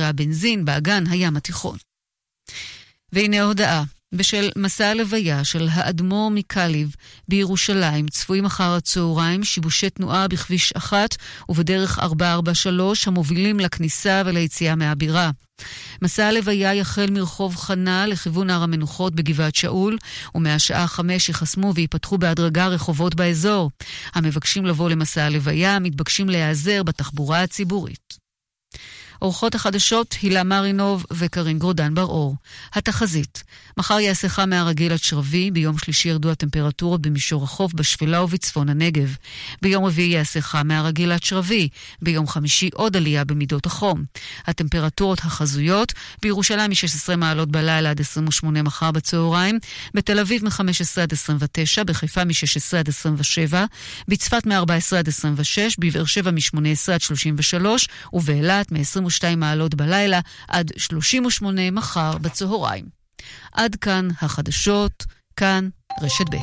הבנזין 0.00 0.64
באגן 0.64 1.04
הים 1.06 1.36
התיכון. 1.36 1.76
והנה 3.12 3.40
ההודעה. 3.40 3.84
בשל 4.16 4.50
מסע 4.56 4.86
הלוויה 4.88 5.44
של 5.44 5.68
האדמו"ר 5.70 6.30
מקליב 6.30 6.94
בירושלים 7.28 8.08
צפויים 8.08 8.44
אחר 8.44 8.74
הצהריים 8.74 9.44
שיבושי 9.44 9.90
תנועה 9.90 10.28
בכביש 10.28 10.72
1 10.72 11.16
ובדרך 11.48 11.98
443 11.98 13.08
המובילים 13.08 13.60
לכניסה 13.60 14.22
וליציאה 14.26 14.74
מהבירה. 14.74 15.30
מסע 16.02 16.26
הלוויה 16.26 16.74
יחל 16.74 17.10
מרחוב 17.10 17.56
חנה 17.56 18.06
לכיוון 18.06 18.50
הר 18.50 18.62
המנוחות 18.62 19.14
בגבעת 19.14 19.54
שאול, 19.54 19.98
ומהשעה 20.34 20.86
חמש 20.86 21.28
ייחסמו 21.28 21.74
וייפתחו 21.74 22.18
בהדרגה 22.18 22.66
רחובות 22.66 23.14
באזור. 23.14 23.70
המבקשים 24.14 24.66
לבוא 24.66 24.90
למסע 24.90 25.24
הלוויה 25.24 25.78
מתבקשים 25.78 26.28
להיעזר 26.28 26.82
בתחבורה 26.82 27.42
הציבורית. 27.42 28.03
אורחות 29.22 29.54
החדשות 29.54 30.16
הילה 30.22 30.42
מרינוב 30.42 31.06
וקרין 31.12 31.58
גרודן 31.58 31.94
בר-אור. 31.94 32.36
התחזית 32.72 33.44
מחר 33.76 34.00
יעשה 34.00 34.28
חם 34.28 34.50
מהרגיל 34.50 34.92
עד 34.92 34.98
שרבי, 34.98 35.50
ביום 35.50 35.78
שלישי 35.78 36.08
ירדו 36.08 36.30
הטמפרטורות 36.30 37.02
במישור 37.02 37.44
החוף, 37.44 37.74
בשפלה 37.74 38.22
ובצפון 38.22 38.68
הנגב. 38.68 39.16
ביום 39.62 39.84
רביעי 39.84 40.08
יעשה 40.08 40.40
חם 40.40 40.68
מהרגיל 40.68 41.12
עד 41.12 41.22
שרבי, 41.22 41.68
ביום 42.02 42.26
חמישי 42.26 42.70
עוד 42.74 42.96
עלייה 42.96 43.24
במידות 43.24 43.66
החום. 43.66 44.04
הטמפרטורות 44.46 45.18
החזויות 45.18 45.92
בירושלים 46.22 46.70
מ-16 46.70 47.16
מעלות 47.16 47.50
בלילה 47.50 47.90
עד 47.90 48.00
28 48.00 48.62
מחר 48.62 48.90
בצהריים, 48.90 49.58
בתל 49.94 50.18
אביב 50.18 50.44
מ-15 50.44 51.00
עד 51.02 51.12
29, 51.12 51.84
בחיפה 51.84 52.24
מ-16 52.24 52.76
עד 52.78 52.88
27, 52.88 53.64
בצפת 54.08 54.46
מ-14 54.46 54.96
עד 54.98 55.08
26, 55.08 55.76
בבאר 55.78 56.04
שבע 56.04 56.30
מ-18 56.30 56.92
עד 56.92 57.00
33, 57.00 57.88
ובאילת 58.12 58.72
מ-22 58.72 59.36
מעלות 59.36 59.74
בלילה 59.74 60.20
עד 60.48 60.70
38 60.76 61.70
מחר 61.70 62.18
בצהריים. 62.18 63.03
עד 63.52 63.76
כאן 63.76 64.08
החדשות, 64.22 65.04
כאן 65.36 65.68
רשת 66.02 66.28
ב'. 66.30 66.36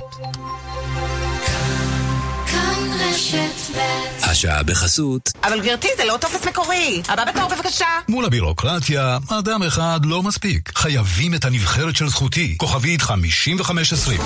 השעה 4.23 4.64
בחסות. 4.64 5.30
אבל 5.44 5.61
גברתי, 5.61 5.88
זה 5.97 6.06
לא 6.06 6.17
טופס 6.22 6.47
מקורי. 6.47 7.02
הבא 7.08 7.25
בתור 7.25 7.50
בבקשה. 7.50 7.86
מול 8.09 8.25
הבירוקרטיה, 8.25 9.17
אדם 9.30 9.64
אחד 9.64 10.00
לא 10.03 10.23
מספיק. 10.23 10.72
חייבים 10.78 11.33
את 11.33 11.45
הנבחרת 11.45 11.95
של 11.95 12.08
זכותי. 12.08 12.56
כוכבית 12.58 13.02
5520. 13.02 14.22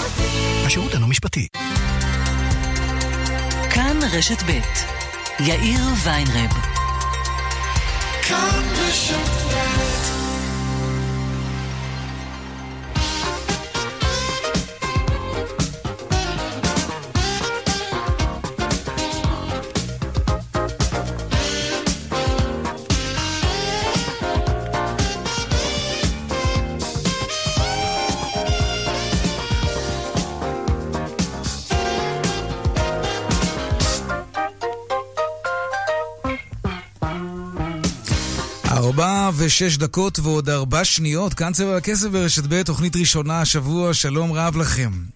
השירות 0.65 0.93
אינו 0.93 1.07
משפטי. 1.07 1.47
כאן 3.69 3.99
רשת 4.11 4.43
ב'. 4.43 4.59
יאיר 5.39 5.81
ויינרב. 6.03 6.51
כאן 8.27 8.63
רשת 8.87 9.44
ושש 39.37 39.77
דקות 39.77 40.19
ועוד 40.19 40.49
ארבע 40.49 40.83
שניות, 40.83 41.33
כאן 41.33 41.53
צבע 41.53 41.77
הכסף 41.77 42.07
ברשת 42.07 42.43
ב', 42.49 42.63
תוכנית 42.63 42.95
ראשונה 42.95 43.41
השבוע, 43.41 43.93
שלום 43.93 44.31
רב 44.33 44.57
לכם. 44.57 45.14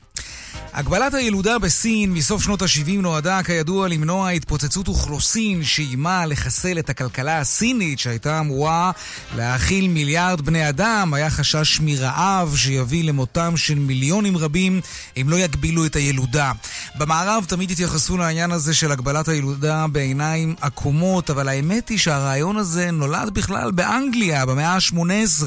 הגבלת 0.80 1.14
הילודה 1.14 1.60
בסין 1.60 2.14
מסוף 2.14 2.44
שנות 2.44 2.62
ה-70 2.62 2.92
נועדה, 3.02 3.44
כידוע, 3.44 3.88
למנוע 3.88 4.30
התפוצצות 4.30 4.88
אוכלוסין 4.88 5.64
שאיימה 5.64 6.26
לחסל 6.26 6.80
את 6.80 6.90
הכלכלה 6.90 7.40
הסינית 7.40 8.00
שהייתה 8.00 8.40
אמורה 8.40 8.92
להאכיל 9.36 9.88
מיליארד 9.88 10.42
בני 10.42 10.70
אדם. 10.70 11.14
היה 11.14 11.30
חשש 11.30 11.80
מרעב 11.84 12.56
שיביא 12.56 13.04
למותם 13.04 13.58
של 13.58 13.80
מיליונים 13.80 14.38
רבים 14.38 14.82
אם 15.22 15.30
לא 15.30 15.36
יגבילו 15.36 15.86
את 15.86 15.96
הילודה. 15.96 16.52
במערב 16.96 17.46
תמיד 17.48 17.72
התייחסו 17.72 18.18
לעניין 18.18 18.52
הזה 18.52 18.74
של 18.74 18.92
הגבלת 18.92 19.28
הילודה 19.28 19.86
בעיניים 19.88 20.56
עקומות, 20.62 21.30
אבל 21.30 21.48
האמת 21.48 21.90
היא 21.90 21.98
שהרעיון 21.98 22.58
הזה 22.58 22.92
נולד 22.92 23.30
בכלל 23.34 23.72
באנגליה 23.72 24.46
במאה 24.46 24.74
ה-18. 24.74 25.44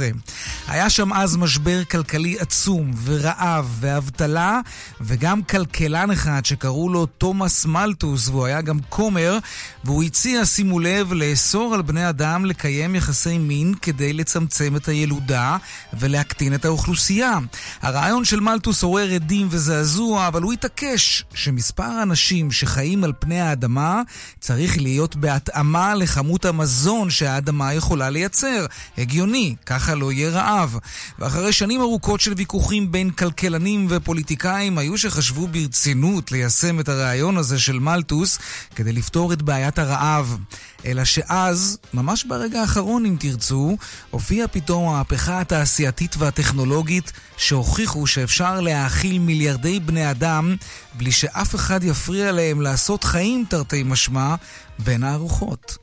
היה 0.69 0.91
שם 0.91 1.13
אז 1.13 1.37
משבר 1.37 1.85
כלכלי 1.85 2.37
עצום 2.39 2.93
ורעב 3.05 3.77
ואבטלה, 3.81 4.61
וגם 5.01 5.22
כלכלן 5.49 6.11
אחד 6.11 6.45
שקראו 6.45 6.89
לו 6.89 7.07
תומאס 7.07 7.67
מלטוס, 7.67 8.29
והוא 8.29 8.47
היה 8.47 8.61
גם 8.61 8.79
כומר, 8.89 9.39
והוא 9.85 10.03
הציע, 10.03 10.45
שימו 10.45 10.81
לב, 10.81 11.13
לאסור 11.13 11.75
על 11.75 11.83
בני 11.83 12.09
אדם 12.09 12.45
לקיים 12.45 12.95
יחסי 12.95 13.39
מין 13.39 13.75
כדי 13.83 14.13
לצמצם 14.13 14.77
את 14.77 14.89
הילודה 14.89 15.57
ולהקטין 15.93 16.55
את 16.55 16.65
האוכלוסייה. 16.65 17.39
הרעיון 17.83 18.25
של 18.25 18.41
מלטוס 18.41 18.83
עורר 18.83 19.15
עדים 19.15 19.49
וזעזוע, 19.51 20.29
אבל 20.29 20.43
הוא 20.43 20.53
התעקש 20.53 21.25
שמספר 21.35 21.83
האנשים 21.83 22.53
שחיים 22.53 23.05
על 23.05 23.13
פני 23.19 23.41
האדמה 23.41 24.03
צריך 24.41 24.79
להיות 24.79 25.17
בהתאמה 25.17 25.95
לכמות 25.95 26.45
המזון 26.45 27.11
שהאדמה 27.11 27.75
יכולה 27.75 28.11
לייצר. 28.11 28.67
הגיוני, 28.99 29.55
ככה 29.67 29.95
לא 29.95 30.13
יהיה 30.13 30.31
רעב. 30.31 30.79
ואחרי 31.19 31.53
שנים 31.53 31.81
ארוכות 31.81 32.21
של 32.21 32.33
ויכוחים 32.37 32.93
בין 32.93 33.11
כלכלנים 33.11 33.87
ופוליטיקאים, 33.91 34.79
היו 34.79 34.99
שחשבו 35.03 35.49
ברצינות 35.49 36.33
ליישם 36.33 36.81
את 36.81 36.89
הרעיון 36.89 37.37
הזה 37.37 37.59
של 37.59 37.79
מלטוס 37.79 38.39
כדי 38.75 38.93
לפתור 38.93 39.33
את 39.33 39.43
בעיית 39.43 39.79
הרעב. 39.79 40.37
אלא 40.85 41.05
שאז, 41.05 41.79
ממש 41.95 42.25
ברגע 42.25 42.61
האחרון 42.61 43.07
אם 43.07 43.17
תרצו, 43.21 43.77
הופיעה 44.11 44.49
פתאום 44.49 44.89
המהפכה 44.89 45.41
התעשייתית 45.41 46.17
והטכנולוגית 46.19 47.13
שהוכיחו 47.37 48.07
שאפשר 48.07 48.61
להאכיל 48.61 49.19
מיליארדי 49.19 49.81
בני 49.81 50.11
אדם 50.11 50.57
בלי 50.95 51.13
שאף 51.13 51.55
אחד 51.55 51.85
יפריע 51.85 52.33
להם 52.33 52.61
לעשות 52.61 53.05
חיים 53.05 53.45
תרתי 53.49 53.83
משמע 53.83 54.35
בין 54.79 55.05
הארוחות. 55.05 55.77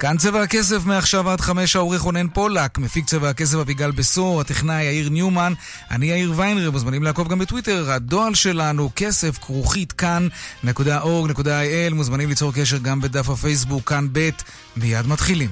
כאן 0.00 0.16
צבע 0.18 0.42
הכסף 0.42 0.84
מעכשיו 0.84 1.30
עד 1.30 1.40
חמש 1.40 1.76
העורך 1.76 2.00
רונן 2.00 2.28
פולק, 2.28 2.78
מפיק 2.78 3.06
צבע 3.06 3.28
הכסף 3.28 3.58
אביגל 3.58 3.90
בשור, 3.90 4.40
הטכנאי 4.40 4.84
יאיר 4.84 5.08
ניומן, 5.08 5.52
אני 5.90 6.06
יאיר 6.06 6.32
ויינר, 6.36 6.70
מוזמנים 6.70 7.02
לעקוב 7.02 7.28
גם 7.28 7.38
בטוויטר, 7.38 7.90
הדואל 7.90 8.34
שלנו 8.34 8.90
כסף 8.96 9.38
כרוכית 9.38 9.92
כאן.org.il, 9.92 11.94
מוזמנים 11.94 12.28
ליצור 12.28 12.52
קשר 12.52 12.78
גם 12.78 13.00
בדף 13.00 13.28
הפייסבוק 13.28 13.88
כאן 13.88 14.08
ב', 14.12 14.30
מיד 14.76 15.06
מתחילים. 15.06 15.50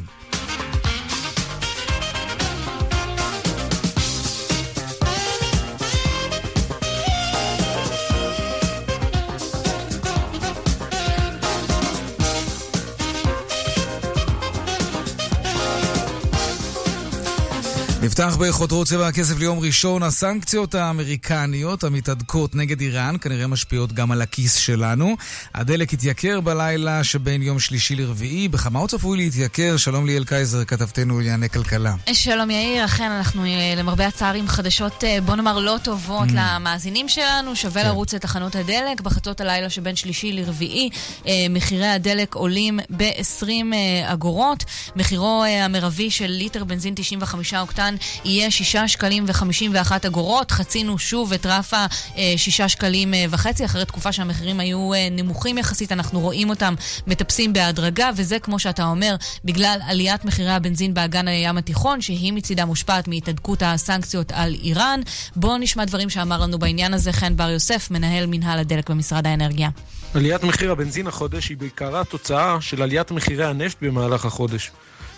נפתח 18.10 18.36
בחותרות 18.36 18.86
צבע 18.86 19.06
הכסף 19.06 19.38
ליום 19.38 19.58
ראשון. 19.58 20.02
הסנקציות 20.02 20.74
האמריקניות 20.74 21.84
המתהדקות 21.84 22.54
נגד 22.54 22.80
איראן 22.80 23.16
כנראה 23.20 23.46
משפיעות 23.46 23.92
גם 23.92 24.12
על 24.12 24.22
הכיס 24.22 24.54
שלנו. 24.54 25.16
הדלק 25.54 25.92
התייקר 25.92 26.40
בלילה 26.40 27.04
שבין 27.04 27.42
יום 27.42 27.58
שלישי 27.58 27.94
לרביעי. 27.94 28.48
בכמה 28.48 28.78
הוא 28.78 28.88
צפוי 28.88 29.16
להתייקר? 29.16 29.76
שלום 29.76 30.06
ליאל 30.06 30.24
קייזר, 30.24 30.64
כתבתנו 30.64 31.18
לענייני 31.18 31.48
כלכלה. 31.48 31.94
שלום 32.12 32.50
יאיר, 32.50 32.84
אכן 32.84 33.10
אנחנו 33.10 33.44
אה, 33.44 33.74
למרבה 33.76 34.06
הצער 34.06 34.34
עם 34.34 34.48
חדשות, 34.48 35.04
אה, 35.04 35.18
בוא 35.20 35.36
נאמר, 35.36 35.58
לא 35.58 35.76
טובות 35.82 36.28
mm. 36.28 36.32
למאזינים 36.34 37.08
שלנו. 37.08 37.56
שווה 37.56 37.82
כן. 37.82 37.88
לרוץ 37.88 38.14
לתחנות 38.14 38.56
הדלק. 38.56 39.00
בחצות 39.00 39.40
הלילה 39.40 39.70
שבין 39.70 39.96
שלישי 39.96 40.32
לרביעי 40.32 40.90
אה, 41.26 41.32
מחירי 41.50 41.88
הדלק 41.88 42.34
עולים 42.34 42.80
ב-20 42.96 43.74
אגורות. 44.04 44.64
מחירו 44.96 45.44
המרבי 45.44 46.10
של 46.10 46.26
ליטר 46.26 46.64
בנזין 46.64 46.94
95 46.96 47.54
אוקטן 47.54 47.94
יהיה 48.24 48.50
6 48.50 48.76
שקלים 48.76 49.24
ו-51 49.28 49.92
אגורות. 50.06 50.50
חצינו 50.50 50.98
שוב 50.98 51.32
את 51.32 51.46
רף 51.46 51.74
ה-6 51.74 52.68
שקלים 52.68 53.14
אה, 53.14 53.24
וחצי, 53.30 53.64
אחרי 53.64 53.84
תקופה 53.84 54.12
שהמחירים 54.12 54.60
היו 54.60 54.94
אה, 54.94 55.08
נמוכים 55.10 55.58
יחסית, 55.58 55.92
אנחנו 55.92 56.20
רואים 56.20 56.50
אותם 56.50 56.74
מטפסים 57.06 57.52
בהדרגה, 57.52 58.10
וזה, 58.16 58.38
כמו 58.38 58.58
שאתה 58.58 58.84
אומר, 58.84 59.16
בגלל 59.44 59.78
עליית 59.86 60.24
מחירי 60.24 60.50
הבנזין 60.50 60.94
באגן 60.94 61.28
הים 61.28 61.58
התיכון, 61.58 62.00
שהיא 62.00 62.32
מצידה 62.32 62.64
מושפעת 62.64 63.08
מהתהדקות 63.08 63.62
הסנקציות 63.62 64.32
על 64.32 64.54
איראן. 64.62 65.00
בואו 65.36 65.58
נשמע 65.58 65.84
דברים 65.84 66.10
שאמר 66.10 66.40
לנו 66.40 66.58
בעניין 66.58 66.94
הזה 66.94 67.12
חן 67.12 67.36
בר 67.36 67.50
יוסף, 67.50 67.90
מנהל 67.90 68.26
מנהל 68.26 68.58
הדלק 68.58 68.90
במשרד 68.90 69.26
האנרגיה. 69.26 69.68
עליית 70.14 70.42
מחיר 70.42 70.72
הבנזין 70.72 71.06
החודש 71.06 71.48
היא 71.48 71.56
בעיקרה 71.56 72.04
תוצאה 72.04 72.60
של 72.60 72.82
עליית 72.82 73.10
מחירי 73.10 73.44
הנפט 73.44 73.76
במהלך 73.82 74.24
החודש. 74.24 74.70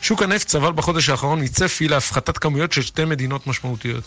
שוק 0.02 0.22
הנפט 0.22 0.48
סבל 0.48 0.72
בחודש 0.72 1.08
האחרון 1.08 1.44
מצפי 1.44 1.88
להפחתת 1.88 2.38
כמויות 2.38 2.72
של 2.72 2.82
שתי 2.82 3.04
מדינות 3.04 3.46
משמעותיות. 3.46 4.04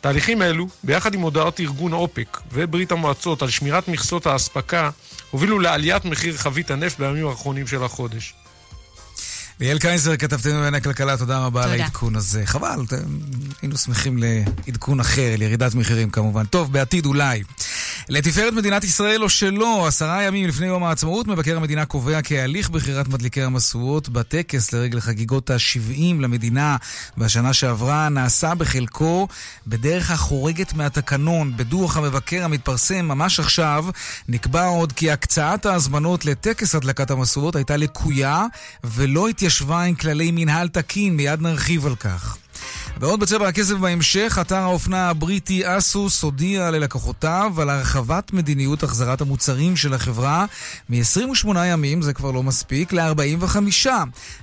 תהליכים 0.00 0.42
אלו, 0.42 0.66
ביחד 0.84 1.14
עם 1.14 1.20
הודעות 1.20 1.60
ארגון 1.60 1.92
אופק 1.92 2.40
וברית 2.52 2.92
המועצות 2.92 3.42
על 3.42 3.50
שמירת 3.50 3.88
מכסות 3.88 4.26
האספקה, 4.26 4.90
הובילו 5.30 5.58
לעליית 5.58 6.04
מחיר 6.04 6.36
חבית 6.36 6.70
הנפט 6.70 6.98
בימים 6.98 7.26
האחרונים 7.26 7.66
של 7.66 7.84
החודש. 7.84 8.34
ליאל 9.60 9.78
קייזר, 9.78 10.16
כתבתנו 10.16 10.60
בעיני 10.60 10.76
הכלכלה, 10.76 11.16
תודה 11.16 11.38
רבה 11.38 11.64
על 11.64 11.70
העדכון 11.70 12.16
הזה. 12.16 12.46
חבל, 12.46 12.80
היינו 13.62 13.78
שמחים 13.78 14.18
לעדכון 14.18 15.00
אחר, 15.00 15.34
לירידת 15.38 15.74
מחירים 15.74 16.10
כמובן. 16.10 16.44
טוב, 16.46 16.72
בעתיד 16.72 17.06
אולי. 17.06 17.42
לתפארת 18.10 18.52
מדינת 18.52 18.84
ישראל 18.84 19.22
או 19.22 19.28
שלא, 19.28 19.86
עשרה 19.86 20.22
ימים 20.22 20.48
לפני 20.48 20.66
יום 20.66 20.84
העצמאות, 20.84 21.26
מבקר 21.26 21.56
המדינה 21.56 21.84
קובע 21.84 22.22
כי 22.22 22.40
הליך 22.40 22.70
בחירת 22.70 23.08
מדליקי 23.08 23.42
המשואות 23.42 24.08
בטקס 24.08 24.72
לרגל 24.72 25.00
חגיגות 25.00 25.50
ה-70 25.50 26.20
למדינה 26.20 26.76
בשנה 27.18 27.52
שעברה 27.52 28.08
נעשה 28.08 28.54
בחלקו 28.54 29.28
בדרך 29.66 30.10
החורגת 30.10 30.72
מהתקנון. 30.72 31.56
בדוח 31.56 31.96
המבקר 31.96 32.44
המתפרסם 32.44 33.04
ממש 33.04 33.40
עכשיו, 33.40 33.84
נקבע 34.28 34.64
עוד 34.66 34.92
כי 34.92 35.10
הקצאת 35.10 35.66
ההזמנות 35.66 36.24
לטקס 36.24 36.74
הדלקת 36.74 37.10
המשואות 37.10 37.56
הייתה 37.56 37.76
לקויה 37.76 38.46
ולא 38.84 39.28
התיישבה 39.28 39.82
עם 39.82 39.94
כללי 39.94 40.30
מנהל 40.30 40.68
תקין, 40.68 41.16
מיד 41.16 41.40
נרחיב 41.40 41.86
על 41.86 41.96
כך. 41.96 42.36
ועוד 43.00 43.20
בצבע 43.20 43.48
הכסף 43.48 43.74
בהמשך, 43.74 44.38
אתר 44.40 44.56
האופנה 44.56 45.10
הבריטי 45.10 45.62
אסוס 45.64 46.22
הודיע 46.22 46.70
ללקוחותיו 46.70 47.52
על 47.58 47.70
הרחבת 47.70 48.32
מדיניות 48.32 48.82
החזרת 48.82 49.20
המוצרים 49.20 49.76
של 49.76 49.94
החברה 49.94 50.46
מ-28 50.88 51.48
ימים, 51.66 52.02
זה 52.02 52.12
כבר 52.12 52.30
לא 52.30 52.42
מספיק, 52.42 52.92
ל-45. 52.92 53.86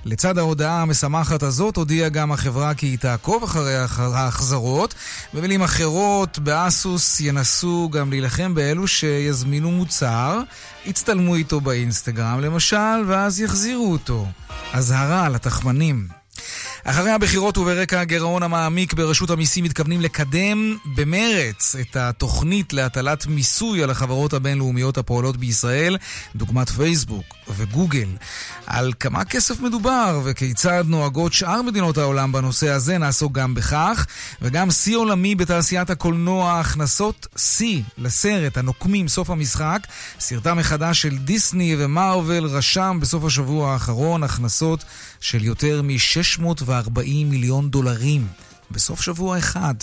לצד 0.04 0.38
ההודעה 0.38 0.82
המשמחת 0.82 1.42
הזאת 1.42 1.76
הודיעה 1.76 2.08
גם 2.08 2.32
החברה 2.32 2.74
כי 2.74 2.86
היא 2.86 2.98
תעקוב 2.98 3.42
אחרי 3.42 3.76
ההחזרות. 3.98 4.94
במילים 5.34 5.62
אחרות, 5.62 6.38
באסוס 6.38 7.20
ינסו 7.20 7.88
גם 7.92 8.10
להילחם 8.10 8.54
באלו 8.54 8.86
שיזמינו 8.86 9.70
מוצר, 9.70 10.40
יצטלמו 10.86 11.34
איתו 11.34 11.60
באינסטגרם 11.60 12.40
למשל, 12.40 13.04
ואז 13.06 13.40
יחזירו 13.40 13.92
אותו. 13.92 14.26
אזהרה 14.72 15.28
לתחמנים. 15.28 16.17
אחרי 16.90 17.10
הבחירות 17.10 17.58
וברקע 17.58 18.00
הגירעון 18.00 18.42
המעמיק 18.42 18.94
ברשות 18.94 19.30
המיסים 19.30 19.64
מתכוונים 19.64 20.00
לקדם 20.00 20.76
במרץ 20.84 21.76
את 21.80 21.96
התוכנית 21.96 22.72
להטלת 22.72 23.26
מיסוי 23.26 23.82
על 23.82 23.90
החברות 23.90 24.32
הבינלאומיות 24.32 24.98
הפועלות 24.98 25.36
בישראל, 25.36 25.96
דוגמת 26.36 26.68
פייסבוק 26.68 27.37
וגוגל. 27.56 28.08
על 28.66 28.92
כמה 29.00 29.24
כסף 29.24 29.60
מדובר 29.60 30.20
וכיצד 30.24 30.84
נוהגות 30.86 31.32
שאר 31.32 31.62
מדינות 31.62 31.98
העולם 31.98 32.32
בנושא 32.32 32.68
הזה, 32.68 32.98
נעסוק 32.98 33.32
גם 33.32 33.54
בכך. 33.54 34.06
וגם 34.42 34.70
שיא 34.70 34.96
עולמי 34.96 35.34
בתעשיית 35.34 35.90
הקולנוע, 35.90 36.60
הכנסות 36.60 37.26
שיא 37.36 37.82
לסרט 37.98 38.56
הנוקמים 38.56 39.08
סוף 39.08 39.30
המשחק. 39.30 39.86
סרטה 40.20 40.54
מחדש 40.54 41.02
של 41.02 41.18
דיסני 41.18 41.76
ומרוויל 41.78 42.44
רשם 42.44 42.98
בסוף 43.00 43.24
השבוע 43.24 43.72
האחרון 43.72 44.22
הכנסות 44.22 44.84
של 45.20 45.44
יותר 45.44 45.82
מ-640 45.82 47.00
מיליון 47.24 47.70
דולרים. 47.70 48.26
בסוף 48.70 49.02
שבוע 49.02 49.38
אחד. 49.38 49.74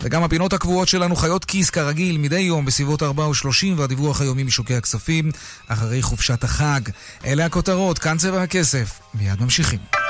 וגם 0.00 0.22
הפינות 0.22 0.52
הקבועות 0.52 0.88
שלנו 0.88 1.16
חיות 1.16 1.44
כיס 1.44 1.70
כרגיל 1.70 2.18
מדי 2.18 2.40
יום 2.40 2.64
בסביבות 2.64 3.02
4 3.02 3.22
ו-30 3.28 3.66
והדיווח 3.76 4.20
היומי 4.20 4.42
משוקי 4.42 4.74
הכספים 4.74 5.30
אחרי 5.68 6.02
חופשת 6.02 6.44
החג. 6.44 6.80
אלה 7.24 7.44
הכותרות, 7.44 7.98
כאן 7.98 8.16
צבע 8.18 8.42
הכסף. 8.42 9.00
מיד 9.14 9.40
ממשיכים. 9.40 10.03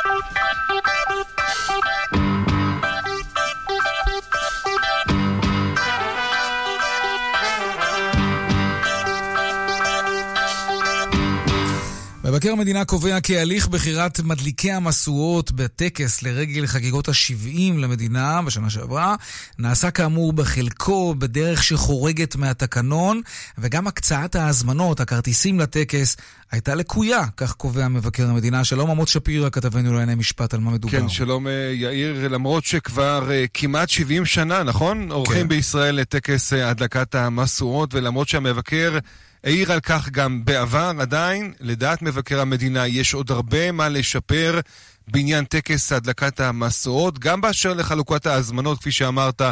מבקר 12.45 12.53
המדינה 12.53 12.85
קובע 12.85 13.21
כי 13.21 13.39
הליך 13.39 13.69
בחירת 13.69 14.21
מדליקי 14.21 14.73
המשואות 14.73 15.53
בטקס 15.53 16.23
לרגל 16.23 16.67
חגיגות 16.67 17.09
ה-70 17.09 17.73
למדינה 17.77 18.43
בשנה 18.43 18.71
שעברה 18.71 19.15
נעשה 19.59 19.91
כאמור 19.91 20.33
בחלקו 20.33 21.15
בדרך 21.19 21.63
שחורגת 21.63 22.37
מהתקנון 22.37 23.21
וגם 23.59 23.87
הקצאת 23.87 24.35
ההזמנות, 24.35 25.01
הכרטיסים 25.01 25.61
לטקס, 25.61 26.17
הייתה 26.53 26.75
לקויה, 26.75 27.23
כך 27.37 27.53
קובע 27.53 27.89
מבקר 27.89 28.29
המדינה. 28.29 28.65
שלום 28.65 28.91
עמוד 28.91 29.09
שפירא, 29.09 29.51
כתבנו 29.51 29.93
לענייני 29.93 30.15
משפט, 30.15 30.55
על 30.55 30.61
מה 30.61 30.71
מדובר. 30.71 31.01
כן, 31.01 31.09
שלום 31.09 31.47
אה, 31.47 31.73
יאיר, 31.75 32.29
למרות 32.29 32.65
שכבר 32.65 33.29
uh, 33.29 33.51
כמעט 33.55 33.89
70 33.89 34.27
שנה, 34.27 34.63
נכון? 34.63 35.13
עורכים 35.13 35.43
כן. 35.43 35.49
בישראל 35.49 35.95
לטקס 35.95 36.53
uh, 36.53 36.57
הדלקת 36.57 37.15
המשואות, 37.15 37.95
ולמרות 37.95 38.29
שהמבקר... 38.29 38.99
העיר 39.45 39.73
על 39.73 39.81
כך 39.81 40.09
גם 40.09 40.45
בעבר, 40.45 40.93
עדיין, 41.01 41.53
לדעת 41.61 42.03
מבקר 42.03 42.41
המדינה, 42.41 42.87
יש 42.87 43.15
עוד 43.15 43.31
הרבה 43.31 43.73
מה 43.73 43.89
לשפר 43.89 44.61
בעניין 45.09 45.45
טקס 45.45 45.93
הדלקת 45.93 46.41
המסורות, 46.41 47.19
גם 47.19 47.41
באשר 47.41 47.75
לחלוקת 47.75 48.27
ההזמנות, 48.27 48.79
כפי 48.79 48.93
שאמרת, 48.93 49.43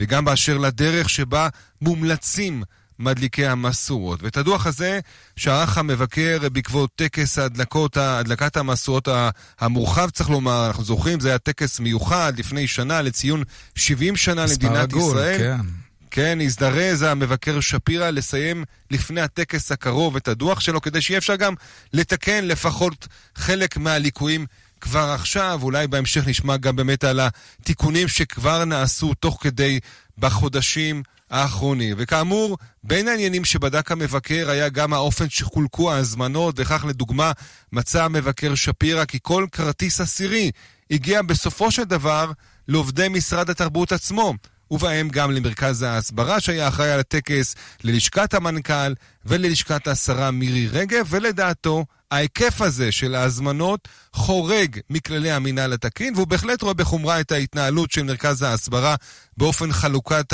וגם 0.00 0.24
באשר 0.24 0.58
לדרך 0.58 1.10
שבה 1.10 1.48
מומלצים 1.82 2.62
מדליקי 2.98 3.46
המסורות. 3.46 4.22
ואת 4.22 4.36
הדוח 4.36 4.66
הזה 4.66 5.00
שערך 5.36 5.78
המבקר 5.78 6.38
בעקבות 6.52 6.90
טקס 6.96 7.38
הדלקות, 7.38 7.96
הדלקת 7.96 8.56
המסורות 8.56 9.08
המורחב, 9.60 10.10
צריך 10.10 10.30
לומר, 10.30 10.66
אנחנו 10.66 10.84
זוכרים, 10.84 11.20
זה 11.20 11.28
היה 11.28 11.38
טקס 11.38 11.80
מיוחד 11.80 12.32
לפני 12.38 12.66
שנה 12.66 13.02
לציון 13.02 13.42
70 13.74 14.16
שנה 14.16 14.46
למדינת 14.46 14.92
עגול, 14.92 15.10
ישראל. 15.10 15.38
כן. 15.38 15.60
כן, 16.10 16.38
הזדרז 16.40 17.02
המבקר 17.02 17.60
שפירא 17.60 18.10
לסיים 18.10 18.64
לפני 18.90 19.20
הטקס 19.20 19.72
הקרוב 19.72 20.16
את 20.16 20.28
הדוח 20.28 20.60
שלו, 20.60 20.80
כדי 20.80 21.02
שיהיה 21.02 21.18
אפשר 21.18 21.36
גם 21.36 21.54
לתקן 21.92 22.44
לפחות 22.44 23.08
חלק 23.34 23.76
מהליקויים 23.76 24.46
כבר 24.80 25.10
עכשיו. 25.14 25.60
אולי 25.62 25.86
בהמשך 25.86 26.28
נשמע 26.28 26.56
גם 26.56 26.76
באמת 26.76 27.04
על 27.04 27.20
התיקונים 27.20 28.08
שכבר 28.08 28.64
נעשו 28.64 29.14
תוך 29.14 29.38
כדי 29.40 29.80
בחודשים 30.18 31.02
האחרונים. 31.30 31.96
וכאמור, 31.98 32.58
בין 32.84 33.08
העניינים 33.08 33.44
שבדק 33.44 33.92
המבקר 33.92 34.50
היה 34.50 34.68
גם 34.68 34.92
האופן 34.92 35.28
שחולקו 35.28 35.92
ההזמנות, 35.92 36.54
וכך 36.58 36.84
לדוגמה 36.88 37.32
מצא 37.72 38.04
המבקר 38.04 38.54
שפירא 38.54 39.04
כי 39.04 39.18
כל 39.22 39.46
כרטיס 39.52 40.00
עשירי 40.00 40.50
הגיע 40.90 41.22
בסופו 41.22 41.70
של 41.70 41.84
דבר 41.84 42.32
לעובדי 42.68 43.08
משרד 43.08 43.50
התרבות 43.50 43.92
עצמו. 43.92 44.34
ובהם 44.70 45.08
גם 45.08 45.30
למרכז 45.30 45.82
ההסברה 45.82 46.40
שהיה 46.40 46.68
אחראי 46.68 46.90
על 46.90 47.00
הטקס, 47.00 47.54
ללשכת 47.84 48.34
המנכ"ל 48.34 48.94
וללשכת 49.24 49.88
השרה 49.88 50.30
מירי 50.30 50.66
רגב, 50.66 51.06
ולדעתו 51.10 51.84
ההיקף 52.10 52.60
הזה 52.60 52.92
של 52.92 53.14
ההזמנות 53.14 53.88
חורג 54.12 54.78
מכללי 54.90 55.30
המינהל 55.30 55.72
התקין, 55.72 56.14
והוא 56.14 56.26
בהחלט 56.26 56.62
רואה 56.62 56.74
בחומרה 56.74 57.20
את 57.20 57.32
ההתנהלות 57.32 57.90
של 57.90 58.02
מרכז 58.02 58.42
ההסברה 58.42 58.94
באופן 59.36 59.72
חלוקת 59.72 60.32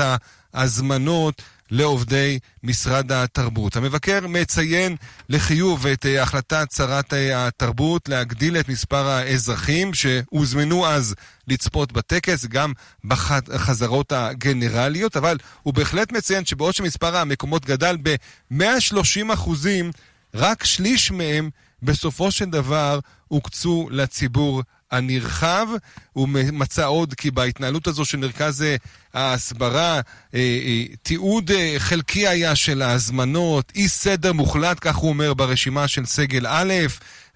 ההזמנות 0.54 1.42
לעובדי 1.70 2.38
משרד 2.62 3.12
התרבות. 3.12 3.76
המבקר 3.76 4.26
מציין 4.28 4.96
לחיוב 5.28 5.86
את 5.86 6.06
אה, 6.06 6.22
החלטת 6.22 6.68
שרת 6.76 7.14
אה, 7.14 7.46
התרבות 7.46 8.08
להגדיל 8.08 8.56
את 8.56 8.68
מספר 8.68 9.06
האזרחים 9.06 9.94
שהוזמנו 9.94 10.86
אז 10.86 11.14
לצפות 11.48 11.92
בטקס, 11.92 12.46
גם 12.46 12.72
בחזרות 13.04 14.12
הגנרליות, 14.12 15.16
אבל 15.16 15.38
הוא 15.62 15.74
בהחלט 15.74 16.12
מציין 16.12 16.44
שבעוד 16.44 16.74
שמספר 16.74 17.16
המקומות 17.16 17.64
גדל 17.64 17.96
ב-130 18.02 19.32
אחוזים, 19.32 19.90
רק 20.34 20.64
שליש 20.64 21.10
מהם 21.10 21.50
בסופו 21.82 22.30
של 22.30 22.44
דבר 22.44 22.98
הוקצו 23.28 23.88
לציבור 23.90 24.62
הנרחב. 24.90 25.66
הוא 26.12 26.28
מצא 26.28 26.86
עוד 26.86 27.14
כי 27.14 27.30
בהתנהלות 27.30 27.86
הזו 27.86 28.04
של 28.04 28.18
מרכז 28.18 28.62
אה, 28.62 28.76
ההסברה, 29.14 29.94
אה, 29.94 30.00
אה, 30.34 30.84
תיעוד 31.02 31.50
חלקי 31.78 32.28
היה 32.28 32.54
של 32.56 32.82
ההזמנות, 32.82 33.72
אי 33.74 33.88
סדר 33.88 34.32
מוחלט, 34.32 34.78
כך 34.80 34.96
הוא 34.96 35.08
אומר 35.08 35.34
ברשימה 35.34 35.88
של 35.88 36.06
סגל 36.06 36.46
א', 36.48 36.72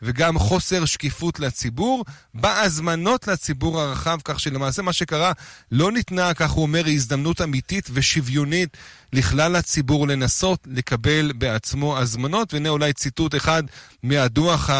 וגם 0.02 0.38
חוסר 0.38 0.85
שקיפות 0.85 1.40
לציבור, 1.40 2.05
בהזמנות 2.35 3.28
לציבור 3.28 3.81
הרחב, 3.81 4.19
כך 4.25 4.40
שלמעשה 4.40 4.83
מה 4.83 4.93
שקרה, 4.93 5.33
לא 5.73 5.93
ניתנה, 5.93 6.35
כך 6.35 6.50
הוא 6.50 6.62
אומר, 6.62 6.87
הזדמנות 6.87 7.40
אמיתית 7.40 7.88
ושוויונית 7.93 8.76
לכלל 9.12 9.57
הציבור 9.57 10.09
לנסות 10.09 10.67
לקבל 10.67 11.33
בעצמו 11.33 11.99
הזמנות. 11.99 12.55
והנה 12.55 12.69
אולי 12.69 12.93
ציטוט 12.93 13.35
אחד 13.35 13.62
מהדוח 14.02 14.71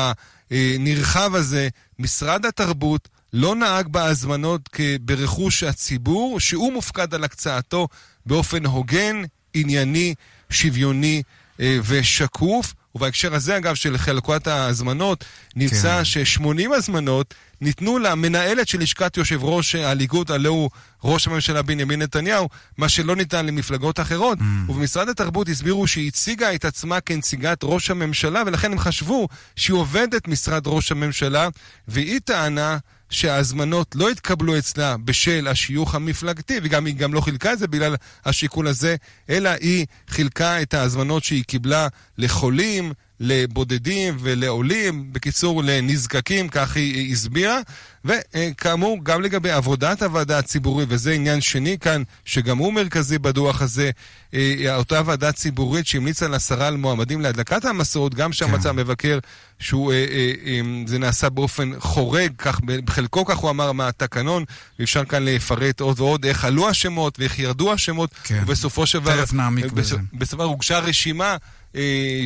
הנרחב 0.51 1.35
הזה, 1.35 1.69
משרד 1.99 2.47
התרבות 2.47 3.09
לא 3.33 3.55
נהג 3.57 3.89
בהזמנות 3.89 4.69
ברכוש 5.01 5.63
הציבור, 5.63 6.41
שהוא 6.41 6.73
מופקד 6.73 7.15
על 7.15 7.25
הקצאתו 7.25 7.89
באופן 8.27 8.67
הוגן, 8.67 9.23
ענייני, 9.55 10.15
שוויוני 10.51 11.23
אה, 11.61 11.79
ושקוף. 11.85 12.75
ובהקשר 12.95 13.35
הזה, 13.35 13.57
אגב, 13.57 13.75
של 13.75 13.99
חלקת 13.99 14.47
ההזמנות, 14.47 15.25
נמצא 15.57 15.99
כן. 15.99 16.05
ש-80 16.05 16.75
הזמנות 16.77 17.35
ניתנו 17.61 17.99
למנהלת 17.99 18.69
של 18.69 18.81
לשכת 18.81 19.17
יושב 19.17 19.45
ראש 19.45 19.75
הליכוד, 19.75 20.31
הלא 20.31 20.49
הוא 20.49 20.71
ראש 21.05 21.27
הממשלה 21.27 21.63
בנימין 21.63 22.03
נתניהו, 22.03 22.49
מה 22.79 22.89
שלא 22.89 23.17
ניתן 23.17 23.47
למפלגות 23.47 24.01
אחרות. 24.01 24.39
Mm. 24.39 24.71
ובמשרד 24.71 25.09
התרבות 25.09 25.49
הסבירו 25.49 25.87
שהיא 25.87 26.09
הציגה 26.09 26.55
את 26.55 26.65
עצמה 26.65 27.01
כנציגת 27.01 27.59
ראש 27.63 27.91
הממשלה, 27.91 28.43
ולכן 28.47 28.73
הם 28.73 28.79
חשבו 28.79 29.29
שהיא 29.57 29.75
עובדת 29.75 30.29
משרד 30.29 30.63
ראש 30.67 30.93
הממשלה, 30.93 31.49
והיא 31.89 32.21
טענה 32.25 32.79
שההזמנות 33.11 33.95
לא 33.95 34.11
התקבלו 34.11 34.59
אצלה 34.59 34.97
בשל 34.97 35.49
השיוך 35.49 35.95
המפלגתי, 35.95 36.61
וגם 36.63 36.87
היא 36.87 36.95
גם 36.95 37.15
לא 37.15 37.21
חילקה 37.21 37.53
את 37.53 37.59
זה 37.59 37.67
בגלל 37.67 37.95
השיקול 38.25 38.67
הזה, 38.67 38.97
אלא 39.31 39.51
היא 39.61 39.87
חילקה 40.09 40.63
את 40.63 40.75
ההזמנות 40.75 41.25
שהיא 41.25 41.45
קיבלה 41.45 41.89
לחולים, 42.19 42.93
לבודדים 43.21 44.17
ולעולים, 44.21 45.13
בקיצור 45.13 45.63
לנזקקים, 45.65 46.49
כך 46.49 46.77
היא 46.77 47.13
הסבירה. 47.13 47.61
וכאמור, 48.05 48.99
גם 49.03 49.23
לגבי 49.23 49.51
עבודת 49.51 50.03
הוועדה 50.03 50.39
הציבורית, 50.39 50.89
וזה 50.91 51.13
עניין 51.13 51.41
שני 51.41 51.79
כאן, 51.79 52.03
שגם 52.25 52.59
הוא 52.59 52.73
מרכזי 52.73 53.19
בדוח 53.19 53.63
הזה, 53.63 53.91
אה, 54.35 54.77
אותה 54.77 55.03
ועדה 55.07 55.33
ציבורית 55.33 55.87
שהמליצה 55.87 56.29
לשרה 56.29 56.67
על 56.67 56.77
מועמדים 56.77 57.21
להדלקת 57.21 57.65
המסורת, 57.65 58.15
גם 58.15 58.33
שם 58.33 58.47
כן. 58.47 58.55
מצא 58.55 58.69
המבקר 58.69 59.19
שזה 59.59 59.77
אה, 59.91 60.33
אה, 60.47 60.99
נעשה 60.99 61.29
באופן 61.29 61.73
חורג, 61.79 62.33
כך, 62.39 62.61
בחלקו 62.61 63.25
כך 63.25 63.37
הוא 63.37 63.51
אמר 63.51 63.73
מה 63.73 63.89
התקנון, 63.89 64.45
ואפשר 64.79 65.05
כאן 65.05 65.25
לפרט 65.25 65.81
עוד 65.81 66.01
ועוד 66.01 66.25
איך 66.27 66.45
עלו 66.45 66.69
השמות 66.69 67.19
ואיך 67.19 67.39
ירדו 67.39 67.73
השמות, 67.73 68.11
כן. 68.25 68.43
ובסופו 68.43 68.87
של 68.87 68.99
דבר, 68.99 69.17
תכף 69.17 69.33
נעמיק 69.33 69.73
בזה. 69.73 69.97
בסופו 70.13 70.27
של 70.27 70.37
דבר 70.37 70.45
הוגשה 70.45 70.79
רשימה 70.79 71.37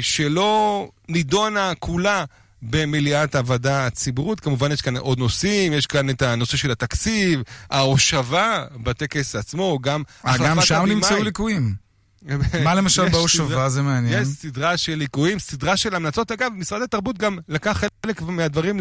שלא 0.00 0.88
נידונה 1.08 1.72
כולה 1.78 2.24
במליאת 2.62 3.34
הוועדה 3.34 3.86
הציבורית. 3.86 4.40
כמובן 4.40 4.72
יש 4.72 4.80
כאן 4.82 4.96
עוד 4.96 5.18
נושאים, 5.18 5.72
יש 5.72 5.86
כאן 5.86 6.10
את 6.10 6.22
הנושא 6.22 6.56
של 6.56 6.70
התקציב, 6.70 7.42
ההושבה 7.70 8.64
בטקס 8.82 9.36
עצמו, 9.36 9.78
גם 9.82 10.02
החלפת 10.24 10.40
הבימאי. 10.40 10.56
גם 10.56 10.62
שם 10.62 10.84
נמצאו 10.86 11.22
ליקויים. 11.22 11.82
מה 12.64 12.74
למשל 12.74 13.08
בהושבה, 13.08 13.68
זה 13.68 13.82
מעניין. 13.82 14.22
יש 14.22 14.28
סדרה 14.28 14.76
של 14.76 14.94
ליקויים, 14.94 15.38
סדרה 15.38 15.76
של 15.76 15.94
המלצות. 15.94 16.32
אגב, 16.32 16.52
משרד 16.56 16.82
התרבות 16.82 17.18
גם 17.18 17.38
לקח 17.48 17.84
חלק 18.06 18.22
מהדברים 18.22 18.80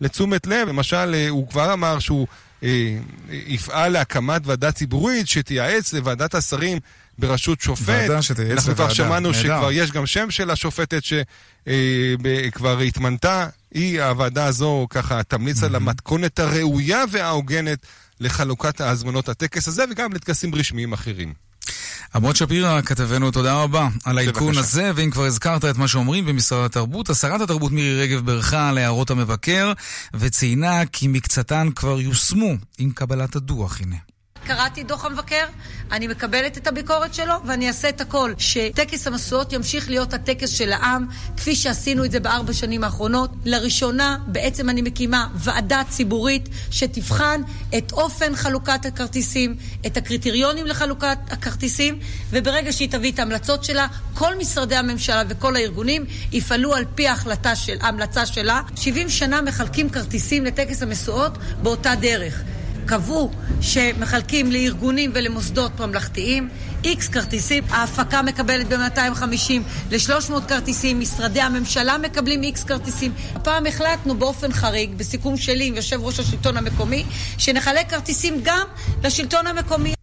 לתשומת 0.00 0.46
לב. 0.46 0.68
למשל, 0.68 1.14
אה, 1.14 1.28
הוא 1.28 1.48
כבר 1.48 1.72
אמר 1.72 1.98
שהוא 1.98 2.26
אה, 2.62 2.98
יפעל 3.30 3.92
להקמת 3.92 4.46
ועדה 4.46 4.72
ציבורית 4.72 5.28
שתייעץ 5.28 5.92
לוועדת 5.92 6.34
השרים 6.34 6.78
בראשות 7.18 7.60
שופט. 7.60 7.82
ועדה 7.86 8.22
שתייעץ. 8.22 8.58
אנחנו 8.58 8.74
כבר 8.74 8.88
שמענו 8.88 9.34
שכבר 9.34 9.68
יש 9.72 9.90
גם 9.90 10.06
שם 10.06 10.30
של 10.30 10.50
השופטת 10.50 11.02
שכבר 11.04 12.78
אה, 12.80 12.84
התמנתה. 12.84 13.46
היא, 13.74 14.02
הוועדה 14.02 14.44
הזו, 14.44 14.86
ככה, 14.90 15.22
תמליץ 15.22 15.62
על 15.62 15.74
המתכונת 15.74 16.38
הראויה 16.38 17.04
וההוגנת 17.10 17.78
לחלוקת 18.20 18.80
ההזמנות 18.80 19.28
הטקס 19.28 19.68
הזה 19.68 19.84
וגם 19.90 20.12
לטקסים 20.12 20.54
רשמיים 20.54 20.92
אחרים. 20.92 21.34
עמוד 22.14 22.36
שפירא, 22.36 22.80
כתבנו, 22.80 23.30
תודה 23.30 23.54
רבה 23.54 23.88
על 24.04 24.18
העדכון 24.18 24.58
הזה, 24.58 24.90
ואם 24.94 25.10
כבר 25.10 25.24
הזכרת 25.24 25.64
את 25.64 25.76
מה 25.76 25.88
שאומרים 25.88 26.26
במשרד 26.26 26.64
התרבות, 26.64 27.10
השרת 27.10 27.40
התרבות 27.40 27.72
מירי 27.72 28.02
רגב 28.02 28.26
ברכה 28.26 28.68
על 28.68 28.78
הערות 28.78 29.10
המבקר, 29.10 29.72
וציינה 30.14 30.86
כי 30.86 31.08
מקצתן 31.08 31.68
כבר 31.74 32.00
יושמו 32.00 32.52
עם 32.78 32.90
קבלת 32.90 33.36
הדוח, 33.36 33.80
הנה. 33.80 33.96
קראתי 34.44 34.80
את 34.82 34.86
דוח 34.86 35.04
המבקר, 35.04 35.44
אני 35.92 36.06
מקבלת 36.06 36.58
את 36.58 36.66
הביקורת 36.66 37.14
שלו, 37.14 37.34
ואני 37.44 37.68
אעשה 37.68 37.88
את 37.88 38.00
הכל. 38.00 38.32
שטקס 38.38 39.06
המשואות 39.06 39.52
ימשיך 39.52 39.90
להיות 39.90 40.14
הטקס 40.14 40.50
של 40.50 40.72
העם, 40.72 41.06
כפי 41.36 41.54
שעשינו 41.54 42.04
את 42.04 42.12
זה 42.12 42.20
בארבע 42.20 42.52
שנים 42.52 42.84
האחרונות. 42.84 43.30
לראשונה, 43.44 44.18
בעצם 44.26 44.70
אני 44.70 44.82
מקימה 44.82 45.28
ועדה 45.34 45.82
ציבורית 45.90 46.48
שתבחן 46.70 47.40
את 47.78 47.92
אופן 47.92 48.36
חלוקת 48.36 48.86
הכרטיסים, 48.86 49.56
את 49.86 49.96
הקריטריונים 49.96 50.66
לחלוקת 50.66 51.18
הכרטיסים, 51.30 51.98
וברגע 52.30 52.72
שהיא 52.72 52.90
תביא 52.90 53.12
את 53.12 53.18
ההמלצות 53.18 53.64
שלה, 53.64 53.86
כל 54.14 54.38
משרדי 54.38 54.76
הממשלה 54.76 55.22
וכל 55.28 55.56
הארגונים 55.56 56.04
יפעלו 56.32 56.74
על 56.74 56.84
פי 56.94 57.08
ההחלטה 57.08 57.56
של, 57.56 57.76
ההמלצה 57.80 58.26
שלה. 58.26 58.60
70 58.76 59.08
שנה 59.08 59.42
מחלקים 59.42 59.90
כרטיסים 59.90 60.44
לטקס 60.44 60.82
המשואות 60.82 61.38
באותה 61.62 61.94
דרך. 61.94 62.42
קבעו 62.86 63.30
שמחלקים 63.60 64.52
לארגונים 64.52 65.10
ולמוסדות 65.14 65.80
ממלכתיים 65.80 66.48
איקס 66.84 67.08
כרטיסים, 67.08 67.64
ההפקה 67.70 68.22
מקבלת 68.22 68.68
ב-250 68.68 69.52
ל-300 69.90 70.48
כרטיסים, 70.48 71.00
משרדי 71.00 71.40
הממשלה 71.40 71.98
מקבלים 71.98 72.42
איקס 72.42 72.64
כרטיסים. 72.64 73.12
הפעם 73.34 73.66
החלטנו 73.66 74.14
באופן 74.14 74.52
חריג, 74.52 74.94
בסיכום 74.94 75.36
שלי 75.36 75.66
עם 75.66 75.74
יושב 75.74 76.00
ראש 76.02 76.20
השלטון 76.20 76.56
המקומי, 76.56 77.04
שנחלק 77.38 77.90
כרטיסים 77.90 78.40
גם 78.42 78.66
לשלטון 79.04 79.46
המקומי. 79.46 80.01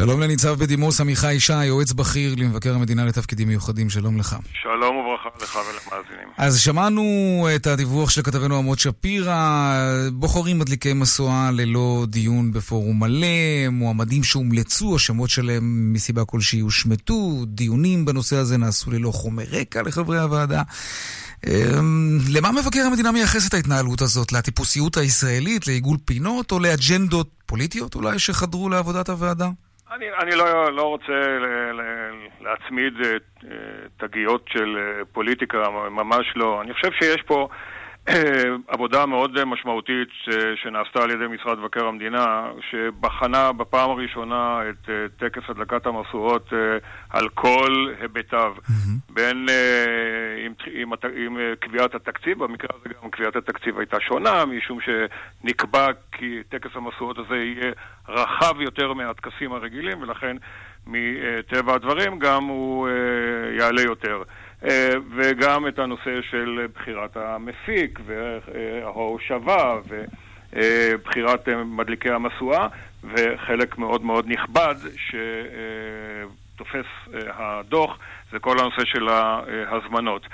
שלום 0.00 0.20
לניצב 0.20 0.54
בדימוס 0.58 1.00
עמיחי 1.00 1.32
ישי, 1.34 1.64
יועץ 1.64 1.92
בכיר 1.92 2.34
למבקר 2.38 2.74
המדינה 2.74 3.04
לתפקידים 3.04 3.48
מיוחדים, 3.48 3.90
שלום 3.90 4.18
לך. 4.18 4.36
שלום 4.62 4.96
וברכה 4.96 5.28
לך 5.42 5.56
ולמאזינים. 5.56 6.28
אז 6.36 6.60
שמענו 6.60 7.02
את 7.56 7.66
הדיווח 7.66 8.10
של 8.10 8.22
כתבנו 8.22 8.58
עמוד 8.58 8.78
שפירא, 8.78 9.72
בוחרים 10.12 10.58
מדליקי 10.58 10.92
משואה 10.92 11.50
ללא 11.50 12.06
דיון 12.08 12.52
בפורום 12.52 13.00
מלא, 13.00 13.68
מועמדים 13.70 14.24
שהומלצו, 14.24 14.96
השמות 14.96 15.30
שלהם 15.30 15.92
מסיבה 15.92 16.24
כלשהי 16.24 16.60
הושמטו, 16.60 17.44
דיונים 17.46 18.04
בנושא 18.04 18.36
הזה 18.36 18.56
נעשו 18.56 18.90
ללא 18.90 19.10
חומר 19.10 19.44
רקע 19.50 19.82
לחברי 19.82 20.18
הוועדה. 20.18 20.62
אמ, 21.46 22.18
למה 22.28 22.52
מבקר 22.52 22.80
המדינה 22.80 23.12
מייחס 23.12 23.48
את 23.48 23.54
ההתנהלות 23.54 24.02
הזאת? 24.02 24.32
לטיפוסיות 24.32 24.96
הישראלית, 24.96 25.66
לעיגול 25.66 25.96
פינות, 26.04 26.52
או 26.52 26.58
לאג'נדות 26.58 27.30
פוליטיות 27.46 27.94
אולי 27.94 28.18
שחדרו 28.18 28.68
לעבודת 28.68 29.08
הוועדה? 29.08 29.50
אני, 29.90 30.06
אני 30.22 30.34
לא, 30.34 30.72
לא 30.72 30.82
רוצה 30.82 31.12
ל, 31.12 31.46
ל, 31.72 31.82
להצמיד 32.40 32.94
אה, 33.04 33.48
תגיות 33.96 34.44
של 34.48 34.78
אה, 34.78 35.04
פוליטיקה, 35.12 35.70
ממש 35.90 36.32
לא. 36.36 36.60
אני 36.62 36.74
חושב 36.74 36.90
שיש 36.92 37.22
פה 37.26 37.48
עבודה 38.74 39.06
מאוד 39.06 39.44
משמעותית 39.44 40.08
שנעשתה 40.62 41.02
על 41.02 41.10
ידי 41.10 41.24
משרד 41.26 41.58
מבקר 41.58 41.86
המדינה, 41.86 42.50
שבחנה 42.70 43.52
בפעם 43.52 43.90
הראשונה 43.90 44.60
את 44.70 44.88
אה, 44.88 44.94
טקס 45.18 45.42
הדלקת 45.48 45.86
המשואות 45.86 46.52
אה, 46.52 46.58
על 47.10 47.28
כל 47.28 47.94
היבטיו, 48.00 48.54
mm-hmm. 48.58 49.14
בין 49.14 49.46
אה, 49.48 50.44
עם, 50.46 50.52
עם, 50.72 50.92
עם 51.16 51.36
קביעת 51.60 51.94
התקציב, 51.94 52.44
במקרה 52.44 52.68
הזה 52.74 52.94
גם 53.02 53.10
קביעת 53.10 53.36
התקציב 53.36 53.78
הייתה 53.78 54.00
שונה, 54.00 54.44
משום 54.44 54.78
שנקבע 54.80 55.86
כי 56.12 56.42
טקס 56.48 56.70
המשואות 56.74 57.18
הזה 57.18 57.36
יהיה 57.36 57.72
רחב 58.08 58.60
יותר 58.60 58.92
מהטקסים 58.92 59.52
הרגילים, 59.52 60.02
ולכן 60.02 60.36
מטבע 60.86 61.74
הדברים 61.74 62.18
גם 62.18 62.44
הוא 62.44 62.88
יעלה 63.58 63.82
יותר. 63.82 64.22
אה, 64.64 64.90
וגם 65.10 65.68
את 65.68 65.78
הנושא 65.78 66.22
של 66.30 66.66
בחירת 66.74 67.16
המפיק 67.16 68.00
וההושבה 68.06 69.80
ובחירת 70.52 71.48
מדליקי 71.48 72.10
המשואה, 72.10 72.68
וחלק 73.04 73.78
מאוד 73.78 74.04
מאוד 74.04 74.26
נכבד 74.28 74.74
שתופס 76.56 76.86
אה, 77.14 77.20
הדוח 77.36 77.98
זה 78.32 78.38
כל 78.38 78.58
הנושא 78.58 78.84
של 78.84 79.08
ההזמנות. 79.08 80.26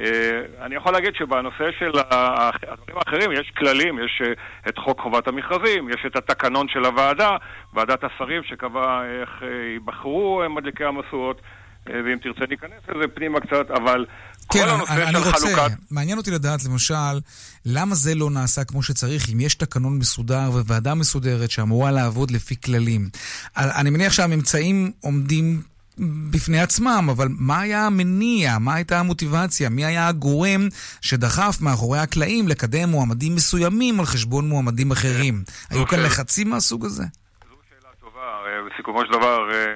אה, 0.00 0.40
אני 0.60 0.74
יכול 0.74 0.92
להגיד 0.92 1.14
שבנושא 1.14 1.70
של 1.78 1.92
הדברים 2.10 2.96
האחרים 2.96 3.32
יש 3.32 3.50
כללים, 3.56 3.98
יש 3.98 4.22
את 4.68 4.78
חוק 4.78 5.00
חובת 5.00 5.28
המכרזים, 5.28 5.88
יש 5.88 6.06
את 6.06 6.16
התקנון 6.16 6.68
של 6.68 6.84
הוועדה, 6.84 7.36
ועדת 7.74 8.04
השרים 8.04 8.42
שקבעה 8.42 9.04
איך 9.20 9.42
ייבחרו 9.72 10.42
מדליקי 10.50 10.84
המשואות. 10.84 11.40
אה, 11.88 11.94
ואם 12.04 12.18
תרצה 12.18 12.44
להיכנס 12.48 12.80
לזה 12.88 13.08
פנימה 13.14 13.40
קצת, 13.40 13.70
אבל 13.70 14.06
כן, 14.50 14.60
כל 14.62 14.68
הנושא 14.68 14.92
אני, 14.92 15.00
של 15.00 15.16
אני 15.16 15.18
רוצה, 15.18 15.38
חלוקת... 15.38 15.76
מעניין 15.90 16.18
אותי 16.18 16.30
לדעת, 16.30 16.64
למשל, 16.64 17.20
למה 17.66 17.94
זה 17.94 18.14
לא 18.14 18.30
נעשה 18.30 18.64
כמו 18.64 18.82
שצריך, 18.82 19.30
אם 19.32 19.40
יש 19.40 19.54
תקנון 19.54 19.98
מסודר 19.98 20.50
וועדה 20.52 20.94
מסודרת 20.94 21.50
שאמורה 21.50 21.90
לעבוד 21.90 22.30
לפי 22.30 22.60
כללים. 22.60 23.08
אני 23.56 23.90
מניח 23.90 24.12
שהממצאים 24.12 24.92
עומדים 25.00 25.62
בפני 26.30 26.60
עצמם, 26.60 27.08
אבל 27.10 27.28
מה 27.30 27.60
היה 27.60 27.86
המניע? 27.86 28.58
מה 28.58 28.74
הייתה 28.74 29.00
המוטיבציה? 29.00 29.68
מי 29.68 29.84
היה 29.84 30.08
הגורם 30.08 30.68
שדחף 31.00 31.56
מאחורי 31.60 31.98
הקלעים 31.98 32.48
לקדם 32.48 32.88
מועמדים 32.88 33.34
מסוימים 33.34 34.00
על 34.00 34.06
חשבון 34.06 34.48
מועמדים 34.48 34.90
אחרים? 34.90 35.42
היו 35.70 35.86
כאן 35.86 35.98
לחצים 36.00 36.50
מהסוג 36.50 36.84
הזה? 36.84 37.02
זו 37.02 37.56
שאלה 37.70 37.90
טובה. 38.00 38.20
אה, 38.20 38.70
בסיכומו 38.70 39.00
של 39.06 39.12
דבר, 39.12 39.50
אה, 39.52 39.74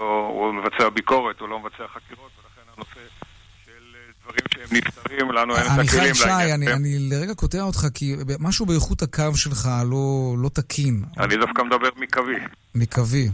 לא, 0.00 0.30
הוא 0.32 0.54
מבצע 0.54 0.88
ביקורת, 0.88 1.40
הוא 1.40 1.48
לא 1.48 1.58
מבצע 1.58 1.84
חקירות, 1.94 2.30
ולכן 2.38 2.70
הנושא 2.76 3.00
של 3.64 3.72
דברים 4.22 4.44
שהם 4.54 4.76
נפטרים, 4.78 5.32
לנו 5.32 5.56
אין 5.56 5.66
את 5.66 5.70
הכלים 5.70 5.90
לעניין. 5.90 6.02
עמיחי 6.02 6.14
שי, 6.14 6.54
אני, 6.54 6.72
אני 6.72 6.98
לרגע 7.10 7.34
קוטע 7.34 7.62
אותך, 7.62 7.86
כי 7.94 8.16
משהו 8.38 8.66
באיכות 8.66 9.02
הקו 9.02 9.36
שלך 9.36 9.68
לא, 9.90 10.34
לא 10.38 10.48
תקין. 10.48 11.02
אני 11.18 11.36
דווקא 11.36 11.62
מדבר 11.62 11.88
מקווי. 11.96 12.36
מקווי. 12.74 13.28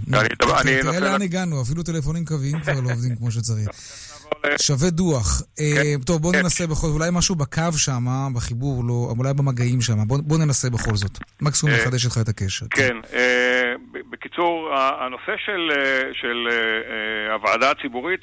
תראה 0.83 1.00
לאן 1.00 1.23
הגענו, 1.23 1.62
אפילו 1.62 1.83
טלפונים 1.83 2.25
קוויים 2.25 2.61
כבר 2.61 2.80
לא 2.80 2.90
עובדים 2.90 3.16
כמו 3.16 3.30
שצריך. 3.30 3.68
שווה 4.62 4.90
דוח. 4.90 5.42
כן, 5.56 6.00
טוב, 6.06 6.23
בוא 6.23 6.33
כן. 6.33 6.38
ננסה 6.38 6.66
בכל 6.66 6.87
זאת, 6.87 6.94
אולי 6.94 7.09
משהו 7.12 7.35
בקו 7.35 7.73
שם, 7.76 8.06
בחיבור, 8.35 8.85
לא, 8.85 9.14
אולי 9.18 9.35
במגעים 9.35 9.80
שם. 9.80 10.09
בוא, 10.09 10.18
בוא 10.23 10.38
ננסה 10.38 10.71
בכל 10.71 10.97
זאת. 10.97 11.18
מקסימום 11.40 11.76
נחדש 11.76 12.04
איתך 12.04 12.18
את 12.21 12.28
הקשר. 12.28 12.66
כן, 12.71 12.97
בקיצור, 14.11 14.75
הנושא 14.75 15.37
של, 15.44 15.70
של 16.12 16.49
הוועדה 17.32 17.70
הציבורית, 17.70 18.20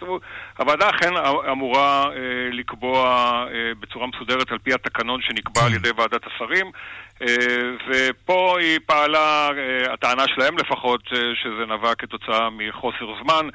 הוועדה 0.58 0.90
אכן 0.90 1.18
אמורה 1.52 2.06
לקבוע 2.52 3.46
בצורה 3.80 4.08
מסודרת 4.08 4.52
על 4.52 4.58
פי 4.58 4.74
התקנון 4.74 5.22
שנקבע 5.22 5.62
כן. 5.62 5.68
על 5.68 5.74
ידי 5.74 5.90
ועדת 5.98 6.22
השרים. 6.28 6.72
ופה 7.88 8.56
היא 8.60 8.80
פעלה, 8.86 9.50
הטענה 9.94 10.24
שלהם 10.28 10.58
לפחות, 10.58 11.02
שזה 11.44 11.66
נבע 11.74 11.96
כתוצאה 11.96 12.50
מחוסר 12.50 13.14
זמן. 13.24 13.50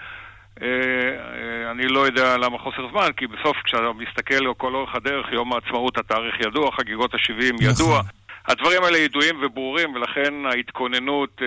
אה, 0.63 0.69
אה, 0.69 1.71
אני 1.71 1.89
לא 1.89 2.01
יודע 2.01 2.37
למה 2.37 2.59
חוסר 2.59 2.89
זמן, 2.91 3.09
כי 3.17 3.27
בסוף 3.27 3.57
כשאתה 3.65 3.93
מסתכל 3.99 4.55
כל 4.57 4.75
אורך 4.75 4.95
הדרך, 4.95 5.27
יום 5.33 5.53
העצמאות, 5.53 5.99
התאריך 5.99 6.41
ידוע, 6.41 6.73
חגיגות 6.73 7.15
ה-70 7.15 7.53
נכון. 7.53 7.67
ידוע. 7.71 8.01
הדברים 8.49 8.83
האלה 8.83 8.99
ידועים 8.99 9.35
וברורים, 9.43 9.95
ולכן 9.95 10.35
ההתכוננות, 10.51 11.31
אה, 11.43 11.47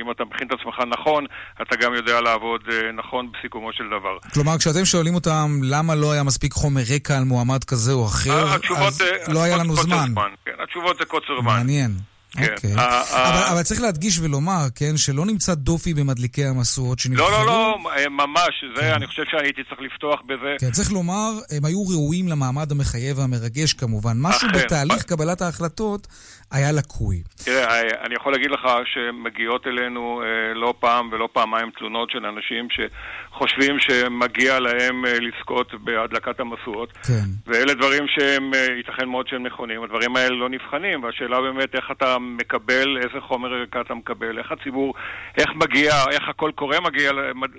אם 0.00 0.10
אתה 0.10 0.24
מכין 0.24 0.46
את 0.46 0.52
עצמך 0.60 0.74
נכון, 0.98 1.26
אתה 1.62 1.76
גם 1.76 1.94
יודע 1.94 2.20
לעבוד 2.20 2.60
נכון 2.94 3.32
בסיכומו 3.32 3.72
של 3.72 3.84
דבר. 3.86 4.18
כלומר, 4.34 4.58
כשאתם 4.58 4.84
שואלים 4.84 5.14
אותם 5.14 5.60
למה 5.62 5.94
לא 5.94 6.12
היה 6.12 6.22
מספיק 6.22 6.52
חומר 6.52 6.82
רקע 6.94 7.16
על 7.18 7.24
מועמד 7.24 7.64
כזה 7.64 7.92
או 7.92 8.06
אחר, 8.06 8.54
אז 8.86 9.00
לא 9.28 9.42
היה 9.42 9.56
לנו 9.56 9.76
זמן. 9.76 10.06
זמן. 10.12 10.30
כן, 10.44 10.52
התשובות 10.62 10.96
זה 10.98 11.04
קוצר 11.04 11.40
זמן. 11.40 11.52
מעניין. 11.52 12.11
כן. 12.36 12.54
אוקיי. 12.54 12.74
אבל, 12.74 13.52
אבל 13.52 13.62
צריך 13.62 13.80
להדגיש 13.80 14.18
ולומר, 14.20 14.62
כן, 14.74 14.96
שלא 14.96 15.26
נמצא 15.26 15.54
דופי 15.54 15.94
במדליקי 15.94 16.44
המשואות 16.44 16.98
שנבחרו. 16.98 17.30
לא, 17.30 17.46
לא, 17.46 17.46
לא, 17.46 17.78
ממש, 18.10 18.64
זה, 18.76 18.82
כן. 18.82 18.92
אני 18.92 19.06
חושב 19.06 19.22
שהייתי 19.30 19.62
צריך 19.68 19.80
לפתוח 19.80 20.20
בזה. 20.26 20.54
כן, 20.60 20.70
צריך 20.70 20.92
לומר, 20.92 21.30
הם 21.50 21.64
היו 21.64 21.82
ראויים 21.88 22.28
למעמד 22.28 22.72
המחייב 22.72 23.18
והמרגש 23.18 23.72
כמובן. 23.72 24.12
משהו 24.16 24.48
בתהליך 24.54 25.02
קבלת 25.02 25.42
ההחלטות 25.42 26.06
היה 26.52 26.72
לקוי. 26.72 27.22
תראה, 27.44 27.80
אני 28.06 28.14
יכול 28.14 28.32
להגיד 28.32 28.50
לך 28.50 28.60
שמגיעות 28.84 29.66
אלינו 29.66 30.22
אה, 30.22 30.54
לא 30.54 30.74
פעם 30.80 31.08
ולא 31.12 31.28
פעמיים 31.32 31.70
תלונות 31.78 32.10
של 32.10 32.26
אנשים 32.26 32.68
שחושבים 32.70 33.76
שמגיע 33.80 34.60
להם 34.60 35.06
אה, 35.06 35.18
לזכות 35.20 35.74
בהדלקת 35.84 36.40
המשואות. 36.40 36.92
כן. 36.92 37.28
ואלה 37.46 37.74
דברים 37.74 38.04
שהם, 38.08 38.54
אה, 38.54 38.66
ייתכן 38.76 39.08
מאוד 39.08 39.28
שהם 39.28 39.46
נכונים. 39.46 39.82
הדברים 39.82 40.16
האלה 40.16 40.36
לא 40.36 40.48
נבחנים, 40.48 41.02
והשאלה 41.02 41.40
באמת 41.40 41.74
איך 41.74 41.84
אתה 41.92 42.16
מקבל, 42.22 42.96
איזה 42.96 43.20
חומר 43.20 43.54
ערכה 43.54 43.80
אתה 43.80 43.94
מקבל, 43.94 44.38
איך 44.38 44.52
הציבור, 44.52 44.94
איך 45.38 45.50
מגיע, 45.54 45.92
איך 46.10 46.28
הכל 46.28 46.50
קורה 46.54 46.80
מגיע, 46.80 47.10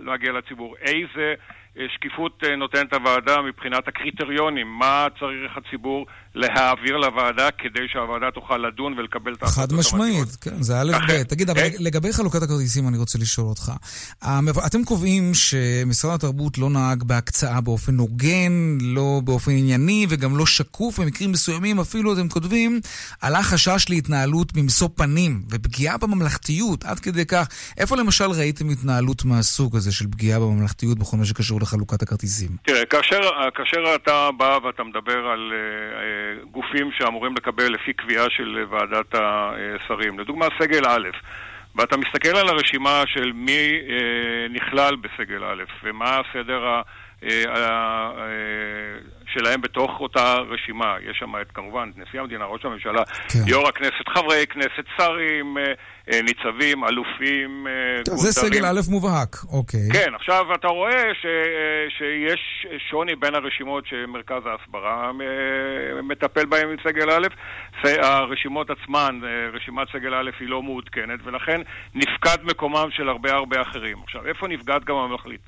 מגיע 0.06 0.32
לציבור, 0.32 0.76
איזה... 0.82 1.34
שקיפות 1.96 2.44
נותנת 2.58 2.94
הוועדה 2.94 3.42
מבחינת 3.42 3.88
הקריטריונים, 3.88 4.68
מה 4.80 5.08
צריך 5.20 5.52
הציבור 5.58 6.06
להעביר 6.36 6.98
לוועדה 6.98 7.50
כדי 7.58 7.88
שהוועדה 7.94 8.32
תוכל 8.32 8.58
לדון 8.58 8.94
ולקבל 9.00 9.34
את 9.34 9.44
ההחלטות 9.44 9.72
המתאימות. 9.72 9.86
חד 9.86 9.98
משמעית, 9.98 10.36
כן, 10.42 10.62
זה 10.64 10.82
א' 10.82 10.92
ב'. 11.08 11.24
תגיד, 11.24 11.50
אבל 11.50 11.62
לגבי 11.80 12.14
חלוקת 12.14 12.44
הכרטיסים 12.44 12.88
אני 12.88 12.98
רוצה 12.98 13.20
לשאול 13.20 13.48
אותך. 13.48 13.72
אתם 14.66 14.84
קובעים 14.84 15.34
שמשרד 15.34 16.14
התרבות 16.14 16.58
לא 16.58 16.70
נהג 16.70 17.04
בהקצאה 17.04 17.62
באופן 17.62 17.98
הוגן, 17.98 18.78
לא 18.82 19.22
באופן 19.24 19.52
ענייני 19.52 20.06
וגם 20.10 20.38
לא 20.38 20.46
שקוף, 20.46 21.00
במקרים 21.00 21.32
מסוימים 21.32 21.80
אפילו 21.80 22.14
אתם 22.14 22.30
כותבים, 22.30 22.80
עלה 23.22 23.44
חשש 23.44 23.86
להתנהלות 23.90 24.58
ממשוא 24.58 24.90
פנים 24.96 25.44
ופגיעה 25.50 25.98
בממלכתיות, 25.98 26.84
עד 26.84 27.00
כדי 27.00 27.26
כך. 27.26 27.48
איפה 27.78 27.98
למשל 27.98 28.32
ראיתם 28.32 28.70
התנהלות 28.70 29.26
מהסוג 29.26 29.76
הזה 29.76 29.92
של 29.92 30.08
פגיעה 30.08 30.40
בממלכתיות 30.40 31.00
בכל 31.00 31.18
מה 31.18 31.26
שקשור 31.26 31.63
לחלוקת 31.64 32.02
הכרטיסים? 32.02 32.50
תראה, 32.66 32.86
כאשר, 32.86 33.22
כאשר 33.56 33.96
אתה 33.96 34.30
בא 34.38 34.60
ואתה 34.64 34.84
מדבר 34.84 35.28
על... 35.28 35.54
Uh, 35.54 36.24
גופים 36.52 36.92
שאמורים 36.98 37.34
לקבל 37.36 37.74
לפי 37.74 37.94
קביעה 37.94 38.26
של 38.30 38.66
ועדת 38.70 39.16
השרים. 39.16 40.20
לדוגמה, 40.20 40.46
סגל 40.60 40.86
א', 40.88 41.08
ואתה 41.76 41.98
מסתכל 41.98 42.38
על 42.38 42.50
הרשימה 42.50 43.04
של 43.08 43.32
מי 43.32 43.80
אה, 43.90 44.48
נכלל 44.50 44.96
בסגל 44.96 45.44
א', 45.44 45.64
ומה 45.84 46.20
הסדר 46.20 46.68
ה... 46.68 46.82
אה, 47.24 47.44
אה, 47.56 48.12
שלהם 49.34 49.62
בתוך 49.62 49.92
אותה 50.00 50.34
רשימה. 50.34 50.96
יש 51.10 51.18
שם 51.18 51.34
את, 51.42 51.52
כמובן, 51.54 51.92
נשיא 51.96 52.20
המדינה, 52.20 52.46
ראש 52.46 52.66
הממשלה, 52.66 53.04
כן. 53.30 53.40
יו"ר 53.48 53.68
הכנסת, 53.68 54.08
חברי 54.10 54.46
כנסת, 54.50 54.86
שרים, 54.98 55.58
אה, 55.58 55.74
ניצבים, 56.08 56.84
אלופים, 56.84 57.68
טוב, 58.06 58.16
זה 58.16 58.32
סגל 58.32 58.66
א' 58.66 58.80
מובהק, 58.90 59.36
אוקיי. 59.52 59.80
כן, 59.94 60.16
עכשיו 60.16 60.56
אתה 60.56 60.68
רואה 60.68 61.04
ש, 61.22 61.26
שיש 61.98 62.68
שוני 62.90 63.16
בין 63.16 63.36
הרשימות 63.36 63.88
שמרכז 63.88 64.44
ההסברה 64.46 65.12
מטפל 66.04 66.46
בהן 66.46 66.70
עם 66.70 66.76
סגל 66.84 67.12
א', 67.12 67.28
הרשימות 67.84 68.70
עצמן, 68.70 69.20
רשימת 69.54 69.88
סגל 69.94 70.14
א' 70.14 70.30
היא 70.40 70.50
לא 70.50 70.62
מעודכנת, 70.62 71.20
ולכן 71.24 71.62
נפקד 71.96 72.38
מקומם 72.44 72.88
של 72.92 73.10
הרבה 73.10 73.34
הרבה 73.34 73.62
אחרים. 73.62 73.98
עכשיו, 74.04 74.26
איפה 74.26 74.48
נפגעת 74.48 74.84
גם 74.84 74.96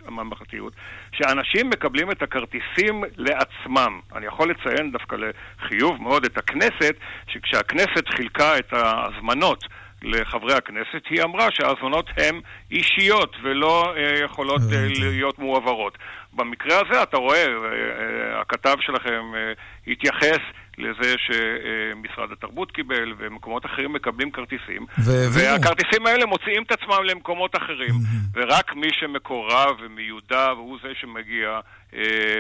הממלכתיות? 0.08 0.74
שאנשים 1.12 1.70
מקבלים 1.70 2.12
את 2.12 2.22
הכרטיסים 2.22 3.04
לעצמם. 3.18 4.00
אני 4.16 4.26
יכול 4.26 4.50
לציין 4.50 4.92
דווקא 4.92 5.16
לחיוב 5.16 6.02
מאוד 6.02 6.26
את 6.26 6.38
הכנסת, 6.38 6.96
שכשהכנסת 7.28 8.08
חילקה 8.16 8.58
את 8.58 8.74
ההזמנות 8.74 9.64
לחברי 10.06 10.54
הכנסת, 10.54 11.02
היא 11.10 11.24
אמרה 11.24 11.48
שההזמנות 11.52 12.10
הן 12.18 12.40
אישיות 12.72 13.36
ולא 13.44 13.94
אה, 13.98 14.24
יכולות 14.24 14.62
אה, 14.74 14.88
להיות 15.00 15.40
מועברות. 15.40 15.98
במקרה 16.34 16.76
הזה 16.76 17.04
אתה 17.04 17.18
רואה, 17.18 17.46
אה, 17.46 18.42
הכתב 18.42 18.76
שלכם 18.82 19.22
התייחס 19.88 20.40
לזה 20.78 21.16
שמשרד 21.18 22.32
התרבות 22.32 22.72
קיבל 22.72 23.14
ומקומות 23.18 23.66
אחרים 23.66 23.94
מקבלים 23.94 24.32
כרטיסים 24.32 24.86
ו- 25.06 25.34
והכרטיסים 25.34 26.08
האלה 26.08 26.26
מוציאים 26.26 26.64
את 26.64 26.72
עצמם 26.72 27.04
למקומות 27.04 27.56
אחרים 27.56 27.94
ורק 28.34 28.74
מי 28.74 28.88
שמקורב 29.00 29.76
ומיודע 29.84 30.50
הוא 30.50 30.78
זה 30.84 30.90
שמגיע 31.02 31.60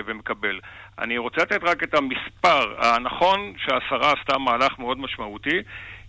ומקבל. 0.05 0.59
אני 0.99 1.17
רוצה 1.17 1.41
לתת 1.41 1.63
רק 1.63 1.83
את 1.83 1.93
המספר. 1.93 2.75
הנכון 2.77 3.53
שהשרה 3.57 4.13
עשתה 4.19 4.37
מהלך 4.37 4.79
מאוד 4.79 4.97
משמעותי, 4.99 5.61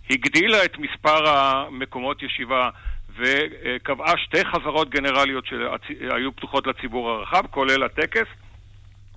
הגדילה 0.09 0.65
את 0.65 0.77
מספר 0.77 1.29
המקומות 1.29 2.23
ישיבה 2.23 2.69
וקבעה 3.17 4.17
שתי 4.17 4.45
חזרות 4.45 4.89
גנרליות 4.89 5.45
שהיו 5.45 6.35
פתוחות 6.35 6.67
לציבור 6.67 7.09
הרחב, 7.09 7.47
כולל 7.47 7.83
הטקס. 7.83 8.27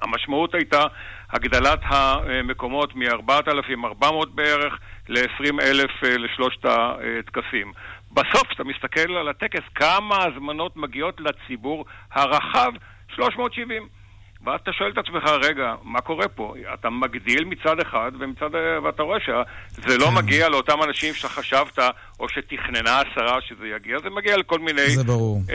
המשמעות 0.02 0.54
הייתה 0.54 0.82
הגדלת 1.30 1.80
המקומות 1.82 2.96
מ-4,400 2.96 4.26
בערך 4.34 4.78
ל-20,000 5.08 6.04
אה, 6.04 6.18
לשלושת 6.18 6.64
הטקסים. 6.64 7.72
בסוף, 8.12 8.46
כשאתה 8.48 8.64
מסתכל 8.64 9.16
על 9.16 9.28
הטקס, 9.28 9.62
כמה 9.74 10.24
הזמנות 10.24 10.76
מגיעות 10.76 11.20
לציבור 11.20 11.84
הרחב? 12.12 12.72
370. 13.14 13.99
ואז 14.44 14.60
אתה 14.62 14.72
שואל 14.72 14.90
את 14.92 14.98
עצמך, 14.98 15.24
רגע, 15.42 15.74
מה 15.82 16.00
קורה 16.00 16.28
פה? 16.28 16.54
אתה 16.74 16.90
מגדיל 16.90 17.44
מצד 17.44 17.80
אחד, 17.80 18.10
ומצד, 18.20 18.50
ואתה 18.84 19.02
רואה 19.02 19.18
שזה 19.20 19.98
לא 19.98 20.06
כן. 20.06 20.14
מגיע 20.14 20.48
לאותם 20.48 20.82
אנשים 20.88 21.14
שחשבת, 21.14 21.78
או 22.20 22.26
שתכננה 22.28 23.00
השרה 23.00 23.38
שזה 23.48 23.66
יגיע, 23.76 23.98
זה 24.02 24.10
מגיע 24.10 24.36
לכל 24.36 24.58
מיני 24.58 24.82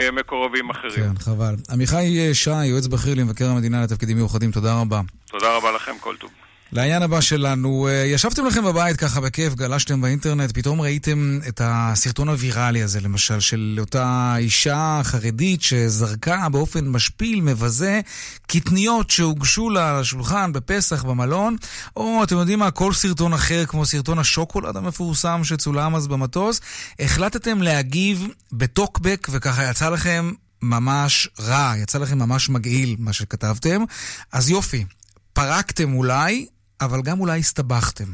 אה, 0.00 0.10
מקורבים 0.12 0.70
אחרים. 0.70 1.14
כן, 1.14 1.18
חבל. 1.18 1.54
עמיחי 1.70 2.34
שי, 2.34 2.66
יועץ 2.66 2.86
בכיר 2.86 3.14
למבקר 3.16 3.48
המדינה 3.50 3.82
לתפקידים 3.82 4.16
מיוחדים, 4.16 4.50
תודה 4.50 4.80
רבה. 4.80 5.00
תודה 5.26 5.56
רבה 5.56 5.72
לכם, 5.72 5.92
כל 6.00 6.16
טוב. 6.16 6.45
לעניין 6.72 7.02
הבא 7.02 7.20
שלנו, 7.20 7.88
אה, 7.88 7.92
ישבתם 7.92 8.46
לכם 8.46 8.64
בבית 8.64 8.96
ככה 8.96 9.20
בכיף, 9.20 9.54
גלשתם 9.54 10.00
באינטרנט, 10.00 10.52
פתאום 10.52 10.80
ראיתם 10.80 11.38
את 11.48 11.60
הסרטון 11.64 12.28
הוויראלי 12.28 12.82
הזה, 12.82 13.00
למשל, 13.00 13.40
של 13.40 13.76
אותה 13.80 14.34
אישה 14.38 15.00
חרדית 15.04 15.62
שזרקה 15.62 16.48
באופן 16.48 16.88
משפיל, 16.88 17.40
מבזה, 17.40 18.00
קטניות 18.46 19.10
שהוגשו 19.10 19.70
לה 19.70 20.00
לשולחן 20.00 20.52
בפסח 20.52 21.02
במלון, 21.02 21.56
או 21.96 22.20
אתם 22.24 22.36
יודעים 22.36 22.58
מה, 22.58 22.70
כל 22.70 22.92
סרטון 22.92 23.32
אחר, 23.32 23.66
כמו 23.66 23.86
סרטון 23.86 24.18
השוקולד 24.18 24.76
המפורסם 24.76 25.44
שצולם 25.44 25.94
אז 25.94 26.06
במטוס, 26.06 26.60
החלטתם 27.00 27.62
להגיב 27.62 28.28
בטוקבק, 28.52 29.28
וככה 29.30 29.70
יצא 29.70 29.88
לכם 29.88 30.32
ממש 30.62 31.28
רע, 31.40 31.72
יצא 31.76 31.98
לכם 31.98 32.18
ממש 32.18 32.48
מגעיל 32.48 32.96
מה 32.98 33.12
שכתבתם. 33.12 33.84
אז 34.32 34.50
יופי, 34.50 34.84
פרקתם 35.32 35.94
אולי, 35.94 36.46
אבל 36.80 37.02
גם 37.02 37.20
אולי 37.20 37.38
הסתבכתם. 37.38 38.04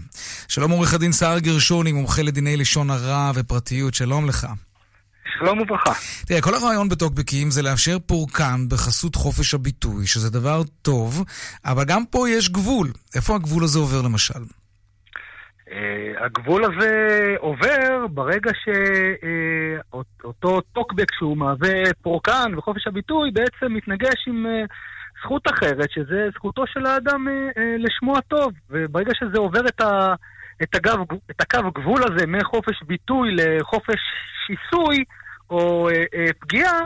שלום 0.48 0.70
עורך 0.70 0.94
הדין 0.94 1.12
סער 1.12 1.38
גרשוני, 1.38 1.92
מומחה 1.92 2.22
לדיני 2.22 2.56
לשון 2.56 2.90
הרע 2.90 3.30
ופרטיות, 3.34 3.94
שלום 3.94 4.28
לך. 4.28 4.46
שלום 5.38 5.60
וברכה. 5.60 5.92
תראה, 6.26 6.40
כל 6.40 6.54
הרעיון 6.54 6.88
בטוקבקים 6.88 7.50
זה 7.50 7.62
לאפשר 7.62 7.98
פורקן 8.06 8.68
בחסות 8.68 9.14
חופש 9.14 9.54
הביטוי, 9.54 10.06
שזה 10.06 10.30
דבר 10.30 10.62
טוב, 10.82 11.24
אבל 11.64 11.84
גם 11.84 12.04
פה 12.10 12.28
יש 12.28 12.50
גבול. 12.50 12.88
איפה 13.14 13.34
הגבול 13.34 13.64
הזה 13.64 13.78
עובר 13.78 14.02
למשל? 14.02 14.42
Uh, 15.66 16.24
הגבול 16.24 16.64
הזה 16.64 16.90
עובר 17.38 18.06
ברגע 18.10 18.50
שאותו 19.92 20.58
uh, 20.58 20.62
טוקבק 20.72 21.12
שהוא 21.18 21.36
מהווה 21.36 21.92
פורקן 22.02 22.52
וחופש 22.58 22.86
הביטוי 22.86 23.30
בעצם 23.30 23.74
מתנגש 23.74 24.28
עם 24.28 24.46
uh, 24.46 24.72
זכות 25.22 25.42
אחרת, 25.54 25.90
שזה 25.90 26.28
זכותו 26.34 26.64
של 26.66 26.86
האדם 26.86 27.28
אה, 27.28 27.62
אה, 27.62 27.76
לשמוע 27.78 28.20
טוב. 28.20 28.52
וברגע 28.70 29.12
שזה 29.14 29.38
עובר 29.38 29.66
את, 29.68 29.80
ה, 29.80 30.14
את, 30.62 30.74
הגב, 30.74 30.98
את 31.30 31.40
הקו 31.40 31.70
גבול 31.74 32.02
הזה 32.02 32.26
מחופש 32.26 32.82
ביטוי 32.86 33.28
לחופש 33.36 34.00
שיסוי 34.46 35.04
או 35.50 35.88
אה, 35.88 35.94
אה, 35.94 36.32
פגיעה, 36.40 36.78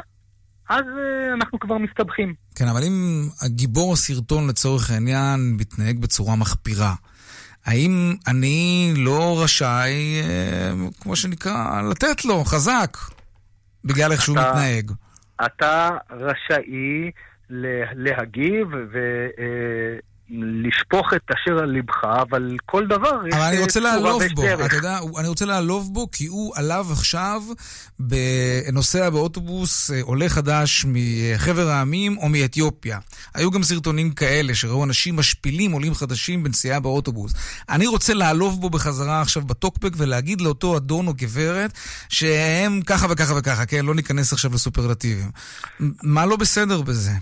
אז 0.68 0.84
אה, 0.98 1.34
אנחנו 1.34 1.58
כבר 1.58 1.78
מסתבכים. 1.78 2.34
כן, 2.54 2.68
אבל 2.68 2.80
אם 2.84 3.28
הגיבור 3.42 3.92
הסרטון 3.92 4.48
לצורך 4.48 4.90
העניין 4.90 5.56
מתנהג 5.60 5.98
בצורה 5.98 6.36
מחפירה, 6.36 6.94
האם 7.66 8.14
אני 8.26 8.92
לא 8.96 9.42
רשאי, 9.44 10.22
אה, 10.22 10.72
כמו 11.00 11.16
שנקרא, 11.16 11.82
לתת 11.90 12.24
לו 12.24 12.44
חזק, 12.44 12.96
בגלל 13.84 14.12
איך 14.12 14.22
שהוא 14.22 14.36
מתנהג? 14.36 14.92
אתה 15.46 15.88
רשאי 16.10 17.10
להגיב 17.50 18.68
ו... 18.92 18.98
אה, 19.38 19.98
את 21.16 21.30
אשר 21.30 21.58
על 21.58 21.70
לבך, 21.70 22.04
אבל 22.22 22.56
כל 22.66 22.86
דבר 22.86 23.10
אבל 23.10 23.28
יש 23.28 23.34
אבל 23.34 23.42
אני 23.42 23.58
רוצה 23.58 23.80
לעלוב 23.80 24.22
בו, 24.34 24.42
דרך. 24.42 24.66
אתה 24.66 24.76
יודע, 24.76 24.98
אני 25.18 25.28
רוצה 25.28 25.44
לעלוב 25.44 25.94
בו 25.94 26.10
כי 26.10 26.26
הוא 26.26 26.52
עליו 26.56 26.86
עכשיו, 26.92 27.42
נוסע 28.72 29.10
באוטובוס 29.10 29.90
אה, 29.90 30.02
עולה 30.02 30.28
חדש 30.28 30.86
מחבר 30.88 31.68
העמים 31.68 32.18
או 32.18 32.28
מאתיופיה. 32.28 32.98
היו 33.34 33.50
גם 33.50 33.62
סרטונים 33.62 34.12
כאלה 34.12 34.54
שראו 34.54 34.84
אנשים 34.84 35.16
משפילים 35.16 35.72
עולים 35.72 35.94
חדשים 35.94 36.42
בנסיעה 36.42 36.80
באוטובוס. 36.80 37.34
אני 37.68 37.86
רוצה 37.86 38.14
לעלוב 38.14 38.60
בו 38.60 38.70
בחזרה 38.70 39.20
עכשיו 39.20 39.42
בטוקבק 39.42 39.92
ולהגיד 39.96 40.40
לאותו 40.40 40.76
אדון 40.76 41.06
או 41.06 41.14
גברת 41.14 41.72
שהם 42.08 42.80
ככה 42.86 43.06
וככה 43.10 43.34
וככה, 43.38 43.66
כן? 43.66 43.84
לא 43.84 43.94
ניכנס 43.94 44.32
עכשיו 44.32 44.50
לסופרלטיבים. 44.54 45.30
מה 46.02 46.26
לא 46.26 46.36
בסדר 46.36 46.82
בזה? 46.82 47.12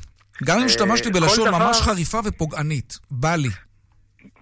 גם 0.44 0.58
אם 0.58 0.64
השתמשתי 0.64 1.08
אה, 1.08 1.12
בלשון 1.12 1.48
דבר... 1.48 1.58
ממש 1.58 1.80
חריפה 1.80 2.18
ופוגענית, 2.24 2.98
בא 3.10 3.36
לי. 3.36 3.50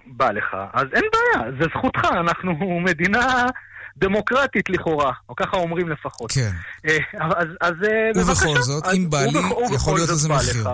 בא 0.06 0.30
לך, 0.30 0.56
אז 0.72 0.86
אין 0.92 1.04
בעיה, 1.12 1.50
זה 1.58 1.64
זכותך, 1.78 2.04
אנחנו 2.04 2.80
מדינה 2.80 3.46
דמוקרטית 3.96 4.70
לכאורה, 4.70 5.12
או 5.28 5.36
ככה 5.36 5.56
אומרים 5.56 5.88
לפחות. 5.88 6.32
כן. 6.32 6.50
אה, 6.88 6.96
אז, 7.20 7.46
אז 7.60 7.72
אה, 7.72 8.10
ובכל 8.22 8.46
בבקשה. 8.46 8.62
זאת, 8.62 8.86
אז, 8.86 8.94
אם 8.94 9.10
בא 9.10 9.18
לי, 9.18 9.38
יכול 9.74 9.94
להיות 9.94 10.10
איזה 10.10 10.28
מחיר. 10.28 10.64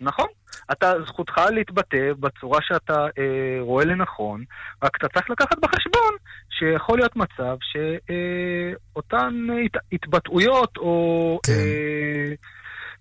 נכון. 0.00 0.26
אתה, 0.72 0.92
זכותך 1.06 1.40
להתבטא 1.50 2.12
בצורה 2.20 2.58
שאתה 2.62 3.06
אה, 3.18 3.60
רואה 3.60 3.84
לנכון, 3.84 4.44
רק 4.82 4.96
אתה 4.96 5.08
צריך 5.08 5.30
לקחת 5.30 5.58
בחשבון 5.58 6.14
שיכול 6.50 6.98
להיות 6.98 7.16
מצב 7.16 7.56
שאותן 7.60 9.46
אה, 9.50 9.64
הת, 9.64 9.82
התבטאויות 9.92 10.76
או... 10.76 11.40
כן. 11.46 11.52
אה, 11.52 12.34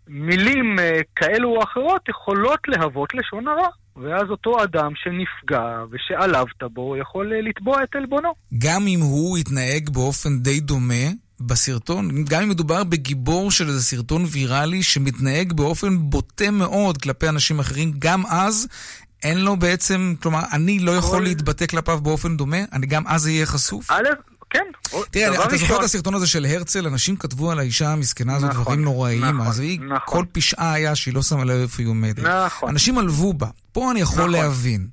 מילים 0.07 0.79
אה, 0.79 0.99
כאלו 1.15 1.49
או 1.49 1.63
אחרות 1.63 2.09
יכולות 2.09 2.59
להוות 2.67 3.13
לשון 3.13 3.47
הרע. 3.47 3.67
ואז 3.95 4.29
אותו 4.29 4.63
אדם 4.63 4.91
שנפגע 4.95 5.83
ושעלבת 5.91 6.63
בו 6.63 6.97
יכול 6.97 7.33
אה, 7.33 7.41
לתבוע 7.41 7.83
את 7.83 7.95
עלבונו. 7.95 8.33
גם 8.57 8.87
אם 8.87 8.99
הוא 8.99 9.37
יתנהג 9.37 9.89
באופן 9.89 10.39
די 10.39 10.59
דומה 10.59 11.03
בסרטון, 11.39 12.25
גם 12.29 12.41
אם 12.41 12.49
מדובר 12.49 12.83
בגיבור 12.83 13.51
של 13.51 13.67
איזה 13.67 13.83
סרטון 13.83 14.25
ויראלי 14.31 14.83
שמתנהג 14.83 15.53
באופן 15.53 15.97
בוטה 15.97 16.51
מאוד 16.51 16.97
כלפי 16.97 17.29
אנשים 17.29 17.59
אחרים, 17.59 17.93
גם 17.99 18.25
אז 18.25 18.67
אין 19.23 19.37
לו 19.37 19.57
בעצם, 19.57 20.13
כלומר, 20.21 20.41
אני 20.53 20.79
לא 20.79 20.91
יכול 20.91 21.19
כל... 21.19 21.23
להתבטא 21.23 21.65
כלפיו 21.65 21.99
באופן 22.01 22.37
דומה, 22.37 22.57
אני 22.73 22.87
גם 22.87 23.07
אז 23.07 23.27
אהיה 23.27 23.45
חשוף? 23.45 23.91
א', 23.91 24.07
כן. 24.51 24.63
תראה, 25.11 25.45
אתה 25.45 25.57
זוכר 25.57 25.75
את 25.75 25.83
הסרטון 25.83 26.13
הזה 26.13 26.27
של 26.27 26.45
הרצל? 26.45 26.87
אנשים 26.87 27.15
כתבו 27.15 27.51
על 27.51 27.59
האישה 27.59 27.89
המסכנה 27.89 28.35
הזאת 28.35 28.49
נכון, 28.49 28.63
דברים 28.63 28.81
נוראיים, 28.81 29.25
נכון, 29.25 29.47
אז 29.47 29.59
היא, 29.59 29.79
נכון. 29.79 29.97
כל 30.05 30.25
פשעה 30.31 30.73
היה 30.73 30.95
שהיא 30.95 31.13
לא 31.13 31.21
שמה 31.21 31.43
לב 31.43 31.61
איפה 31.61 31.81
היא 31.81 31.89
עומדת. 31.89 32.19
נכון. 32.19 32.69
אנשים 32.69 32.97
עלבו 32.97 33.33
בה. 33.33 33.47
פה 33.71 33.91
אני 33.91 33.99
יכול 33.99 34.19
נכון. 34.19 34.31
להבין. 34.31 34.87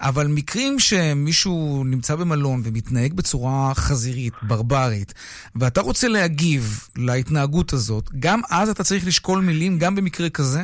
אבל 0.00 0.26
מקרים 0.26 0.78
שמישהו 0.78 1.82
נמצא 1.86 2.16
במלון 2.16 2.60
ומתנהג 2.64 3.12
בצורה 3.12 3.72
חזירית, 3.74 4.34
ברברית, 4.42 5.14
ואתה 5.56 5.80
רוצה 5.80 6.08
להגיב 6.08 6.88
להתנהגות 6.96 7.72
הזאת, 7.72 8.10
גם 8.18 8.40
אז 8.50 8.68
אתה 8.68 8.84
צריך 8.84 9.06
לשקול 9.06 9.40
מילים, 9.40 9.78
גם 9.78 9.94
במקרה 9.94 10.30
כזה? 10.30 10.62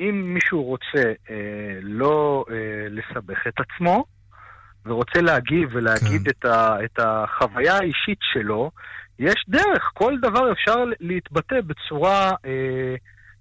אם 0.00 0.34
מישהו 0.34 0.62
רוצה 0.62 1.12
אה, 1.30 1.34
לא 1.82 2.44
אה, 2.50 2.54
לסבך 2.90 3.38
את 3.48 3.54
עצמו, 3.60 4.04
ורוצה 4.86 5.20
להגיב 5.20 5.68
ולהגיד 5.72 6.22
כן. 6.24 6.30
את, 6.30 6.44
ה, 6.44 6.76
את 6.84 6.98
החוויה 6.98 7.74
האישית 7.74 8.18
שלו, 8.32 8.70
יש 9.18 9.44
דרך, 9.48 9.90
כל 9.94 10.14
דבר 10.22 10.52
אפשר 10.52 10.84
להתבטא 11.00 11.60
בצורה 11.60 12.30
אה, 12.46 12.94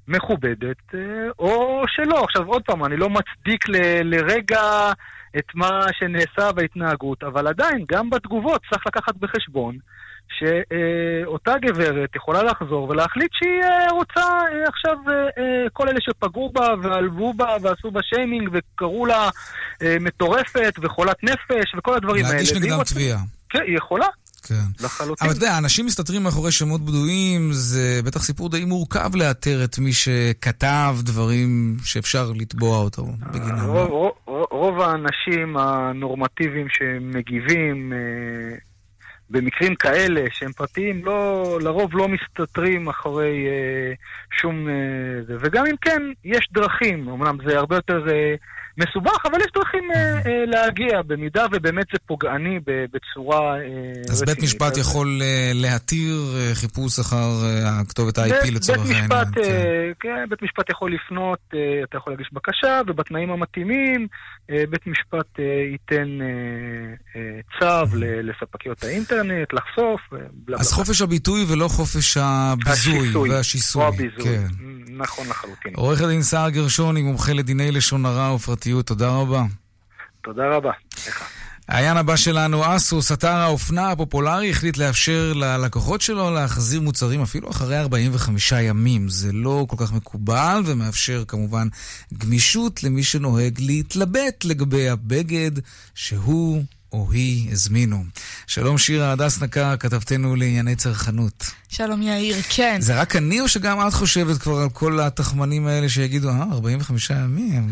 מכובדת, 0.07 0.77
אה, 0.93 0.99
או 1.39 1.83
שלא. 1.87 2.23
עכשיו, 2.23 2.45
עוד 2.47 2.61
פעם, 2.65 2.85
אני 2.85 2.97
לא 2.97 3.09
מצדיק 3.09 3.69
ל, 3.69 3.75
לרגע 4.03 4.91
את 5.37 5.55
מה 5.55 5.79
שנעשה 5.91 6.51
בהתנהגות, 6.51 7.23
אבל 7.23 7.47
עדיין, 7.47 7.85
גם 7.91 8.09
בתגובות 8.09 8.61
צריך 8.69 8.87
לקחת 8.87 9.15
בחשבון 9.15 9.77
שאותה 10.39 11.53
גברת 11.61 12.15
יכולה 12.15 12.43
לחזור 12.43 12.89
ולהחליט 12.89 13.31
שהיא 13.33 13.63
אה, 13.63 13.91
רוצה 13.91 14.21
אה, 14.21 14.67
עכשיו, 14.67 14.97
אה, 15.07 15.69
כל 15.73 15.89
אלה 15.89 15.99
שפגעו 16.01 16.51
בה 16.53 16.67
ועלבו 16.83 17.33
בה 17.33 17.57
ועשו 17.61 17.91
בה 17.91 17.99
שיימינג 18.03 18.49
וקראו 18.51 19.05
לה 19.05 19.29
מטורפת 19.99 20.73
וחולת 20.81 21.23
נפש 21.23 21.75
וכל 21.77 21.93
הדברים 21.93 22.25
האלה. 22.25 22.35
להגיש 22.35 22.53
נגדם 22.53 22.83
תביעה. 22.83 23.19
כן, 23.49 23.59
היא 23.67 23.77
יכולה. 23.77 24.07
כן. 24.47 24.85
לחלוטין. 24.85 25.27
אבל 25.27 25.37
אתה 25.37 25.45
יודע, 25.45 25.57
אנשים 25.57 25.85
מסתתרים 25.85 26.23
מאחורי 26.23 26.51
שמות 26.51 26.81
בדויים, 26.81 27.49
זה 27.51 28.01
בטח 28.05 28.23
סיפור 28.23 28.49
די 28.49 28.65
מורכב 28.65 29.15
לאתר 29.15 29.63
את 29.63 29.79
מי 29.79 29.93
שכתב 29.93 30.95
דברים 30.99 31.77
שאפשר 31.83 32.31
לתבוע 32.35 32.77
אותו 32.77 33.05
בגינם. 33.33 33.65
רוב, 33.65 33.89
רוב, 33.89 34.45
רוב 34.51 34.81
האנשים 34.81 35.57
הנורמטיביים 35.57 36.67
שמגיבים 36.69 37.93
במקרים 39.29 39.75
כאלה 39.75 40.21
שהם 40.31 40.51
פרטיים, 40.51 41.05
לא, 41.05 41.43
לרוב 41.61 41.97
לא 41.97 42.07
מסתתרים 42.07 42.87
אחרי 42.89 43.47
אה, 43.47 43.93
שום... 44.41 44.69
אה, 44.69 45.35
וגם 45.39 45.65
אם 45.65 45.75
כן, 45.81 46.01
יש 46.23 46.49
דרכים, 46.51 47.09
אמנם 47.09 47.37
זה 47.47 47.57
הרבה 47.57 47.75
יותר 47.75 48.07
אה, 48.09 48.35
מסובך, 48.77 49.25
אבל 49.25 49.39
יש 49.41 49.51
דרכים 49.55 49.91
אה, 49.91 49.97
אה, 49.97 50.45
להגיע, 50.45 51.01
במידה 51.01 51.45
ובאמת 51.51 51.85
זה 51.91 51.97
פוגעני 52.05 52.59
בצורה 52.65 53.57
אה, 53.57 53.61
אז. 54.09 54.23
בית 54.23 54.43
משפט. 54.43 54.77
יכול 54.77 55.21
להתיר 55.53 56.35
חיפוש 56.53 56.99
אחר 56.99 57.29
הכתובת 57.65 58.17
ה-IP 58.17 58.51
לצורך 58.51 58.79
העניין. 58.79 59.07
כן. 59.09 59.41
כן, 59.99 60.25
בית 60.29 60.41
משפט 60.41 60.69
יכול 60.69 60.93
לפנות, 60.93 61.39
אתה 61.83 61.97
יכול 61.97 62.13
להגיש 62.13 62.29
בקשה, 62.33 62.81
ובתנאים 62.87 63.31
המתאימים, 63.31 64.07
בית 64.49 64.87
משפט 64.87 65.39
ייתן 65.71 66.19
צו 67.59 67.97
לספקיות 67.99 68.83
האינטרנט, 68.83 69.53
לחשוף, 69.53 70.01
אז 70.59 70.71
חופש 70.71 71.01
הביטוי 71.01 71.45
ולא 71.49 71.67
חופש 71.67 72.17
הביזוי 72.17 72.99
השיסוי, 72.99 73.29
והשיסוי. 73.29 73.83
כן. 74.23 74.47
נכון 74.97 75.27
לחלוטין. 75.29 75.73
עורך 75.75 76.01
הדין 76.01 76.21
סער 76.21 76.49
גרשוני, 76.49 77.01
מומחה 77.01 77.33
לדיני 77.33 77.71
לשון 77.71 78.05
הרע 78.05 78.33
ופרטיות, 78.33 78.64
תודה 78.85 79.09
רבה. 79.09 79.43
תודה 80.23 80.43
רבה. 80.49 80.71
העניין 81.67 81.97
הבא 81.97 82.15
שלנו, 82.15 82.75
אסוס, 82.75 83.11
אתר 83.11 83.35
האופנה 83.35 83.91
הפופולרי, 83.91 84.49
החליט 84.49 84.77
לאפשר 84.77 85.33
ללקוחות 85.35 86.01
שלו 86.01 86.31
להחזיר 86.33 86.81
מוצרים 86.81 87.21
אפילו 87.21 87.49
אחרי 87.49 87.79
45 87.79 88.51
ימים. 88.51 89.09
זה 89.09 89.31
לא 89.33 89.65
כל 89.69 89.75
כך 89.79 89.93
מקובל 89.93 90.61
ומאפשר 90.65 91.23
כמובן 91.27 91.67
גמישות 92.17 92.83
למי 92.83 93.03
שנוהג 93.03 93.59
להתלבט 93.59 94.45
לגבי 94.45 94.89
הבגד 94.89 95.51
שהוא 95.95 96.63
או 96.93 97.11
היא 97.11 97.51
הזמינו. 97.51 98.03
שלום 98.47 98.77
שירה 98.77 99.11
הדס 99.11 99.41
נקר, 99.41 99.77
כתבתנו 99.77 100.35
לענייני 100.35 100.75
צרכנות. 100.75 101.51
שלום 101.77 102.01
יאיר, 102.01 102.35
כן. 102.49 102.81
זה 102.81 103.01
רק 103.01 103.15
אני 103.15 103.41
או 103.41 103.47
שגם 103.47 103.87
את 103.87 103.93
חושבת 103.93 104.37
כבר 104.37 104.57
על 104.57 104.69
כל 104.69 104.99
התחמנים 104.99 105.67
האלה 105.67 105.89
שיגידו, 105.89 106.29
אה, 106.29 106.43
45 106.51 107.09
ימים? 107.09 107.67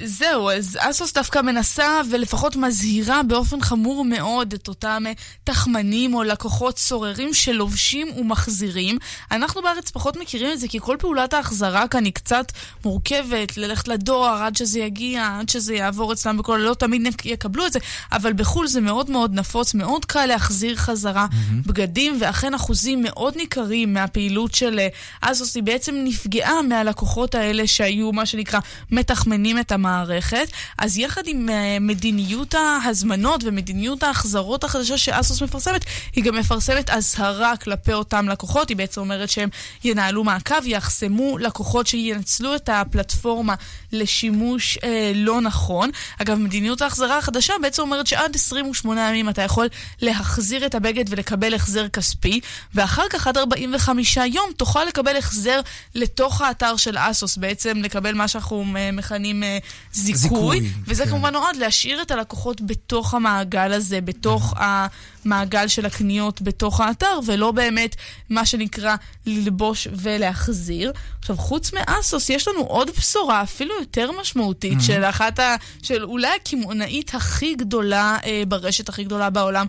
Mm. 0.00 0.04
זהו, 0.04 0.50
אז 0.50 0.78
אסוס 0.80 1.12
דווקא 1.12 1.38
מנסה 1.38 2.00
ולפחות 2.10 2.56
מזהירה 2.56 3.22
באופן 3.22 3.60
חמור 3.60 4.04
מאוד 4.04 4.52
את 4.52 4.68
אותם 4.68 5.04
תחמנים 5.44 6.14
או 6.14 6.22
לקוחות 6.22 6.78
סוררים 6.78 7.34
שלובשים 7.34 8.08
ומחזירים. 8.16 8.98
אנחנו 9.30 9.62
בארץ 9.62 9.90
פחות 9.90 10.16
מכירים 10.16 10.52
את 10.52 10.60
זה 10.60 10.68
כי 10.68 10.78
כל 10.80 10.96
פעולת 10.98 11.34
ההחזרה 11.34 11.88
כאן 11.88 12.04
היא 12.04 12.12
קצת 12.12 12.52
מורכבת, 12.84 13.56
ללכת 13.56 13.88
לדואר 13.88 14.42
עד 14.42 14.56
שזה 14.56 14.78
יגיע, 14.78 15.36
עד 15.40 15.48
שזה 15.48 15.74
יעבור 15.74 16.12
אצלם 16.12 16.38
בכל, 16.38 16.56
לא 16.56 16.74
תמיד 16.74 17.02
יקבלו 17.24 17.66
את 17.66 17.72
זה, 17.72 17.78
אבל 18.12 18.32
בחו"ל 18.32 18.66
זה 18.66 18.80
מאוד 18.80 19.10
מאוד 19.10 19.34
נפוץ, 19.34 19.74
מאוד 19.74 20.04
קל 20.04 20.26
להחזיר 20.26 20.76
חזרה 20.76 21.26
mm-hmm. 21.30 21.66
בגדים, 21.66 22.16
ואכן 22.20 22.54
אחוזים 22.54 23.02
מאוד 23.02 23.31
מאוד 23.32 23.36
ניכרים 23.36 23.94
מהפעילות 23.94 24.54
של 24.54 24.80
אסוס, 25.20 25.54
היא 25.54 25.62
בעצם 25.62 25.94
נפגעה 26.04 26.62
מהלקוחות 26.62 27.34
האלה 27.34 27.66
שהיו 27.66 28.12
מה 28.12 28.26
שנקרא 28.26 28.60
מתחמנים 28.90 29.58
את 29.58 29.72
המערכת. 29.72 30.48
אז 30.78 30.98
יחד 30.98 31.22
עם 31.26 31.48
מדיניות 31.80 32.54
ההזמנות 32.54 33.44
ומדיניות 33.44 34.02
ההחזרות 34.02 34.64
החדשה 34.64 34.98
שאסוס 34.98 35.42
מפרסמת, 35.42 35.84
היא 36.16 36.24
גם 36.24 36.36
מפרסמת 36.36 36.90
אזהרה 36.90 37.56
כלפי 37.56 37.92
אותם 37.92 38.28
לקוחות. 38.28 38.68
היא 38.68 38.76
בעצם 38.76 39.00
אומרת 39.00 39.30
שהם 39.30 39.48
ינהלו 39.84 40.24
מעקב, 40.24 40.66
יחסמו 40.66 41.38
לקוחות 41.38 41.86
שינצלו 41.86 42.54
את 42.54 42.68
הפלטפורמה 42.68 43.54
לשימוש 43.92 44.78
אה, 44.84 45.12
לא 45.14 45.40
נכון. 45.40 45.90
אגב, 46.22 46.38
מדיניות 46.38 46.82
ההחזרה 46.82 47.18
החדשה 47.18 47.54
בעצם 47.62 47.82
אומרת 47.82 48.06
שעד 48.06 48.34
28 48.34 49.08
ימים 49.08 49.28
אתה 49.28 49.42
יכול 49.42 49.68
להחזיר 50.02 50.66
את 50.66 50.74
הבגד 50.74 51.04
ולקבל 51.08 51.54
החזר 51.54 51.88
כספי, 51.88 52.40
ואחר 52.74 53.08
כך 53.10 53.26
עד 53.26 53.36
45 53.36 54.16
יום 54.16 54.50
תוכל 54.56 54.84
לקבל 54.84 55.16
החזר 55.16 55.60
לתוך 55.94 56.40
האתר 56.40 56.76
של 56.76 56.96
אסוס, 56.98 57.36
בעצם 57.36 57.78
לקבל 57.82 58.14
מה 58.14 58.28
שאנחנו 58.28 58.64
אה, 58.76 58.90
מכנים 58.92 59.42
אה, 59.42 59.58
זיכוי, 59.92 60.18
זיכוי 60.60 60.70
וזה 60.86 61.04
כן. 61.04 61.10
כמובן 61.10 61.32
נועד 61.32 61.56
להשאיר 61.56 62.02
את 62.02 62.10
הלקוחות 62.10 62.60
בתוך 62.60 63.14
המעגל 63.14 63.72
הזה, 63.72 64.00
בתוך 64.00 64.52
ה... 64.56 64.86
המעגל 65.24 65.68
של 65.68 65.86
הקניות 65.86 66.42
בתוך 66.42 66.80
האתר, 66.80 67.20
ולא 67.26 67.52
באמת 67.52 67.96
מה 68.30 68.46
שנקרא 68.46 68.96
ללבוש 69.26 69.88
ולהחזיר. 69.92 70.92
עכשיו, 71.18 71.36
חוץ 71.36 71.72
מאסוס, 71.72 72.30
יש 72.30 72.48
לנו 72.48 72.60
עוד 72.60 72.90
בשורה 72.98 73.42
אפילו 73.42 73.74
יותר 73.80 74.10
משמעותית 74.20 74.78
mm-hmm. 74.78 74.82
של 74.82 75.04
אחת 75.04 75.38
ה... 75.38 75.56
של 75.82 76.04
אולי 76.04 76.28
הקמעונאית 76.40 77.14
הכי 77.14 77.54
גדולה 77.54 78.16
אה, 78.24 78.42
ברשת 78.48 78.88
הכי 78.88 79.04
גדולה 79.04 79.30
בעולם, 79.30 79.66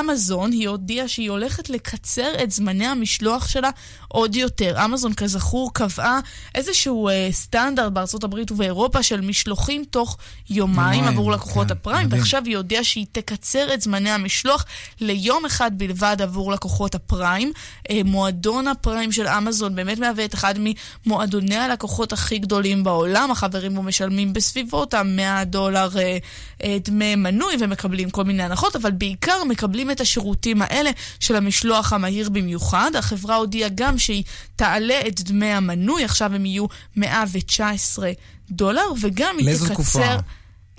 אמזון. 0.00 0.52
היא 0.52 0.68
הודיעה 0.68 1.08
שהיא 1.08 1.30
הולכת 1.30 1.70
לקצר 1.70 2.32
את 2.42 2.50
זמני 2.50 2.86
המשלוח 2.86 3.48
שלה 3.48 3.70
עוד 4.08 4.36
יותר. 4.36 4.84
אמזון, 4.84 5.14
כזכור, 5.14 5.74
קבעה 5.74 6.20
איזשהו 6.54 7.08
אה, 7.08 7.28
סטנדרט 7.32 7.92
בארצות 7.92 8.24
הברית 8.24 8.52
ובאירופה 8.52 9.02
של 9.02 9.20
משלוחים 9.20 9.84
תוך 9.90 10.16
יומיים, 10.50 10.92
יומיים 10.94 11.04
עבור 11.04 11.32
לקוחות 11.32 11.66
כן, 11.66 11.72
הפריים, 11.72 12.06
מדהים. 12.06 12.20
ועכשיו 12.20 12.42
היא 12.44 12.56
הודיעה 12.56 12.84
שהיא 12.84 13.06
תקצר 13.12 13.74
את 13.74 13.80
זמני 13.80 14.10
המשלוח 14.10 14.64
ליום 15.02 15.44
אחד 15.44 15.78
בלבד 15.78 16.16
עבור 16.20 16.52
לקוחות 16.52 16.94
הפריים. 16.94 17.52
אה, 17.90 18.00
מועדון 18.04 18.68
הפריים 18.68 19.12
של 19.12 19.28
אמזון 19.28 19.74
באמת 19.74 19.98
מהווה 19.98 20.24
את 20.24 20.34
אחד 20.34 20.54
ממועדוני 21.06 21.56
הלקוחות 21.56 22.12
הכי 22.12 22.38
גדולים 22.38 22.84
בעולם. 22.84 23.30
החברים 23.30 23.74
בו 23.74 23.82
משלמים 23.82 24.32
בסביבות 24.32 24.94
ה-100 24.94 25.44
דולר 25.44 25.88
אה, 25.98 26.18
אה, 26.62 26.78
דמי 26.84 27.16
מנוי 27.16 27.54
ומקבלים 27.60 28.10
כל 28.10 28.24
מיני 28.24 28.42
הנחות, 28.42 28.76
אבל 28.76 28.90
בעיקר 28.90 29.44
מקבלים 29.44 29.90
את 29.90 30.00
השירותים 30.00 30.62
האלה 30.62 30.90
של 31.20 31.36
המשלוח 31.36 31.92
המהיר 31.92 32.30
במיוחד. 32.30 32.90
החברה 32.98 33.36
הודיעה 33.36 33.70
גם 33.74 33.98
שהיא 33.98 34.24
תעלה 34.56 35.00
את 35.06 35.20
דמי 35.20 35.52
המנוי, 35.52 36.04
עכשיו 36.04 36.34
הם 36.34 36.46
יהיו 36.46 36.66
119 36.96 38.10
דולר, 38.50 38.86
וגם 39.00 39.36
היא 39.38 39.54
תקצר... 39.54 39.74
תקופה? 39.74 40.16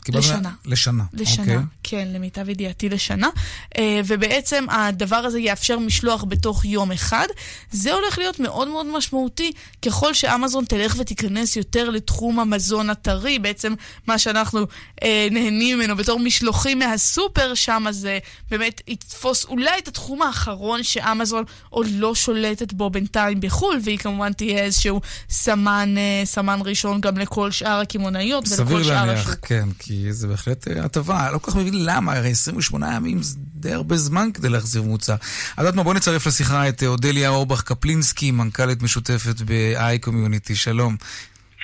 לשנה. 0.09 0.51
לשנה. 0.65 1.03
לשנה, 1.13 1.45
okay. 1.45 1.47
אוקיי. 1.47 1.65
כן, 1.83 2.07
למיטב 2.13 2.49
ידיעתי 2.49 2.89
לשנה. 2.89 3.29
Uh, 3.75 3.79
ובעצם 4.05 4.65
הדבר 4.69 5.15
הזה 5.15 5.39
יאפשר 5.39 5.79
משלוח 5.79 6.23
בתוך 6.27 6.65
יום 6.65 6.91
אחד. 6.91 7.27
זה 7.71 7.93
הולך 7.93 8.17
להיות 8.17 8.39
מאוד 8.39 8.67
מאוד 8.67 8.85
משמעותי 8.85 9.51
ככל 9.85 10.13
שאמזון 10.13 10.65
תלך 10.65 10.95
ותיכנס 10.99 11.55
יותר 11.55 11.89
לתחום 11.89 12.39
המזון 12.39 12.89
הטרי, 12.89 13.39
בעצם 13.39 13.73
מה 14.07 14.17
שאנחנו 14.19 14.63
uh, 14.63 15.05
נהנים 15.31 15.77
ממנו 15.77 15.95
בתור 15.95 16.19
משלוחים 16.19 16.79
מהסופר, 16.79 17.53
שם 17.53 17.85
זה 17.91 18.19
באמת 18.51 18.81
יתפוס 18.87 19.45
אולי 19.45 19.77
את 19.77 19.87
התחום 19.87 20.21
האחרון 20.21 20.83
שאמזון 20.83 21.43
עוד 21.69 21.87
לא 21.91 22.15
שולטת 22.15 22.73
בו 22.73 22.89
בינתיים 22.89 23.41
בחו"ל, 23.41 23.79
והיא 23.83 23.97
כמובן 23.97 24.33
תהיה 24.33 24.63
איזשהו 24.63 25.01
סמן, 25.29 25.95
uh, 25.95 26.25
סמן 26.25 26.59
ראשון 26.65 27.01
גם 27.01 27.17
לכל 27.17 27.51
שאר 27.51 27.79
הקמעונאיות 27.79 28.45
ולכל 28.47 28.55
שאר 28.55 28.69
השוק. 28.69 28.83
סביר 28.83 29.03
להניח, 29.05 29.35
כן. 29.41 29.69
כי 29.79 29.92
זה 30.09 30.27
בהחלט 30.27 30.67
אה, 30.67 30.85
הטבה. 30.85 31.31
לא 31.31 31.37
כל 31.37 31.51
כך 31.51 31.57
מבין 31.57 31.85
למה, 31.85 32.13
הרי 32.13 32.29
28 32.29 32.95
ימים 32.95 33.21
זה 33.21 33.35
די 33.39 33.73
הרבה 33.73 33.97
זמן 33.97 34.29
כדי 34.33 34.49
להחזיר 34.49 34.81
מוצר. 34.81 35.15
אז 35.57 35.67
את 35.67 35.75
מה, 35.75 35.83
בואו 35.83 35.95
נצרף 35.95 36.27
לשיחה 36.27 36.69
את 36.69 36.83
אה, 36.83 36.87
אודליה 36.87 37.29
אורבך 37.29 37.61
קפלינסקי, 37.61 38.31
מנכ"לית 38.31 38.81
משותפת 38.81 39.41
ב-i 39.45 40.05
community. 40.07 40.55
שלום. 40.55 40.95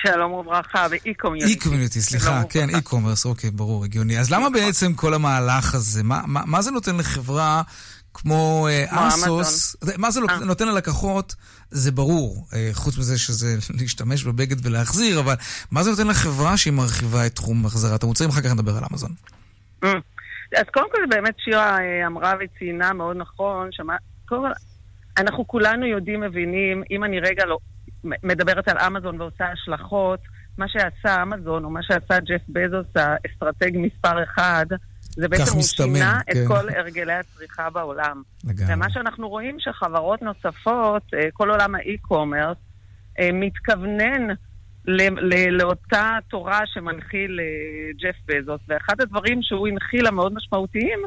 שלום 0.02 0.32
וברכה, 0.32 0.88
ב-e-community. 0.88 1.58
e-community, 1.58 2.00
סליחה, 2.00 2.42
כן, 2.50 2.70
e-commerce, 2.70 3.24
אוקיי, 3.24 3.50
ברור, 3.50 3.84
הגיוני. 3.84 4.18
אז 4.18 4.30
למה 4.30 4.50
בעצם 4.50 4.94
כל 4.94 5.14
המהלך 5.14 5.74
הזה? 5.74 6.02
מה, 6.02 6.20
מה, 6.26 6.42
מה 6.46 6.62
זה 6.62 6.70
נותן 6.70 6.96
לחברה 6.96 7.62
כמו 8.14 8.68
אסוס? 8.88 9.76
Uh, 9.84 9.88
מה 9.98 10.10
זה 10.10 10.20
uh. 10.20 10.44
נותן 10.44 10.68
ללקוחות? 10.68 11.34
זה 11.70 11.92
ברור, 11.92 12.46
אה, 12.54 12.70
חוץ 12.72 12.98
מזה 12.98 13.18
שזה 13.18 13.56
להשתמש 13.80 14.24
בבגד 14.24 14.66
ולהחזיר, 14.66 15.20
אבל 15.20 15.34
מה 15.70 15.82
זה 15.82 15.90
נותן 15.90 16.06
לחברה 16.06 16.56
שהיא 16.56 16.72
מרחיבה 16.72 17.26
את 17.26 17.34
תחום 17.34 17.66
החזרת 17.66 18.02
המוצרים? 18.02 18.30
אחר 18.30 18.40
כך 18.40 18.52
נדבר 18.52 18.76
על 18.76 18.84
אמזון. 18.92 19.10
אז 20.56 20.64
קודם 20.72 20.86
כל 20.90 21.06
באמת 21.08 21.34
שירה 21.38 21.78
אה, 21.78 22.06
אמרה 22.06 22.34
וציינה 22.40 22.92
מאוד 22.92 23.16
נכון, 23.16 23.68
שמה, 23.72 23.96
קודם 24.28 24.42
כל, 24.42 24.52
אנחנו 25.18 25.46
כולנו 25.46 25.86
יודעים, 25.86 26.20
מבינים, 26.20 26.82
אם 26.90 27.04
אני 27.04 27.20
רגע 27.20 27.44
לא 27.44 27.58
מדברת 28.04 28.68
על 28.68 28.78
אמזון 28.78 29.20
ועושה 29.20 29.44
השלכות, 29.52 30.20
מה 30.58 30.68
שעשה 30.68 31.22
אמזון, 31.22 31.64
או 31.64 31.70
מה 31.70 31.82
שעשה 31.82 32.20
ג'ף 32.20 32.40
בזוס, 32.48 32.86
האסטרטג 32.96 33.70
מספר 33.74 34.22
אחד, 34.22 34.66
זה 35.16 35.28
בעצם 35.28 35.54
הוא 35.54 35.62
שינה 35.62 36.20
כן. 36.26 36.42
את 36.42 36.48
כל 36.48 36.68
הרגלי 36.76 37.12
הצריכה 37.12 37.70
בעולם. 37.70 38.22
לגמרי. 38.44 38.74
ומה 38.74 38.90
שאנחנו 38.90 39.28
רואים 39.28 39.56
שחברות 39.58 40.22
נוספות, 40.22 41.02
אה, 41.14 41.28
כל 41.32 41.50
עולם 41.50 41.74
ה 41.74 41.81
e-commerce, 41.81 42.56
אה, 43.20 43.30
מתכוונן 43.32 44.28
לאותה 45.50 46.18
תורה 46.28 46.60
שמנחיל 46.66 47.40
אה, 47.40 47.92
ג'ף 48.00 48.16
בזוס, 48.26 48.60
ואחד 48.68 49.00
הדברים 49.00 49.42
שהוא 49.42 49.68
הנחיל 49.68 50.06
המאוד 50.06 50.34
משמעותיים 50.34 50.98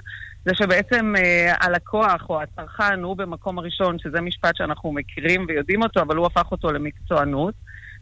זה 0.45 0.51
שבעצם 0.55 1.13
הלקוח 1.59 2.29
או 2.29 2.41
הצרכן 2.41 3.03
הוא 3.03 3.17
במקום 3.17 3.59
הראשון, 3.59 3.99
שזה 3.99 4.21
משפט 4.21 4.55
שאנחנו 4.55 4.91
מכירים 4.91 5.45
ויודעים 5.47 5.83
אותו, 5.83 6.01
אבל 6.01 6.15
הוא 6.15 6.25
הפך 6.25 6.51
אותו 6.51 6.71
למקצוענות, 6.71 7.53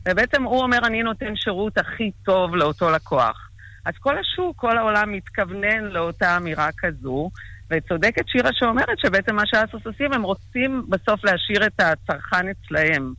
ובעצם 0.10 0.44
הוא 0.44 0.62
אומר, 0.62 0.78
אני 0.86 1.04
נותן 1.04 1.36
שירות 1.36 1.78
הכי 1.78 2.12
טוב 2.26 2.56
לאותו 2.56 2.92
לקוח. 2.92 3.51
אז 3.86 3.94
כל 4.00 4.18
השוק, 4.18 4.58
כל 4.58 4.78
העולם 4.78 5.12
מתכוונן 5.12 5.84
לאותה 5.84 6.38
אמירה 6.38 6.70
כזו, 6.78 7.30
וצודקת 7.72 8.28
שירה 8.28 8.50
שאומרת 8.54 9.00
שבעצם 9.00 9.36
מה 9.36 9.44
שאסוס 9.46 9.86
עושים, 9.86 10.14
הם 10.14 10.24
רוצים 10.24 10.86
בסוף 10.90 11.26
להשאיר 11.26 11.66
את 11.66 11.80
הצרכן 11.80 12.46
אצלהם. 12.50 13.14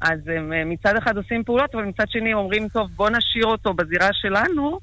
אז 0.00 0.18
הם 0.36 0.52
אה, 0.52 0.64
מצד 0.64 0.96
אחד 0.96 1.16
עושים 1.16 1.44
פעולות, 1.44 1.74
אבל 1.74 1.84
מצד 1.84 2.04
שני 2.08 2.34
אומרים, 2.34 2.68
טוב, 2.68 2.90
בוא 2.96 3.10
נשאיר 3.10 3.46
אותו 3.46 3.74
בזירה 3.74 4.08
שלנו, 4.12 4.80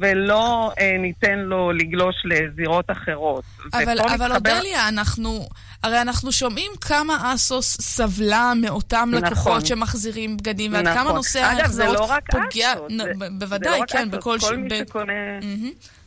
ולא 0.00 0.72
אה, 0.80 0.96
ניתן 0.98 1.38
לו 1.38 1.72
לגלוש 1.72 2.16
לזירות 2.24 2.84
אחרות. 2.90 3.44
אבל, 3.72 4.00
אבל 4.00 4.32
אודליה, 4.32 4.88
אנחנו, 4.88 5.48
הרי 5.82 6.00
אנחנו 6.00 6.32
שומעים 6.32 6.70
כמה 6.80 7.34
אסוס 7.34 7.76
סבלה 7.80 8.52
מאותם 8.56 9.08
נכון. 9.12 9.24
לקוחות 9.24 9.66
שמחזירים 9.66 10.36
בגדים, 10.36 10.72
ועד 10.72 10.88
נכון. 10.88 10.98
כמה 10.98 11.12
נושא 11.12 11.40
ההחזרות 11.40 11.96
לא 11.96 12.08
פוגע... 12.30 12.74
נ, 12.90 12.98
זה, 12.98 13.12
בוודאי, 13.38 13.72
זה 13.72 13.78
לא 13.78 13.84
כן, 13.88 14.10
בכל... 14.10 14.38
כל 14.40 14.56
מי 14.56 14.68
שקונה... 14.78 15.12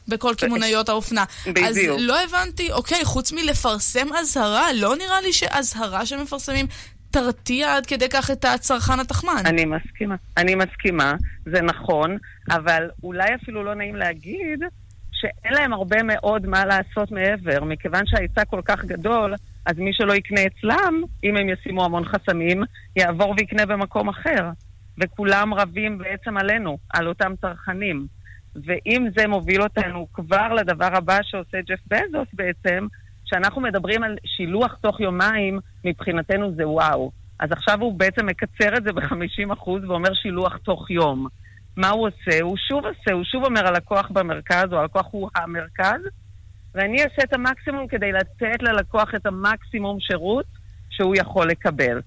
בכל 0.07 0.33
קמעונאיות 0.37 0.89
האופנה. 0.89 1.25
בדיוק. 1.47 1.67
אז 1.67 1.77
לא 1.99 2.23
הבנתי, 2.23 2.71
אוקיי, 2.71 3.05
חוץ 3.05 3.31
מלפרסם 3.31 4.07
אזהרה, 4.13 4.73
לא 4.73 4.95
נראה 4.95 5.21
לי 5.21 5.33
שאזהרה 5.33 6.05
שמפרסמים 6.05 6.65
תרתיע 7.11 7.75
עד 7.75 7.85
כדי 7.85 8.09
כך 8.09 8.31
את 8.31 8.45
הצרכן 8.45 8.99
התחמן. 8.99 9.43
אני 9.45 9.65
מסכימה. 9.65 10.15
אני 10.37 10.55
מסכימה, 10.55 11.13
זה 11.45 11.61
נכון, 11.61 12.17
אבל 12.49 12.89
אולי 13.03 13.35
אפילו 13.35 13.63
לא 13.63 13.75
נעים 13.75 13.95
להגיד 13.95 14.63
שאין 15.11 15.53
להם 15.53 15.73
הרבה 15.73 16.03
מאוד 16.03 16.47
מה 16.47 16.65
לעשות 16.65 17.11
מעבר, 17.11 17.63
מכיוון 17.63 18.03
שההיצע 18.05 18.45
כל 18.45 18.61
כך 18.65 18.85
גדול, 18.85 19.35
אז 19.65 19.77
מי 19.77 19.93
שלא 19.93 20.13
יקנה 20.13 20.41
אצלם, 20.45 21.03
אם 21.23 21.37
הם 21.37 21.49
ישימו 21.49 21.85
המון 21.85 22.05
חסמים, 22.05 22.63
יעבור 22.95 23.33
ויקנה 23.37 23.65
במקום 23.65 24.09
אחר. 24.09 24.49
וכולם 24.97 25.53
רבים 25.53 25.97
בעצם 25.97 26.37
עלינו, 26.37 26.77
על 26.89 27.07
אותם 27.07 27.33
צרכנים. 27.41 28.07
ואם 28.55 29.07
זה 29.17 29.27
מוביל 29.27 29.61
אותנו 29.61 30.07
כבר 30.13 30.53
לדבר 30.53 30.95
הבא 30.95 31.19
שעושה 31.23 31.57
ג'ף 31.61 31.79
בזוס 31.87 32.27
בעצם, 32.33 32.87
כשאנחנו 33.31 33.61
מדברים 33.61 34.03
על 34.03 34.15
שילוח 34.25 34.75
תוך 34.81 34.99
יומיים, 34.99 35.59
מבחינתנו 35.85 36.55
זה 36.55 36.67
וואו. 36.67 37.11
אז 37.39 37.51
עכשיו 37.51 37.81
הוא 37.81 37.99
בעצם 37.99 38.25
מקצר 38.25 38.77
את 38.77 38.83
זה 38.83 38.93
ב-50% 38.93 39.69
ואומר 39.87 40.13
שילוח 40.13 40.57
תוך 40.57 40.91
יום. 40.91 41.27
מה 41.77 41.89
הוא 41.89 42.07
עושה? 42.07 42.41
הוא 42.41 42.57
שוב 42.57 42.85
עושה, 42.85 43.11
הוא 43.13 43.23
שוב 43.23 43.45
אומר 43.45 43.67
הלקוח 43.67 44.09
במרכז, 44.13 44.73
או 44.73 44.77
הלקוח 44.79 45.07
הוא 45.11 45.29
המרכז, 45.35 46.01
ואני 46.75 47.03
אעשה 47.03 47.23
את 47.23 47.33
המקסימום 47.33 47.87
כדי 47.87 48.11
לתת 48.11 48.61
ללקוח 48.61 49.15
את 49.15 49.25
המקסימום 49.25 49.99
שירות 49.99 50.45
שהוא 50.89 51.15
יכול 51.17 51.47
לקבל. 51.47 52.01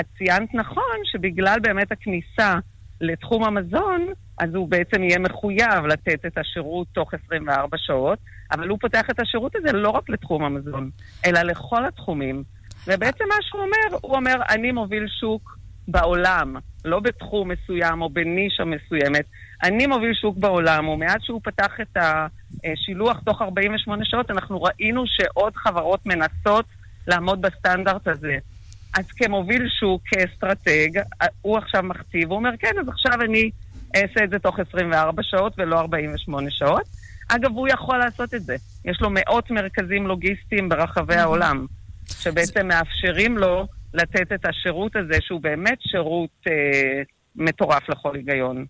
את 0.00 0.06
ציינת 0.18 0.54
נכון 0.54 0.96
שבגלל 1.04 1.58
באמת 1.62 1.92
הכניסה 1.92 2.54
לתחום 3.00 3.44
המזון, 3.44 4.06
אז 4.38 4.54
הוא 4.54 4.68
בעצם 4.68 5.02
יהיה 5.02 5.18
מחויב 5.18 5.86
לתת 5.88 6.26
את 6.26 6.38
השירות 6.38 6.86
תוך 6.92 7.14
24 7.14 7.76
שעות, 7.80 8.18
אבל 8.50 8.68
הוא 8.68 8.78
פותח 8.80 9.10
את 9.10 9.20
השירות 9.20 9.56
הזה 9.56 9.72
לא 9.72 9.90
רק 9.90 10.08
לתחום 10.08 10.44
המזון, 10.44 10.90
אלא 11.26 11.42
לכל 11.42 11.84
התחומים. 11.84 12.44
ובעצם 12.86 13.24
מה 13.28 13.34
שהוא 13.40 13.60
אומר, 13.60 13.98
הוא 14.02 14.16
אומר, 14.16 14.34
אני 14.48 14.72
מוביל 14.72 15.06
שוק 15.20 15.58
בעולם, 15.88 16.56
לא 16.84 17.00
בתחום 17.00 17.50
מסוים 17.50 18.02
או 18.02 18.10
בנישה 18.10 18.64
מסוימת. 18.64 19.24
אני 19.62 19.86
מוביל 19.86 20.14
שוק 20.14 20.36
בעולם, 20.36 20.88
ומאז 20.88 21.16
שהוא 21.22 21.40
פתח 21.44 21.80
את 21.80 21.96
השילוח 22.64 23.20
תוך 23.20 23.42
48 23.42 24.04
שעות, 24.04 24.30
אנחנו 24.30 24.62
ראינו 24.62 25.04
שעוד 25.06 25.56
חברות 25.56 26.06
מנסות 26.06 26.64
לעמוד 27.06 27.42
בסטנדרט 27.42 28.08
הזה. 28.08 28.36
אז 28.98 29.12
כמוביל 29.12 29.68
שוק, 29.80 30.02
כאסטרטג, 30.06 30.88
הוא 31.42 31.58
עכשיו 31.58 31.82
מכתיב, 31.82 32.28
הוא 32.28 32.36
אומר, 32.36 32.50
כן, 32.58 32.72
אז 32.80 32.88
עכשיו 32.88 33.12
אני 33.22 33.50
אעשה 33.96 34.24
את 34.24 34.30
זה 34.30 34.38
תוך 34.38 34.58
24 34.58 35.22
שעות 35.22 35.52
ולא 35.58 35.80
48 35.80 36.50
שעות. 36.50 36.97
אגב, 37.28 37.50
הוא 37.52 37.68
יכול 37.68 37.98
לעשות 37.98 38.34
את 38.34 38.42
זה. 38.42 38.56
יש 38.84 39.00
לו 39.00 39.08
מאות 39.10 39.50
מרכזים 39.50 40.06
לוגיסטיים 40.06 40.68
ברחבי 40.68 41.14
העולם, 41.14 41.66
שבעצם 42.06 42.68
מאפשרים 42.68 43.38
לו 43.38 43.66
לתת 43.94 44.32
את 44.32 44.44
השירות 44.44 44.96
הזה, 44.96 45.14
שהוא 45.20 45.40
באמת 45.40 45.78
שירות 45.80 46.30
אה, 46.48 47.02
מטורף 47.36 47.88
לכל 47.88 48.16
היגיון. 48.16 48.64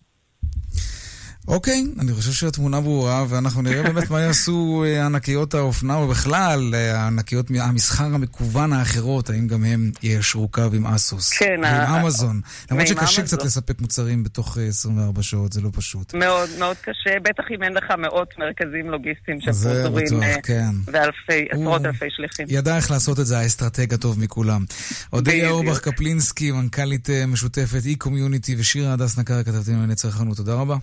אוקיי, 1.49 1.85
אני 2.01 2.13
חושב 2.13 2.33
שהתמונה 2.33 2.81
ברורה, 2.81 3.25
ואנחנו 3.29 3.63
נראה 3.63 3.83
באמת 3.83 4.11
מה 4.11 4.21
יעשו 4.21 4.85
אה, 4.87 5.07
ענקיות 5.07 5.55
האופנה, 5.55 5.97
ובכלל, 5.99 6.75
אה, 6.75 7.07
ענקיות 7.07 7.47
המסחר 7.61 8.05
המקוון 8.05 8.73
האחרות, 8.73 9.31
האם 9.31 9.47
גם 9.47 9.65
הם 9.65 9.91
יישרו 10.03 10.49
קו 10.49 10.63
עם 10.73 10.87
אסוס. 10.87 11.33
כן. 11.33 11.61
ועם 11.63 11.95
אמזון. 11.95 12.41
למרות 12.71 12.87
שקשה 12.87 13.23
קצת 13.23 13.43
לספק 13.45 13.81
מוצרים 13.81 14.25
בתוך 14.25 14.59
24 14.69 15.19
אה, 15.19 15.23
שעות, 15.23 15.53
זה 15.53 15.61
לא 15.61 15.69
פשוט. 15.73 16.15
מאוד 16.15 16.49
מאוד 16.59 16.77
קשה, 16.77 17.21
בטח 17.23 17.45
אם 17.57 17.63
אין 17.63 17.73
לך 17.75 17.85
מאות 17.99 18.29
מרכזים 18.39 18.91
לוגיסטיים 18.91 19.41
שפזורים, 19.41 20.41
כן. 20.43 20.71
ואלפי, 20.87 21.47
עשרות 21.51 21.85
אלפי 21.85 22.07
שליחים. 22.11 22.47
ידע 22.49 22.77
איך 22.77 22.91
לעשות 22.91 23.21
את 23.21 23.27
זה, 23.27 23.39
האסטרטג 23.39 23.95
הטוב 23.95 24.21
מכולם. 24.21 24.65
אודליה 25.13 25.51
אורבך 25.51 25.81
קפלינסקי, 25.81 26.53
מנכ"לית 26.53 27.09
משותפת 27.29 27.81
אי-קומיוניטי, 27.87 28.57
ושירה 28.59 28.93
הדס 28.93 29.19
נקר, 29.19 29.43
כתבתי 29.43 29.71
לענייני 29.71 29.95
צרכנות. 29.95 30.37
תודה 30.37 30.55
רבה. 30.55 30.77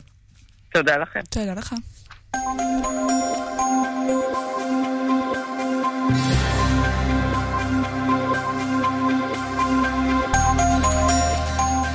תודה 0.75 0.97
לכם. 0.97 1.19
תודה 1.29 1.53
לך. 1.53 1.73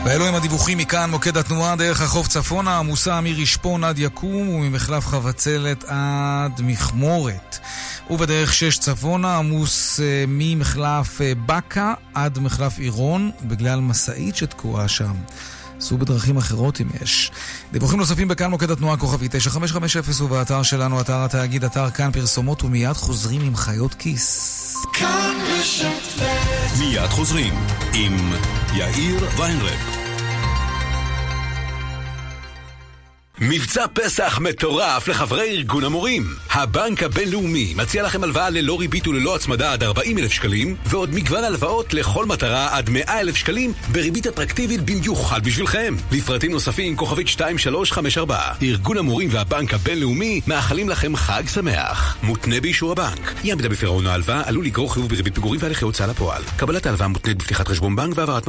ואלו 0.05 0.27
הם 0.27 0.35
הדיווחים 0.35 0.79
מכאן, 0.79 1.11
מוקד 1.11 1.37
התנועה 1.37 1.77
דרך 1.77 2.01
החוף 2.01 2.29
צפונה, 2.29 2.79
עמוסה 2.79 3.21
מרשפון 3.21 3.85
עד 3.85 3.99
יקום 3.99 4.49
וממחלף 4.49 5.07
חבצלת 5.07 5.85
עד 5.85 6.61
מכמורת. 6.65 7.59
ובדרך 8.11 8.55
שש 8.55 8.79
צפונה 8.79 9.37
עמוס 9.37 10.01
uh, 10.01 10.03
ממחלף 10.29 11.21
uh, 11.21 11.23
בקה 11.47 11.95
עד 12.15 12.39
מחלף 12.39 12.79
עירון, 12.79 13.31
בגלל 13.43 13.81
משאית 13.81 14.37
שתקועה 14.37 14.89
שם. 14.89 15.15
סעו 15.81 15.99
בדרכים 15.99 16.37
אחרות 16.37 16.81
אם 16.81 16.87
יש. 17.03 17.31
דיווחים 17.73 17.99
נוספים 17.99 18.29
בכאן 18.29 18.51
מוקד 18.51 18.71
התנועה 18.71 18.97
כוכבי 18.97 19.29
9550 19.31 20.27
ובאתר 20.27 20.63
שלנו, 20.63 21.01
אתר 21.01 21.25
התאגיד, 21.25 21.65
אתר 21.65 21.91
כאן 21.91 22.11
פרסומות 22.13 22.65
ומיד 22.65 22.93
חוזרים 22.93 23.41
עם 23.41 23.57
חיות 23.57 23.95
כיס. 23.95 24.77
כאן 24.93 25.37
מיד 26.79 27.11
חוזרים 27.11 27.55
עם 27.95 28.33
יאיר 28.75 29.29
ויינרב. 29.39 30.00
מבצע 33.43 33.85
פסח 33.93 34.39
מטורף 34.39 35.09
לחברי 35.09 35.51
ארגון 35.51 35.85
המורים. 35.85 36.35
הבנק 36.51 37.03
הבינלאומי 37.03 37.75
מציע 37.77 38.03
לכם 38.03 38.25
הלוואה 38.25 38.51
ללא 38.51 38.81
ריבית 38.81 39.09
וללא 39.09 39.37
הצמדה 39.37 39.73
עד 39.73 39.83
40 39.83 40.19
אלף 40.19 40.33
שקלים, 40.33 40.77
ועוד 40.87 41.15
מגוון 41.15 41.45
הלוואות 41.45 41.95
לכל 41.95 42.27
מטרה 42.27 42.77
עד 42.77 42.91
100 42.91 43.21
אלף 43.21 43.37
שקלים, 43.37 43.73
בריבית 43.93 44.27
אטרקטיבית 44.27 44.81
במיוחד 44.81 45.45
בשבילכם. 45.45 45.95
לפרטים 46.13 46.51
נוספים, 46.51 46.97
כוכבית 46.97 47.27
2354. 47.27 48.41
ארגון 48.63 48.99
המורים 48.99 49.29
והבנק 49.33 49.75
הבינלאומי 49.75 50.41
מאחלים 50.47 50.89
לכם 50.89 51.17
חג 51.17 51.43
שמח. 51.55 52.17
מותנה 52.23 52.61
באישור 52.61 52.93
הבנק. 52.93 53.35
אי 53.45 53.53
עמידה 53.53 53.69
בפירעון 53.69 54.07
ההלוואה 54.07 54.43
עלול 54.47 54.65
לגרור 54.65 54.95
חיוב 54.95 55.09
בריבית 55.09 55.35
פיגורים 55.35 55.61
והליכי 55.63 55.85
הוצאה 55.85 56.07
לפועל. 56.07 56.43
קבלת 56.57 56.87
ההלוואה 56.87 57.09
מותנית 57.09 57.39
בפתיחת 57.39 57.69
חשבון 57.69 57.97
בנק 57.97 58.19
והעברת. 58.19 58.49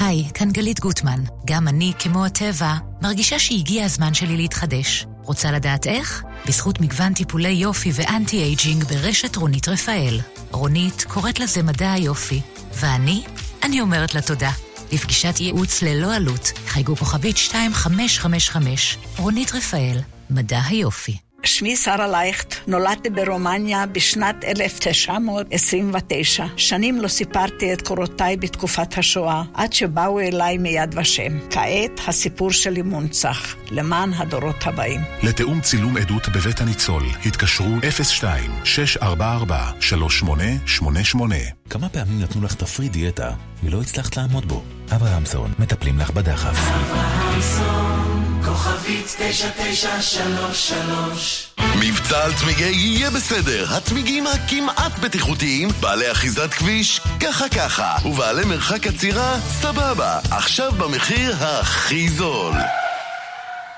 היי, 0.00 0.24
כאן 0.34 0.50
גלית 0.50 0.80
גוטמן. 0.80 1.20
גם 1.46 1.68
אני, 1.68 1.92
כמו 1.98 2.24
הטבע, 2.24 2.74
מרגישה 3.02 3.38
שהגיע 3.38 3.84
הזמן 3.84 4.14
שלי 4.14 4.36
להתחדש. 4.36 5.06
רוצה 5.22 5.52
לדעת 5.52 5.86
איך? 5.86 6.24
בזכות 6.48 6.80
מגוון 6.80 7.14
טיפולי 7.14 7.48
יופי 7.48 7.90
ואנטי-אייג'ינג 7.94 8.84
ברשת 8.84 9.36
רונית 9.36 9.68
רפאל. 9.68 10.20
רונית 10.50 11.04
קוראת 11.08 11.40
לזה 11.40 11.62
מדע 11.62 11.92
היופי. 11.92 12.40
ואני? 12.74 13.24
אני 13.62 13.80
אומרת 13.80 14.14
לה 14.14 14.22
תודה. 14.22 14.50
לפגישת 14.92 15.40
ייעוץ 15.40 15.82
ללא 15.82 16.14
עלות, 16.14 16.52
חייגו 16.66 16.96
כוכבית 16.96 17.36
2555. 17.36 18.98
רונית 19.18 19.54
רפאל, 19.54 19.98
מדע 20.30 20.60
היופי. 20.66 21.23
שמי 21.46 21.76
שרה 21.76 22.08
לייכט, 22.08 22.54
נולדתי 22.66 23.10
ברומניה 23.10 23.86
בשנת 23.86 24.44
1929. 24.44 26.46
שנים 26.56 27.00
לא 27.00 27.08
סיפרתי 27.08 27.72
את 27.72 27.82
קורותיי 27.82 28.36
בתקופת 28.36 28.98
השואה, 28.98 29.42
עד 29.54 29.72
שבאו 29.72 30.20
אליי 30.20 30.58
מיד 30.58 30.98
ושם. 30.98 31.38
כעת 31.50 32.00
הסיפור 32.06 32.52
שלי 32.52 32.82
מונצח, 32.82 33.56
למען 33.70 34.12
הדורות 34.12 34.56
הבאים. 34.64 35.00
לתיאום 35.22 35.60
צילום 35.60 35.96
עדות 35.96 36.28
בבית 36.28 36.60
הניצול, 36.60 37.02
התקשרו 37.26 37.78
02-644-3888. 37.78 37.84
כמה 41.70 41.88
פעמים 41.88 42.22
נתנו 42.22 42.42
לך 42.42 42.54
תפריט 42.54 42.92
דיאטה 42.92 43.30
ולא 43.64 43.80
הצלחת 43.80 44.16
לעמוד 44.16 44.48
בו? 44.48 44.62
אברהמסון, 44.94 45.52
מטפלים 45.58 45.98
לך 45.98 46.10
בדחף. 46.10 46.70
אברהמסון 46.70 48.13
כוכבית 48.44 49.16
9933 49.18 51.54
מבצע 51.80 52.24
על 52.24 52.34
צמיגי 52.34 52.64
יהיה 52.64 53.10
בסדר, 53.10 53.74
הצמיגים 53.74 54.26
הכמעט 54.26 54.98
בטיחותיים, 54.98 55.68
בעלי 55.80 56.12
אחיזת 56.12 56.54
כביש, 56.54 57.00
ככה 57.20 57.48
ככה, 57.48 57.96
ובעלי 58.04 58.44
מרחק 58.44 58.86
עצירה, 58.86 59.40
סבבה, 59.40 60.18
עכשיו 60.30 60.72
במחיר 60.72 61.36
הכי 61.40 62.08
זול. 62.08 62.54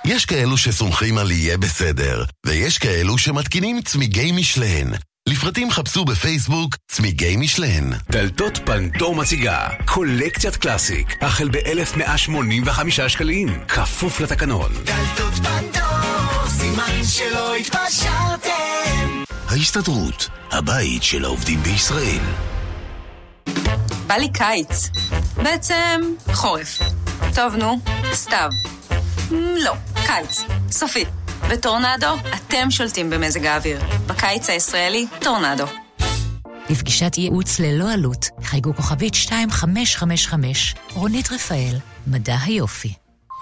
יש 0.05 0.27
כאלו 0.27 0.57
שסומכים 0.57 1.19
על 1.19 1.31
יהיה 1.31 1.59
בסדר, 1.59 2.25
ויש 2.47 2.79
כאלו 2.79 3.19
שמתקינים 3.19 3.83
צמיגי 3.83 4.33
משלן. 4.33 4.91
לפרטים 5.29 5.71
חפשו 5.71 6.05
בפייסבוק 6.05 6.77
צמיגי 6.89 7.37
משלן. 7.37 7.91
דלתות 8.11 8.59
פנדור 8.65 9.15
מציגה 9.15 9.69
קולקציית 9.85 10.57
קלאסיק, 10.57 11.23
החל 11.23 11.49
ב-1185 11.49 13.09
שקלים, 13.09 13.49
כפוף 13.69 14.21
לתקנון. 14.21 14.73
דלתות 14.85 15.35
פנדור, 15.35 16.49
סימן 16.49 17.05
שלא 17.05 17.55
התפשרתם. 17.55 19.23
ההסתדרות, 19.49 20.29
הבית 20.51 21.03
של 21.03 21.25
העובדים 21.25 21.63
בישראל. 21.63 22.23
בא 24.07 24.15
לי 24.15 24.29
קיץ. 24.33 24.89
בעצם 25.37 26.01
חורף. 26.33 26.79
טוב, 27.35 27.57
נו, 27.57 27.81
סתיו. 28.13 28.49
לא, 29.65 29.73
קיץ. 30.07 30.43
סופי. 30.71 31.05
בטורנדו, 31.51 32.07
אתם 32.35 32.71
שולטים 32.71 33.11
במזג 33.11 33.47
האוויר. 33.47 33.81
בקיץ 34.07 34.51
הישראלי, 34.51 35.07
טורנדו. 35.21 35.65
לפגישת 36.71 37.19
ייעוץ 37.19 37.59
ללא 37.59 37.93
עלות, 37.93 38.27
חייגו 38.43 38.75
כוכבית 38.75 39.15
2555, 39.15 40.75
רונית 40.95 41.33
רפאל, 41.33 41.77
מדע 42.07 42.37
היופי. 42.45 42.95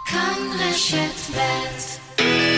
כאן 0.07 0.35
רשת 0.59 1.37
ב' 1.37 2.54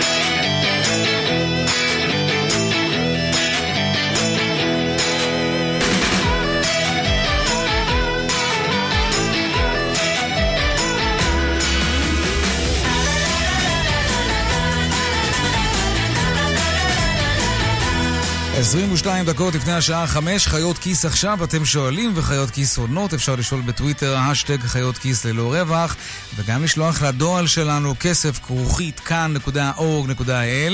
22 18.58 19.26
דקות 19.26 19.54
לפני 19.54 19.72
השעה 19.72 20.06
5, 20.06 20.46
חיות 20.46 20.78
כיס 20.78 21.04
עכשיו, 21.04 21.44
אתם 21.44 21.64
שואלים 21.64 22.12
וחיות 22.14 22.50
כיס 22.50 22.78
עונות, 22.78 23.14
אפשר 23.14 23.34
לשאול 23.34 23.60
בטוויטר, 23.60 24.16
השטג 24.16 24.60
חיות 24.60 24.98
כיס 24.98 25.24
ללא 25.24 25.54
רווח, 25.54 25.96
וגם 26.36 26.64
לשלוח 26.64 27.02
לדואל 27.02 27.46
שלנו 27.46 27.94
כסף 28.00 28.38
כרוכית 28.38 29.00
כאן.org.il. 29.00 30.72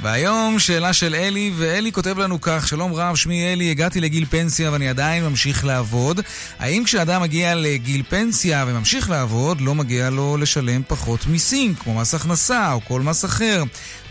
והיום 0.00 0.58
שאלה 0.58 0.92
של 0.92 1.14
אלי, 1.14 1.52
ואלי 1.56 1.92
כותב 1.92 2.18
לנו 2.18 2.40
כך, 2.40 2.68
שלום 2.68 2.94
רב, 2.94 3.16
שמי 3.16 3.52
אלי, 3.52 3.70
הגעתי 3.70 4.00
לגיל 4.00 4.24
פנסיה 4.30 4.72
ואני 4.72 4.88
עדיין 4.88 5.24
ממשיך 5.24 5.64
לעבוד. 5.64 6.20
האם 6.58 6.82
כשאדם 6.84 7.22
מגיע 7.22 7.54
לגיל 7.54 8.02
פנסיה 8.08 8.64
וממשיך 8.68 9.10
לעבוד, 9.10 9.60
לא 9.60 9.74
מגיע 9.74 10.10
לו 10.10 10.36
לשלם 10.36 10.82
פחות 10.86 11.26
מיסים, 11.26 11.74
כמו 11.74 11.94
מס 11.94 12.14
הכנסה 12.14 12.72
או 12.72 12.80
כל 12.84 13.00
מס 13.00 13.24
אחר? 13.24 13.62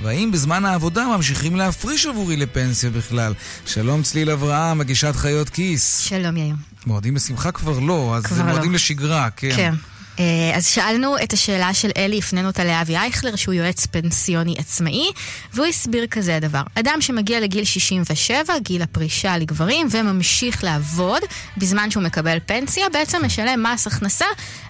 והאם 0.02 0.32
בזמן 0.32 0.66
העבודה 0.66 1.06
ממשיכים 1.16 1.56
להפריש 1.56 2.06
עבורי 2.06 2.38
לפנסיה 2.38 2.90
בכלל? 3.08 3.34
שלום 3.66 4.04
צליל 4.04 4.30
אברהם, 4.30 4.78
מגישת 4.78 5.16
חיות 5.16 5.50
כיס. 5.50 6.00
שלום 6.00 6.38
יאיר. 6.38 6.56
מועדים 6.86 7.16
לשמחה 7.16 7.52
כבר 7.52 7.80
לא, 7.80 8.14
אז 8.16 8.26
כבר 8.26 8.36
זה 8.36 8.44
מועדים 8.44 8.72
לא. 8.72 8.76
לשגרה, 8.76 9.30
כן. 9.36 9.52
כן. 9.56 9.74
אה, 10.20 10.52
אז 10.56 10.68
שאלנו 10.68 11.16
את 11.24 11.34
השאלה 11.34 11.74
של 11.74 11.90
אלי, 11.98 12.20
הפנינו 12.20 12.48
אותה 12.48 12.64
לאבי 12.64 12.98
אייכלר, 12.98 13.36
שהוא 13.36 13.54
יועץ 13.54 13.86
פנסיוני 13.86 14.56
עצמאי, 14.58 15.12
והוא 15.54 15.66
הסביר 15.66 16.08
כזה 16.08 16.36
הדבר. 16.36 16.62
אדם 16.76 17.02
שמגיע 17.02 17.40
לגיל 17.40 17.64
67, 17.64 18.54
גיל 18.62 18.82
הפרישה 18.82 19.38
לגברים, 19.38 19.88
וממשיך 19.92 20.64
לעבוד 20.64 21.22
בזמן 21.58 21.92
שהוא 21.92 22.04
מקבל 22.04 22.38
פנסיה, 22.46 22.86
בעצם 22.94 23.26
משלם 23.26 23.64
מס 23.64 23.88
הכנסה 23.88 24.26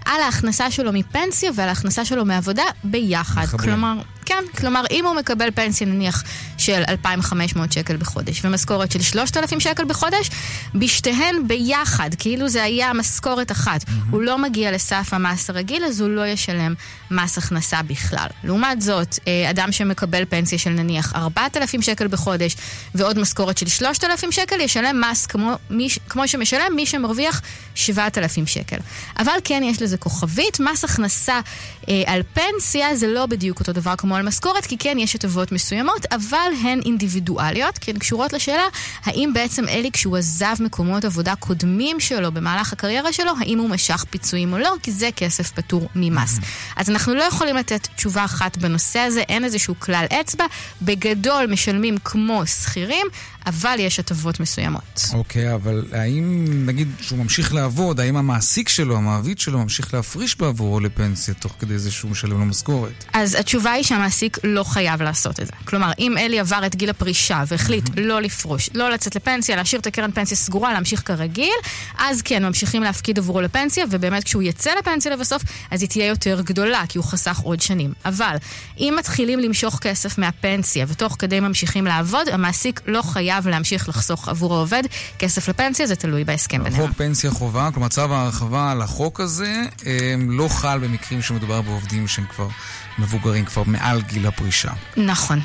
על 0.06 0.22
ההכנסה 0.22 0.72
שלו 0.72 0.94
מפנסיה 0.94 1.52
ועל 1.56 1.70
ההכנסה 1.70 2.06
שלו 2.06 2.26
מעבודה 2.26 2.64
ביחד. 2.84 3.44
מחברים. 3.44 3.70
כלומר, 3.70 3.94
כן, 4.28 4.44
כלומר, 4.58 4.84
אם 4.92 5.06
הוא 5.06 5.16
מקבל 5.16 5.52
פנסיה 5.52 5.88
נניח 5.88 6.24
של 6.58 6.84
2,500 6.88 7.72
שקל 7.72 7.98
בחודש 7.98 8.46
ומשכורת 8.46 8.92
של 8.92 9.02
3,000 9.02 9.60
שקל 9.60 9.86
בחודש, 9.86 10.30
בשתיהן 10.76 11.48
ביחד, 11.48 12.10
כאילו 12.20 12.50
זה 12.50 12.64
היה 12.64 12.94
משכורת 12.94 13.52
אחת. 13.52 13.84
הוא 14.12 14.22
לא 14.22 14.38
מגיע 14.38 14.72
לסף 14.72 15.10
המס 15.12 15.50
הרגיל, 15.50 15.86
אז 15.86 16.02
הוא 16.02 16.10
לא 16.10 16.28
ישלם 16.28 16.74
מס 17.12 17.38
הכנסה 17.38 17.82
בכלל. 17.82 18.28
לעומת 18.44 18.82
זאת, 18.82 19.20
אה, 19.28 19.50
אדם 19.50 19.72
שמקבל 19.72 20.26
פנסיה 20.26 20.58
של 20.58 20.70
נניח 20.70 21.16
4,000 21.16 21.82
שקל 21.82 22.08
בחודש 22.08 22.56
ועוד 22.96 23.20
משכורת 23.20 23.58
של 23.58 23.68
3,000 23.68 24.32
שקל, 24.32 24.60
ישלם 24.60 25.02
מס 25.12 25.26
כמו, 25.26 25.54
מי, 25.70 25.88
כמו 26.10 26.28
שמשלם 26.28 26.76
מי 26.76 26.86
שמרוויח 26.86 27.42
7,000 27.76 28.48
שקל. 28.48 28.78
אבל 29.20 29.38
כן 29.44 29.64
יש 29.66 29.82
לזה 29.82 29.98
כוכבית, 29.98 30.60
מס 30.60 30.84
הכנסה 30.84 31.40
על 32.06 32.22
פנסיה 32.34 32.96
זה 32.96 33.08
לא 33.08 33.26
בדיוק 33.26 33.60
אותו 33.60 33.74
דבר 33.74 33.96
כמו 33.98 34.16
על 34.16 34.28
משכורת, 34.28 34.66
כי 34.66 34.78
כן 34.78 34.98
יש 35.00 35.16
הטבות 35.16 35.52
מסוימות, 35.52 36.06
אבל 36.12 36.52
הן 36.64 36.80
אינדיבידואליות, 36.86 37.78
כי 37.78 37.92
הן 37.92 37.98
קשורות 37.98 38.34
לשאלה 38.34 38.64
האם 39.04 39.32
בעצם 39.34 39.68
אלי 39.68 39.92
כשהוא 39.92 40.18
עזב 40.18 40.56
מקומות 40.60 41.06
עבודה 41.06 41.36
קודמים 41.36 42.00
שלו 42.00 42.32
במהלך 42.32 42.74
הקריירה 42.74 43.14
שלו, 43.14 43.32
האם 43.40 43.60
הוא 43.60 43.70
משך 43.70 44.06
פיצויים 44.10 44.54
או 44.54 44.58
לא, 44.58 44.74
כי 44.84 44.92
זה 44.92 45.10
כסף 45.16 45.52
פטור 45.52 45.90
ממס. 45.96 46.40
אז 46.76 46.90
אנחנו 46.90 47.16
לא 47.16 47.24
יכולים 47.24 47.56
לתת 47.56 47.88
תשובה 47.96 48.26
אחת 48.26 48.58
בנושא 48.58 49.00
הזה, 49.00 49.22
אין 49.22 49.44
איזשהו 49.44 49.76
כלל 49.80 50.06
אצבע. 50.22 50.46
בגדול 50.82 51.46
משלמים 51.48 51.98
כמו 52.04 52.46
שכירים, 52.46 53.08
אבל 53.46 53.76
יש 53.80 54.00
הטבות 54.00 54.40
מסוימות. 54.40 55.06
אוקיי, 55.14 55.54
אבל 55.54 55.86
האם, 55.92 56.46
נגיד, 56.66 56.88
שהוא 57.02 57.20
ממשיך 57.20 57.54
לעבוד, 57.54 58.00
האם 58.00 58.18
המעסיק 58.18 58.70
שלו, 58.70 58.98
המעביד 58.98 59.40
שלו, 59.40 59.60
ממשיך 59.60 59.94
להפריש 59.94 60.38
בעבורו 60.38 60.80
לפנסיה 60.80 61.34
תוך 61.34 61.56
כדי 61.60 61.77
זה 61.78 61.92
שהוא 61.92 62.12
משלם 62.12 62.40
לו 62.40 62.46
משכורת? 62.46 63.06
אז 63.14 63.36
התשובה 63.36 63.72
היא 63.72 63.84
שהמעסיק 63.84 64.38
לא 64.44 64.64
חייב 64.64 65.02
לעשות 65.02 65.40
את 65.40 65.46
זה. 65.46 65.54
כלומר, 65.66 65.92
אם 66.00 66.18
אלי 66.18 66.40
עבר 66.40 66.66
את 66.66 66.76
גיל 66.76 66.90
הפרישה 66.90 67.44
והחליט 67.48 67.90
לא 67.98 68.22
לפרוש, 68.22 68.70
לא 68.74 68.90
לצאת 68.92 69.16
לפנסיה, 69.16 69.56
להשאיר 69.56 69.82
את 69.82 69.88
הקרן 69.88 70.12
פנסיה 70.12 70.38
סגורה, 70.38 70.74
להמשיך 70.74 71.02
כרגיל, 71.06 71.56
אז 71.98 72.22
כן, 72.22 72.46
ממשיכים 72.46 72.84
להפקיד 72.84 73.18
עבורו 73.18 73.42
לפנסיה, 73.42 73.86
ובאמת 73.92 74.24
כשהוא 74.24 74.44
יצא 74.44 74.72
לפנסיה 74.80 75.12
לבסוף, 75.12 75.42
אז 75.72 75.82
היא 75.82 75.90
תהיה 75.90 76.06
יותר 76.06 76.42
גדולה, 76.42 76.84
כי 76.90 76.98
הוא 76.98 77.06
חסך 77.06 77.40
עוד 77.40 77.62
שנים. 77.62 77.94
אבל 78.06 78.36
אם 78.78 78.94
מתחילים 79.00 79.40
למשוך 79.40 79.80
כסף 79.80 80.18
מהפנסיה 80.18 80.86
ותוך 80.90 81.16
כדי 81.20 81.40
ממשיכים 81.40 81.86
לעבוד, 81.86 82.30
המעסיק 82.30 82.82
לא 82.88 83.02
חייב 83.02 83.48
להמשיך 83.48 83.90
לחסוך 83.90 84.30
עבור 84.30 84.56
העובד 84.56 84.84
כסף 85.20 85.50
לפנסיה, 85.50 85.88
זה 85.88 85.96
תלוי 85.96 86.24
בהסכם 86.24 86.64
ביניהם. 86.64 86.88
חוק 86.88 86.98
פנסיה 86.98 87.32
חובה, 87.32 87.70
כלומר 87.74 87.88
צו 87.88 88.02
ההרחבה 88.02 88.72
על 88.72 88.82
החוק 88.82 89.20
הזה, 89.20 89.62
הם 90.14 90.32
לא 90.32 90.48
חל 90.48 90.80
במקרים 90.80 91.22
שמדובר 91.22 91.62
בעובדים 91.68 92.08
שהם 92.08 92.26
כבר 92.26 92.48
מבוגרים, 93.00 93.46
כבר 93.46 93.64
מעל 93.66 94.02
גיל 94.02 94.28
הפרישה. 94.28 94.72
נכון. 94.98 95.42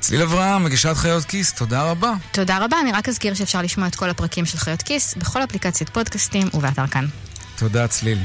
צליל 0.00 0.22
אברהם, 0.22 0.64
מגישת 0.64 0.96
חיות 0.96 1.24
כיס, 1.24 1.52
תודה 1.52 1.82
רבה. 1.82 2.12
תודה 2.30 2.58
רבה, 2.64 2.80
אני 2.80 2.92
רק 2.92 3.08
אזכיר 3.08 3.34
שאפשר 3.34 3.62
לשמוע 3.62 3.86
את 3.88 3.94
כל 3.94 4.10
הפרקים 4.10 4.46
של 4.46 4.58
חיות 4.58 4.82
כיס 4.82 5.14
בכל 5.14 5.44
אפליקציית 5.44 5.90
פודקאסטים 5.90 6.48
ובאתר 6.54 6.86
כאן. 6.86 7.06
תודה, 7.56 7.88
צליל. 7.88 8.18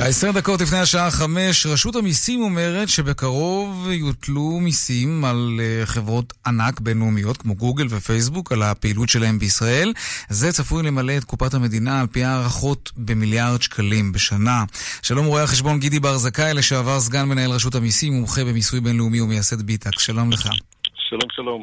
תשע 0.00 0.08
עשרה 0.08 0.32
דקות 0.32 0.60
לפני 0.60 0.78
השעה 0.78 1.10
חמש, 1.10 1.66
רשות 1.66 1.96
המיסים 1.96 2.42
אומרת 2.42 2.88
שבקרוב 2.88 3.88
יוטלו 3.90 4.60
מיסים 4.60 5.24
על 5.24 5.60
אה, 5.62 5.86
חברות 5.86 6.32
ענק 6.46 6.80
בינלאומיות 6.80 7.36
כמו 7.36 7.54
גוגל 7.54 7.86
ופייסבוק 7.90 8.52
על 8.52 8.62
הפעילות 8.62 9.08
שלהם 9.08 9.38
בישראל. 9.38 9.92
זה 10.28 10.52
צפוי 10.52 10.82
למלא 10.82 11.16
את 11.16 11.24
קופת 11.24 11.54
המדינה 11.54 12.00
על 12.00 12.06
פי 12.06 12.24
הערכות 12.24 12.92
במיליארד 12.96 13.62
שקלים 13.62 14.12
בשנה. 14.12 14.64
שלום 15.02 15.26
רואה 15.26 15.42
החשבון 15.42 15.78
גידי 15.78 16.00
בר 16.00 16.18
זכאי, 16.18 16.54
לשעבר 16.54 17.00
סגן 17.00 17.24
מנהל 17.24 17.50
רשות 17.50 17.74
המיסים, 17.74 18.12
מומחה 18.12 18.44
במיסוי 18.44 18.80
בינלאומי 18.80 19.20
ומייסד 19.20 19.62
ביטק. 19.62 19.98
שלום 19.98 20.30
לך. 20.32 20.48
שלום, 21.10 21.30
שלום. 21.30 21.62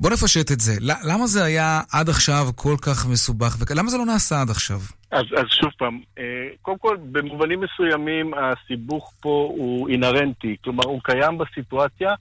בוא 0.00 0.10
נפשט 0.10 0.52
את 0.52 0.60
זה. 0.60 0.72
למה 0.80 1.26
זה 1.26 1.44
היה 1.44 1.80
עד 1.92 2.08
עכשיו 2.08 2.46
כל 2.54 2.76
כך 2.82 3.06
מסובך? 3.12 3.56
ולמה 3.60 3.90
זה 3.90 3.98
לא 3.98 4.06
נעשה 4.06 4.40
עד 4.40 4.50
עכשיו? 4.50 4.78
אז, 5.10 5.24
אז 5.36 5.46
שוב 5.60 5.70
פעם, 5.78 6.00
אה, 6.18 6.24
קודם 6.62 6.78
כל, 6.78 6.96
במובנים 7.12 7.60
מסוימים 7.60 8.32
הסיבוך 8.34 9.12
פה 9.20 9.52
הוא 9.56 9.88
אינהרנטי, 9.88 10.56
כלומר 10.64 10.84
הוא 10.84 11.00
קיים 11.04 11.38
בסיטואציה, 11.38 12.14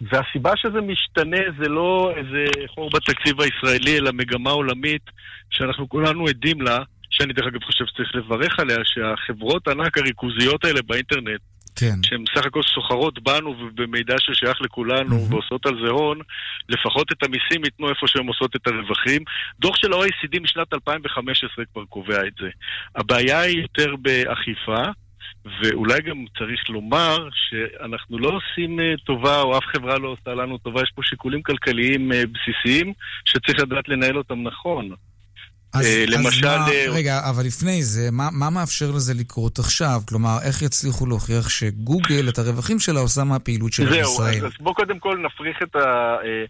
והסיבה 0.00 0.52
שזה 0.56 0.80
משתנה 0.80 1.40
זה 1.60 1.68
לא 1.68 2.12
איזה 2.16 2.44
חור 2.74 2.90
בתקציב 2.94 3.40
הישראלי, 3.40 3.98
אלא 3.98 4.12
מגמה 4.12 4.50
עולמית 4.50 5.02
שאנחנו 5.50 5.88
כולנו 5.88 6.26
עדים 6.26 6.60
לה, 6.60 6.78
שאני 7.10 7.32
דרך 7.32 7.46
אגב 7.46 7.62
חושב 7.62 7.84
שצריך 7.86 8.14
לברך 8.14 8.60
עליה, 8.60 8.76
שהחברות 8.84 9.68
הענק 9.68 9.98
הריכוזיות 9.98 10.64
האלה 10.64 10.80
באינטרנט, 10.82 11.40
כן. 11.76 12.02
שהן 12.02 12.24
בסך 12.24 12.46
הכל 12.46 12.62
סוחרות 12.74 13.22
בנו 13.22 13.54
ובמידע 13.60 14.14
ששייך 14.18 14.60
לכולנו 14.60 15.16
mm-hmm. 15.16 15.32
ועושות 15.34 15.66
על 15.66 15.74
זה 15.84 15.90
הון, 15.90 16.18
לפחות 16.68 17.12
את 17.12 17.22
המיסים 17.22 17.64
ייתנו 17.64 17.88
איפה 17.88 18.06
שהן 18.06 18.26
עושות 18.26 18.56
את 18.56 18.66
הרווחים. 18.66 19.22
דוח 19.60 19.76
של 19.76 19.92
ה-OECD 19.92 20.40
משנת 20.40 20.72
2015 20.72 21.64
כבר 21.72 21.84
קובע 21.84 22.26
את 22.26 22.32
זה. 22.40 22.48
הבעיה 22.96 23.40
היא 23.40 23.62
יותר 23.62 23.96
באכיפה. 23.96 24.82
ואולי 25.62 26.00
גם 26.00 26.24
צריך 26.38 26.70
לומר 26.70 27.28
שאנחנו 27.32 28.18
לא 28.18 28.28
עושים 28.28 28.80
אה, 28.80 28.94
טובה, 29.04 29.40
או 29.40 29.58
אף 29.58 29.64
חברה 29.64 29.98
לא 29.98 30.08
עושה 30.08 30.34
לנו 30.34 30.58
טובה, 30.58 30.82
יש 30.82 30.90
פה 30.94 31.02
שיקולים 31.04 31.42
כלכליים 31.42 32.12
אה, 32.12 32.22
בסיסיים 32.26 32.92
שצריך 33.24 33.58
לדעת 33.60 33.88
לנהל 33.88 34.18
אותם 34.18 34.42
נכון. 34.42 34.90
אז, 35.74 35.86
אה, 35.86 36.04
אז 36.04 36.08
למשל... 36.08 36.46
מה, 36.46 36.68
אה, 36.68 36.84
רגע, 36.88 37.20
אבל 37.30 37.46
לפני 37.46 37.82
זה, 37.82 38.10
מה, 38.12 38.28
מה 38.32 38.50
מאפשר 38.50 38.90
לזה 38.90 39.14
לקרות 39.14 39.58
עכשיו? 39.58 40.00
כלומר, 40.08 40.38
איך 40.42 40.62
יצליחו 40.62 41.06
להוכיח 41.06 41.48
שגוגל, 41.48 42.28
את 42.28 42.38
הרווחים 42.38 42.78
שלה, 42.78 43.00
עושה 43.00 43.24
מהפעילות 43.24 43.72
שלה 43.72 43.90
זהו, 43.90 43.98
בישראל? 43.98 44.46
אז, 44.46 44.52
אז 44.52 44.52
בוא 44.60 44.74
קודם 44.74 44.98
כל 44.98 45.18
נפריך 45.26 45.56
את 45.62 45.76
ה... 45.76 46.16
אה, 46.24 46.44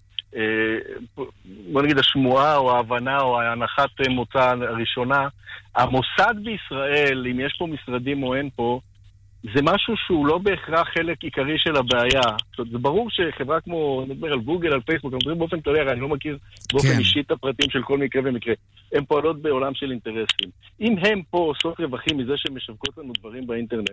בוא 1.72 1.82
נגיד 1.82 1.98
השמועה 1.98 2.56
או 2.56 2.76
ההבנה 2.76 3.20
או 3.20 3.40
ההנחת 3.40 3.90
מוצא 4.10 4.38
הראשונה. 4.38 5.28
המוסד 5.76 6.34
בישראל, 6.44 7.26
אם 7.30 7.40
יש 7.40 7.56
פה 7.58 7.66
משרדים 7.66 8.22
או 8.22 8.34
אין 8.34 8.48
פה, 8.56 8.80
זה 9.42 9.60
משהו 9.62 9.94
שהוא 10.06 10.26
לא 10.26 10.38
בהכרח 10.38 10.88
חלק 10.88 11.24
עיקרי 11.24 11.58
של 11.58 11.76
הבעיה. 11.76 12.36
זאת 12.50 12.58
אומרת, 12.58 12.72
זה 12.72 12.78
ברור 12.78 13.08
שחברה 13.10 13.60
כמו, 13.60 14.04
נדבר 14.08 14.32
על 14.32 14.38
גוגל, 14.38 14.72
על 14.72 14.80
פייסבוק, 14.80 15.12
אנחנו 15.12 15.18
מדברים 15.18 15.38
באופן 15.38 15.60
כללי, 15.60 15.80
הרי 15.80 15.92
אני 15.92 16.00
לא 16.00 16.08
מכיר 16.08 16.38
באופן 16.72 16.88
כן. 16.88 16.98
אישי 16.98 17.20
את 17.20 17.30
הפרטים 17.30 17.70
של 17.70 17.82
כל 17.82 17.98
מקרה 17.98 18.22
ומקרה. 18.24 18.54
הן 18.92 19.04
פועלות 19.04 19.42
בעולם 19.42 19.74
של 19.74 19.90
אינטרסים. 19.90 20.50
אם 20.80 20.94
הן 20.98 21.22
פה 21.30 21.38
עושות 21.38 21.80
רווחים 21.80 22.18
מזה 22.18 22.32
שהן 22.36 22.56
משווקות 22.56 22.98
לנו 22.98 23.12
דברים 23.18 23.46
באינטרנט, 23.46 23.90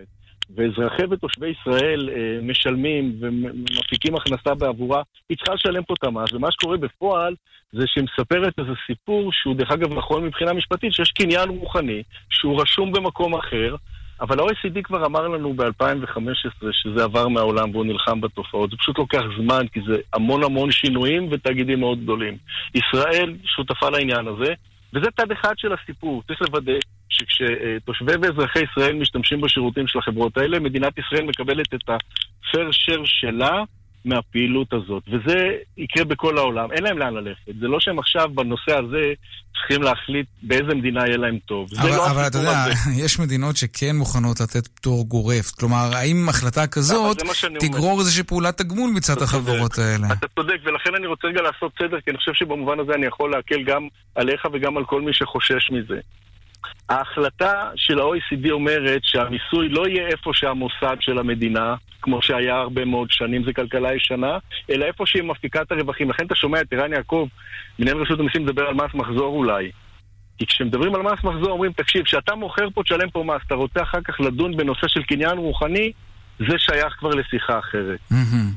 ואזרחי 0.54 1.02
ותושבי 1.10 1.48
ישראל 1.48 2.10
אה, 2.10 2.38
משלמים 2.42 3.16
ומפיקים 3.20 4.14
הכנסה 4.14 4.54
בעבורה, 4.54 5.02
היא 5.28 5.36
צריכה 5.36 5.54
לשלם 5.54 5.82
פה 5.82 5.94
את 5.98 6.04
המס, 6.04 6.32
ומה 6.32 6.52
שקורה 6.52 6.76
בפועל 6.76 7.34
זה 7.72 7.82
שהיא 7.86 8.04
מספרת 8.04 8.58
איזה 8.58 8.72
סיפור 8.86 9.32
שהוא 9.32 9.54
דרך 9.54 9.70
אגב 9.70 9.94
נכון 9.94 10.24
מבחינה 10.24 10.52
משפטית, 10.52 10.92
שיש 10.92 11.10
קניין 11.10 11.48
רוחני, 11.48 12.02
שהוא 12.30 12.62
רשום 12.62 12.92
במקום 12.92 13.34
אחר, 13.34 13.76
אבל 14.20 14.40
ה-OECD 14.40 14.82
כבר 14.82 15.06
אמר 15.06 15.28
לנו 15.28 15.54
ב-2015 15.54 16.66
שזה 16.72 17.04
עבר 17.04 17.28
מהעולם 17.28 17.70
והוא 17.70 17.86
נלחם 17.86 18.20
בתופעות. 18.20 18.70
זה 18.70 18.76
פשוט 18.76 18.98
לוקח 18.98 19.22
זמן, 19.38 19.68
כי 19.72 19.80
זה 19.86 19.96
המון 20.12 20.44
המון 20.44 20.70
שינויים 20.70 21.28
ותאגידים 21.30 21.80
מאוד 21.80 22.02
גדולים. 22.02 22.36
ישראל 22.74 23.34
שותפה 23.44 23.90
לעניין 23.90 24.26
הזה, 24.28 24.54
וזה 24.94 25.06
צד 25.20 25.30
אחד 25.32 25.54
של 25.56 25.72
הסיפור. 25.72 26.22
צריך 26.26 26.42
לוודא 26.42 26.72
שכשתושבי 27.08 28.12
ואזרחי 28.22 28.58
ישראל 28.72 28.94
משתמשים 28.94 29.40
בשירותים 29.40 29.88
של 29.88 29.98
החברות 29.98 30.38
האלה, 30.38 30.58
מדינת 30.60 30.98
ישראל 30.98 31.24
מקבלת 31.24 31.74
את 31.74 31.88
ה-fair 31.88 32.68
share 32.70 33.04
שלה 33.04 33.62
מהפעילות 34.06 34.72
הזאת, 34.72 35.02
וזה 35.08 35.36
יקרה 35.76 36.04
בכל 36.04 36.38
העולם. 36.38 36.72
אין 36.72 36.84
להם 36.84 36.98
לאן 36.98 37.14
ללכת. 37.14 37.52
זה 37.60 37.68
לא 37.68 37.80
שהם 37.80 37.98
עכשיו 37.98 38.28
בנושא 38.34 38.72
הזה 38.78 39.12
צריכים 39.58 39.82
להחליט 39.82 40.26
באיזה 40.42 40.74
מדינה 40.74 41.06
יהיה 41.06 41.16
להם 41.16 41.38
טוב. 41.46 41.68
אבל, 41.78 41.88
לא 41.88 42.10
אבל 42.10 42.26
אתה 42.26 42.38
יודע, 42.38 42.64
הזה. 42.64 42.90
יש 43.04 43.18
מדינות 43.18 43.56
שכן 43.56 43.96
מוכנות 43.96 44.40
לתת 44.40 44.66
פטור 44.68 45.04
גורף. 45.08 45.50
כלומר, 45.50 45.90
האם 45.94 46.28
החלטה 46.28 46.66
כזאת. 46.66 47.22
תגרור 47.60 48.00
איזושהי 48.00 48.24
פעולת 48.24 48.58
תגמול 48.58 48.90
מצד 48.90 49.22
החברות 49.22 49.78
האלה? 49.78 50.12
אתה 50.12 50.26
צודק, 50.34 50.56
ולכן 50.64 50.94
אני 50.94 51.06
רוצה 51.06 51.28
רגע 51.28 51.42
לעשות 51.42 51.72
סדר, 51.78 52.00
כי 52.00 52.10
אני 52.10 52.18
חושב 52.18 52.32
שבמובן 52.34 52.80
הזה 52.80 52.92
אני 52.94 53.06
יכול 53.06 53.30
להקל 53.30 53.62
גם 53.62 53.88
עליך 54.14 54.46
וגם 54.52 54.76
על 54.76 54.84
כל 54.84 55.02
מי 55.02 55.14
שחושש 55.14 55.70
מזה. 55.70 56.00
ההחלטה 56.88 57.70
של 57.76 57.98
ה-OECD 57.98 58.50
אומרת 58.50 59.00
שהמיסוי 59.04 59.68
לא 59.68 59.88
יהיה 59.88 60.06
איפה 60.06 60.30
שהמוסד 60.34 60.96
של 61.00 61.18
המדינה, 61.18 61.74
כמו 62.02 62.22
שהיה 62.22 62.56
הרבה 62.56 62.84
מאוד 62.84 63.10
שנים, 63.10 63.44
זה 63.44 63.52
כלכלה 63.52 63.94
ישנה, 63.94 64.38
אלא 64.70 64.84
איפה 64.84 65.06
שהיא 65.06 65.22
מפיקה 65.22 65.62
את 65.62 65.72
הרווחים. 65.72 66.10
לכן 66.10 66.26
אתה 66.26 66.34
שומע 66.34 66.60
את 66.60 66.72
ערן 66.72 66.92
יעקב, 66.92 67.28
מנהל 67.78 67.96
רשות 67.96 68.20
המיסים, 68.20 68.42
מדבר 68.42 68.66
על 68.66 68.74
מס 68.74 68.94
מחזור 68.94 69.36
אולי. 69.36 69.70
כי 70.38 70.46
כשמדברים 70.46 70.94
על 70.94 71.02
מס 71.02 71.24
מחזור 71.24 71.50
אומרים, 71.50 71.72
תקשיב, 71.72 72.04
כשאתה 72.04 72.34
מוכר 72.34 72.70
פה 72.74 72.82
תשלם 72.82 73.10
פה 73.10 73.24
מס, 73.24 73.42
אתה 73.46 73.54
רוצה 73.54 73.82
אחר 73.82 74.00
כך 74.04 74.20
לדון 74.20 74.56
בנושא 74.56 74.88
של 74.88 75.02
קניין 75.02 75.38
רוחני, 75.38 75.92
זה 76.38 76.54
שייך 76.58 76.94
כבר 76.98 77.10
לשיחה 77.10 77.58
אחרת. 77.58 77.98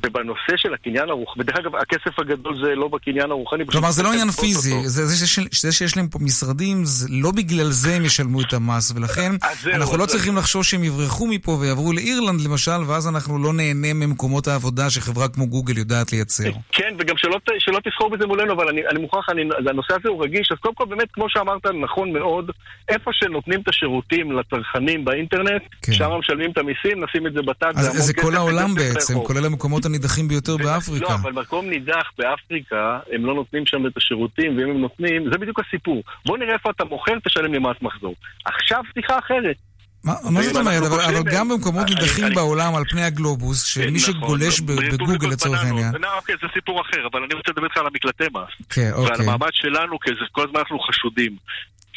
ובנושא 0.06 0.54
של 0.58 0.74
הקניין 0.74 1.10
הרוחני, 1.10 1.44
ודרך 1.44 1.56
אגב, 1.58 1.76
הכסף 1.76 2.20
הגדול 2.20 2.66
זה 2.66 2.76
לא 2.76 2.88
בקניין 2.88 3.32
הרוחני. 3.32 3.64
כלומר, 3.68 3.92
זה 3.92 4.04
לא 4.04 4.12
עניין 4.14 4.32
פיזי, 4.32 4.72
אותו. 4.74 4.88
זה, 4.88 5.06
זה, 5.06 5.28
שיש, 5.28 5.62
זה 5.62 5.72
שיש 5.72 5.98
להם 5.98 6.08
פה 6.08 6.20
משרדים, 6.22 6.86
זה 6.86 7.08
לא 7.12 7.32
בגלל 7.32 7.70
זה 7.70 7.96
הם 7.96 8.06
ישלמו 8.06 8.42
את 8.42 8.54
המס, 8.54 8.94
ולכן 8.96 9.32
אנחנו 9.74 9.98
לא 9.98 10.04
אז- 10.04 10.10
צריכים 10.10 10.38
לחשוש 10.38 10.72
שהם 10.72 10.84
יברחו 10.84 11.28
מפה 11.28 11.52
ויעברו 11.52 11.94
לאירלנד 11.94 12.42
למשל, 12.42 12.82
ואז 12.88 13.08
אנחנו 13.08 13.44
לא 13.44 13.54
נהנה 13.54 13.94
ממקומות 13.94 14.48
העבודה 14.48 14.90
שחברה 14.90 15.28
כמו 15.28 15.48
גוגל 15.48 15.78
יודעת 15.78 16.12
לייצר. 16.12 16.44
כן, 16.72 16.96
וגם 17.00 17.18
שלא, 17.18 17.38
שלא 17.60 17.80
תסחור 17.90 18.10
בזה 18.10 18.28
מולנו, 18.28 18.54
אבל 18.54 18.68
אני, 18.68 18.82
אני 18.92 19.00
מוכרח, 19.02 19.30
אני, 19.30 19.42
הנושא 19.70 19.94
הזה 20.00 20.10
הוא 20.10 20.24
רגיש, 20.24 20.50
אז 20.52 20.58
קודם 20.58 20.76
כל 20.76 20.86
באמת, 20.86 21.08
כמו 21.14 21.26
שאמרת, 21.30 21.66
נכון 21.82 22.14
מאוד, 22.14 22.52
איפה 22.90 23.12
שנותנים 23.14 23.60
את 23.62 23.68
השירותים 23.68 24.32
לצרכנים 24.32 25.06
באינטרנט, 25.06 25.62
כן. 25.82 25.94
שם 25.94 26.10
משלמים 26.20 26.52
את 26.52 26.58
המיסים, 26.58 27.04
נשים 27.04 27.28
את 27.28 27.34
זה 27.34 27.42
בטאג, 27.72 27.86
אז 27.96 28.06
זה 28.06 28.14
כל 28.14 28.36
העולם 28.40 28.76
בעצם. 28.76 29.14
כולל 29.24 29.46
המקומות 29.46 29.86
הנידחים 29.86 30.28
ביותר 30.28 30.56
לא, 30.56 30.64
באפריקה. 30.66 31.16
אבל 31.16 31.32
מקום 31.32 31.70
נידח 31.70 32.12
באפריקה, 32.18 33.00
הם 33.14 33.26
לא 33.26 33.34
נותנים 33.34 33.64
שם 33.66 33.88
את 33.88 33.98
השירותים, 33.98 34.58
ואם 34.58 34.70
הם 34.70 34.82
נותנים, 34.82 35.24
זה 35.32 35.38
בדיוק 35.38 35.60
הסיפור. 35.68 36.04
בוא 36.26 36.38
נראה 36.38 36.54
איפה 36.54 36.70
אתה 36.70 36.86
מוכר, 36.86 37.14
תשלם 37.26 37.54
לי 37.54 37.60
מס 37.60 37.78
מחזור. 37.82 38.16
עכשיו 38.46 38.82
שיחה 38.94 39.20
אחרת. 39.20 39.56
מה 40.04 40.14
מה 40.32 40.42
זאת 40.44 40.56
אומרת? 40.56 40.84
אבל 40.84 41.02
אבל 41.02 41.32
גם 41.32 41.50
במקומות 41.50 41.84
אני- 41.88 41.96
נידחים 41.96 42.34
בעולם 42.36 42.76
על 42.76 42.84
פני 42.90 43.04
הגלובוס, 43.04 43.64
שמי 43.66 43.86
נכון, 43.86 44.00
שגולש 44.00 44.60
בגוגל 44.60 45.28
לצורך. 45.28 45.64
העניין, 45.64 45.92
לא, 46.02 46.18
אוקיי, 46.18 46.36
זה 46.42 46.48
סיפור 46.54 46.82
אחר, 46.82 47.08
אבל 47.12 47.24
אני 47.24 47.34
רוצה 47.34 47.52
לדבר 47.52 47.64
איתך 47.66 47.78
על 47.78 47.88
המקלטי 47.88 48.24
מס. 48.34 48.68
כן, 48.70 48.92
ועל 48.96 49.04
אוקיי. 49.12 49.26
המעמד 49.26 49.50
שלנו, 49.54 50.00
כי 50.00 50.10
כל 50.32 50.44
הזמן 50.48 50.60
אנחנו 50.60 50.80
חשודים. 50.80 51.36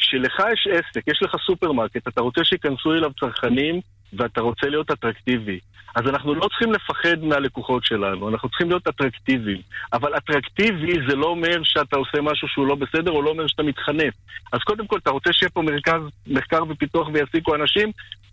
כשלך 0.03 0.39
יש 0.53 0.67
עסק, 0.71 1.07
יש 1.07 1.19
לך 1.23 1.35
סופרמרקט, 1.45 2.07
אתה 2.07 2.21
רוצה 2.21 2.43
שייכנסו 2.43 2.93
אליו 2.93 3.11
צרכנים, 3.19 3.81
ואתה 4.13 4.41
רוצה 4.41 4.67
להיות 4.69 4.91
אטרקטיבי. 4.91 5.59
אז 5.95 6.03
אנחנו 6.07 6.35
לא 6.35 6.47
צריכים 6.47 6.71
לפחד 6.71 7.23
מהלקוחות 7.23 7.85
שלנו, 7.85 8.29
אנחנו 8.29 8.49
צריכים 8.49 8.69
להיות 8.69 8.87
אטרקטיביים. 8.87 9.61
אבל 9.93 10.17
אטרקטיבי 10.17 10.93
זה 11.09 11.15
לא 11.15 11.25
אומר 11.25 11.63
שאתה 11.63 11.97
עושה 11.97 12.21
משהו 12.21 12.47
שהוא 12.47 12.67
לא 12.67 12.75
בסדר, 12.75 13.11
או 13.11 13.21
לא 13.21 13.29
אומר 13.29 13.47
שאתה 13.47 13.63
מתחנף. 13.63 14.13
אז 14.53 14.59
קודם 14.59 14.87
כל, 14.87 14.97
אתה 14.97 15.11
רוצה 15.11 15.33
שיהיה 15.33 15.49
פה 15.49 15.61
מרכז 15.61 16.01
מחקר 16.27 16.63
ופיתוח 16.69 17.07
ויעסיקו 17.13 17.55
אנשים? 17.55 17.91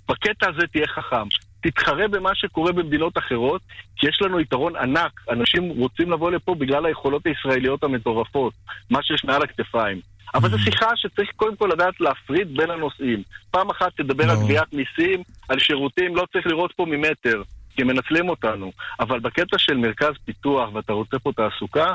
בקטע 0.09 0.51
הזה 0.51 0.67
תהיה 0.67 0.87
חכם. 0.87 1.29
תתחרה 1.61 2.09
במה 2.09 2.35
שקורה 2.35 2.73
במדינות 2.73 3.19
אחרות, 3.19 3.63
כי 3.97 4.09
יש 4.09 4.23
לנו 4.23 4.41
יתרון 4.41 4.77
ענק. 4.77 5.21
אנשים 5.31 5.69
רוצים 5.69 6.13
לבוא 6.13 6.31
לפה 6.31 6.55
בגלל 6.55 6.87
היכולות 6.87 7.27
הישראליות 7.27 7.85
המטורפות, 7.85 8.53
מה 8.91 9.03
שיש 9.03 9.25
מעל 9.25 9.43
הכתפיים. 9.43 10.01
אבל 10.35 10.51
זו 10.51 10.59
שיחה 10.59 10.87
שצריך 10.97 11.31
קודם 11.37 11.57
כל 11.57 11.71
לדעת 11.73 12.01
להפריד 12.01 12.57
בין 12.57 12.71
הנושאים. 12.71 13.23
פעם 13.51 13.71
אחת 13.71 13.97
תדבר 13.97 14.31
על 14.31 14.37
גביית 14.37 14.73
מיסים, 14.73 15.23
על 15.49 15.59
שירותים, 15.59 16.17
לא 16.17 16.27
צריך 16.33 16.47
לראות 16.47 16.73
פה 16.77 16.87
ממטר, 16.87 17.43
כי 17.77 17.83
מנצלים 17.83 18.29
אותנו. 18.29 18.73
אבל 19.01 19.21
בקטע 19.21 19.59
של 19.59 19.77
מרכז 19.77 20.13
פיתוח 20.25 20.75
ואתה 20.75 20.93
רוצה 20.93 21.19
פה 21.19 21.33
תעסוקה, 21.33 21.95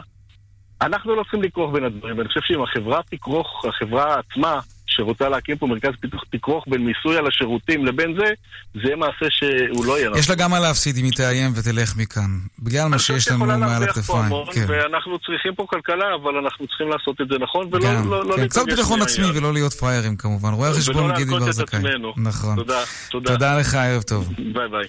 אנחנו 0.82 1.16
לא 1.16 1.24
צריכים 1.24 1.42
לכרוך 1.42 1.74
בין 1.74 1.84
הדברים. 1.84 2.18
ואני 2.18 2.28
חושב 2.28 2.42
שאם 2.44 2.64
החברה 2.64 3.02
תכרוך, 3.12 3.66
החברה 3.66 4.20
עצמה, 4.20 4.60
שרוצה 4.96 5.30
להקים 5.30 5.58
פה 5.58 5.68
מרכז 5.68 5.92
פיתוח, 6.02 6.24
תכרוך 6.32 6.66
בין 6.68 6.82
מיסוי 6.86 7.18
על 7.18 7.28
השירותים 7.28 7.86
לבין 7.86 8.16
זה, 8.20 8.26
זה 8.84 8.96
מעשה 8.96 9.26
שהוא 9.30 9.86
לא 9.86 10.00
יהיה 10.00 10.10
יש 10.18 10.30
לה 10.30 10.36
גם 10.36 10.52
מה 10.52 10.60
להפסיד 10.60 10.98
אם 10.98 11.04
היא 11.04 11.12
תאיים 11.12 11.52
ותלך 11.56 11.96
מכאן. 11.98 12.30
בגלל 12.60 12.88
מה 12.88 13.00
שיש 13.00 13.32
לנו 13.32 13.46
מעל 13.46 13.84
הכתפיים. 13.84 14.32
כן. 14.54 14.66
ואנחנו 14.68 15.20
צריכים 15.20 15.56
פה 15.56 15.66
כלכלה, 15.70 16.06
אבל 16.16 16.36
אנחנו 16.38 16.68
צריכים 16.68 16.90
לעשות 16.90 17.22
את 17.22 17.28
זה 17.28 17.36
נכון, 17.40 17.68
ולא 17.72 17.86
גם, 17.86 18.10
לא, 18.10 18.26
לא 18.26 18.36
כן, 18.36 18.48
קצת 18.48 18.58
להתרגש 18.62 18.78
ביטחון 18.80 19.00
מהעניין. 19.00 19.26
עצמי 19.26 19.40
ולא 19.40 19.54
להיות 19.54 19.74
פראיירים 19.74 20.16
כמובן. 20.18 20.50
רואה 20.54 20.70
ולא 20.70 20.78
החשבון 20.78 21.16
גידי 21.16 21.32
להלקות 21.32 21.42
בר 21.42 21.50
את 21.50 21.54
זכאי. 21.54 21.80
עצמנו. 21.80 22.14
נכון. 22.18 22.56
תודה, 22.56 22.84
תודה. 23.12 23.32
תודה 23.32 23.60
לך, 23.60 23.74
ערב 23.76 24.02
טוב. 24.02 24.30
ביי 24.38 24.70
ביי. 24.70 24.88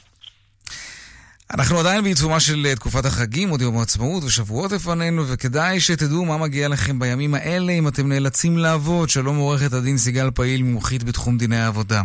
אנחנו 1.54 1.78
עדיין 1.78 2.04
בעיצומה 2.04 2.40
של 2.40 2.66
אה, 2.66 2.74
תקופת 2.74 3.04
החגים, 3.04 3.48
עוד 3.48 3.60
יום 3.60 3.78
העצמאות 3.78 4.24
ושבועות 4.24 4.72
לפנינו, 4.72 5.28
וכדאי 5.28 5.80
שתדעו 5.80 6.24
מה 6.24 6.36
מגיע 6.36 6.68
לכם 6.68 6.98
בימים 6.98 7.34
האלה 7.34 7.72
אם 7.72 7.88
אתם 7.88 8.08
נאלצים 8.08 8.58
לעבוד. 8.58 9.08
שלום 9.08 9.36
עורכת 9.36 9.72
הדין 9.72 9.98
סיגל 9.98 10.30
פעיל, 10.30 10.62
מומחית 10.62 11.04
בתחום 11.04 11.38
דיני 11.38 11.56
העבודה. 11.56 12.02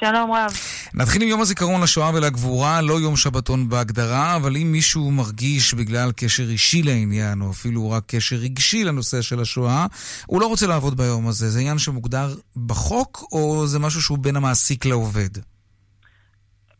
שלום 0.00 0.32
רב. 0.32 0.52
נתחיל 0.94 1.22
עם 1.22 1.28
יום 1.28 1.40
הזיכרון 1.40 1.80
לשואה 1.82 2.10
ולגבורה, 2.14 2.82
לא 2.82 3.00
יום 3.00 3.16
שבתון 3.16 3.68
בהגדרה, 3.68 4.36
אבל 4.36 4.56
אם 4.56 4.72
מישהו 4.72 5.10
מרגיש 5.10 5.74
בגלל 5.74 6.12
קשר 6.16 6.50
אישי 6.50 6.82
לעניין, 6.82 7.40
או 7.40 7.50
אפילו 7.50 7.90
רק 7.90 8.02
קשר 8.06 8.36
רגשי 8.36 8.84
לנושא 8.84 9.22
של 9.22 9.40
השואה, 9.40 9.86
הוא 10.26 10.40
לא 10.40 10.46
רוצה 10.46 10.66
לעבוד 10.66 10.96
ביום 10.96 11.28
הזה. 11.28 11.50
זה 11.50 11.58
עניין 11.58 11.78
שמוגדר 11.78 12.34
בחוק, 12.66 13.24
או 13.32 13.66
זה 13.66 13.78
משהו 13.78 14.02
שהוא 14.02 14.18
בין 14.18 14.36
המעסיק 14.36 14.84
לעובד? 14.84 15.53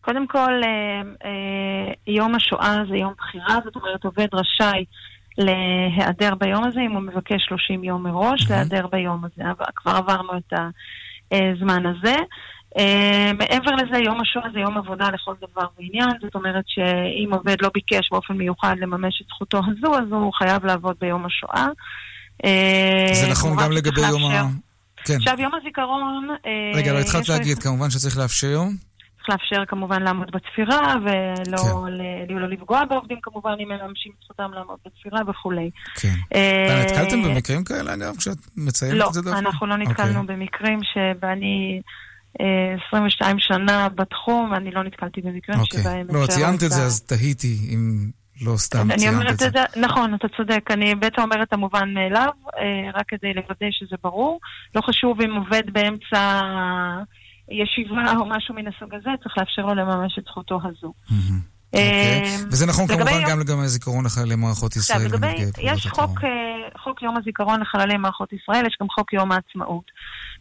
קודם 0.05 0.27
כל, 0.27 0.53
אה, 0.65 1.03
אה, 1.25 1.93
יום 2.07 2.35
השואה 2.35 2.77
זה 2.91 2.97
יום 2.97 3.13
בחירה, 3.19 3.59
זאת 3.65 3.77
אומרת 3.77 4.05
עובד 4.05 4.29
רשאי 4.33 4.85
להיעדר 5.39 6.35
ביום 6.35 6.65
הזה 6.65 6.81
אם 6.81 6.93
הוא 6.93 7.03
מבקש 7.03 7.45
30 7.49 7.85
יום 7.85 8.03
מראש, 8.03 8.51
להיעדר 8.51 8.87
ביום 8.87 9.25
הזה. 9.25 9.51
אבל 9.51 9.67
כבר 9.77 9.93
עברנו 9.93 10.33
את 10.37 10.53
הזמן 11.33 11.87
הזה. 11.87 12.17
אה, 12.79 13.31
מעבר 13.39 13.71
לזה, 13.71 13.99
יום 13.99 14.21
השואה 14.21 14.47
זה 14.53 14.61
יום 14.61 14.79
עבודה 14.79 15.11
לכל 15.11 15.35
דבר 15.41 15.67
ועניין, 15.79 16.11
זאת 16.23 16.35
אומרת 16.35 16.65
שאם 16.67 17.35
עובד 17.35 17.57
לא 17.63 17.71
ביקש 17.75 18.09
באופן 18.11 18.35
מיוחד 18.35 18.75
לממש 18.79 19.23
את 19.23 19.27
זכותו 19.27 19.59
הזו, 19.59 19.95
אז 19.95 20.09
הוא 20.11 20.33
חייב 20.33 20.65
לעבוד 20.67 20.97
ביום 21.01 21.27
השואה. 21.27 21.67
אה, 22.45 23.15
זה 23.15 23.31
נכון 23.31 23.57
גם 23.63 23.73
לגבי 23.73 24.01
יום 24.01 24.25
ה... 24.25 24.43
כן. 25.05 25.15
עכשיו, 25.15 25.35
יום 25.39 25.53
הזיכרון... 25.55 26.29
אה, 26.47 26.73
רגע, 26.75 26.91
אבל 26.91 27.01
התחלת 27.01 27.29
להגיד, 27.29 27.59
כמובן 27.59 27.91
שצריך 27.91 28.19
לאפשר. 28.19 28.61
צריך 29.27 29.41
לאפשר 29.41 29.64
כמובן 29.68 30.03
לעמוד 30.03 30.31
בצפירה, 30.31 30.95
ולא 31.05 31.57
כן. 31.57 31.93
ל- 31.93 32.39
לא 32.41 32.49
לפגוע 32.49 32.85
בעובדים 32.85 33.18
כמובן, 33.22 33.55
אם 33.61 33.72
הם 33.72 33.79
מממשים 33.87 34.12
את 34.18 34.25
זכותם 34.25 34.51
לעמוד 34.55 34.79
בצפירה 34.87 35.20
וכולי. 35.29 35.70
כן. 36.01 36.14
אה, 36.35 36.85
נתקלתם 36.85 37.22
במקרים 37.22 37.64
כאלה, 37.64 37.95
אגב, 37.95 38.16
כשאת 38.16 38.37
מציינת 38.57 38.99
לא, 38.99 39.09
את 39.09 39.12
זה 39.12 39.22
דווקא? 39.22 39.39
אנחנו 39.39 39.66
לא 39.66 39.75
אוקיי. 39.75 39.87
נתקלנו 39.89 40.27
במקרים 40.27 40.79
שבאני 40.83 41.81
אה, 42.41 42.75
22 42.89 43.37
שנה 43.39 43.89
בתחום, 43.89 44.55
אני 44.55 44.70
לא 44.70 44.83
נתקלתי 44.83 45.20
במקרים 45.20 45.61
אוקיי. 45.61 45.81
שבהם 45.81 46.07
לא, 46.11 46.27
ציינת 46.27 46.62
את 46.62 46.70
זה, 46.70 46.83
אז 46.83 47.01
תהיתי 47.03 47.57
אם 47.75 48.11
לא 48.43 48.57
סתם 48.57 48.97
ציינת 48.97 49.31
את 49.31 49.39
זה. 49.39 49.47
את 49.47 49.53
זה, 49.53 49.81
נכון, 49.81 50.14
אתה 50.14 50.29
צודק. 50.37 50.70
אני 50.70 50.95
בעצם 50.95 51.22
אומרת 51.22 51.49
את 51.49 51.53
המובן 51.53 51.95
מאליו, 51.95 52.29
אה, 52.59 52.91
רק 52.95 53.05
כדי 53.09 53.35
לוודא 53.35 53.66
שזה 53.70 53.97
ברור. 54.03 54.41
לא 54.75 54.81
חשוב 54.81 55.20
אם 55.20 55.35
עובד 55.35 55.62
באמצע 55.72 56.41
ישיבה 57.49 58.16
או 58.16 58.26
משהו 58.26 58.55
מן 58.55 58.66
הסוג 58.66 58.95
הזה, 58.95 59.11
צריך 59.22 59.38
לאפשר 59.38 59.62
לו 59.62 59.74
לממש 59.74 60.18
את 60.18 60.24
זכותו 60.24 60.61
הזו. 60.64 60.92
אוקיי. 61.74 62.22
אה, 62.22 62.36
וזה 62.51 62.66
נכון 62.66 62.86
כמובן 62.86 63.20
גם 63.30 63.40
לגבי 63.40 63.62
הזיכרון 63.64 64.05
לחיילי 64.05 64.36
מערכות 64.36 64.76
ישראל 64.76 65.07
יש 65.59 65.86
אה, 65.86 66.07
חוק 66.78 67.03
יום 67.03 67.16
הזיכרון 67.16 67.61
לחללי 67.61 67.97
מערכות 67.97 68.32
ישראל, 68.32 68.66
יש 68.66 68.76
גם 68.80 68.88
חוק 68.90 69.12
יום 69.12 69.32
העצמאות. 69.32 69.90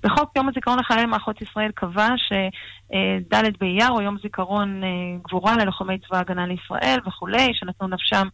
בחוק 0.04 0.32
יום 0.36 0.50
הזיכרון 0.50 0.80
לחללי 0.80 1.06
מערכות 1.06 1.42
ישראל 1.42 1.72
קבע 1.72 2.08
שד' 2.18 3.58
באייר 3.60 3.88
הוא 3.88 4.02
יום 4.02 4.18
זיכרון 4.24 4.84
אה, 4.84 4.90
גבורה 5.28 5.58
ללוחמי 5.58 5.98
צבא 5.98 6.18
ההגנה 6.18 6.48
לישראל 6.48 7.00
וכולי, 7.08 7.52
שנתנו 7.54 7.88
נפשם 7.88 8.28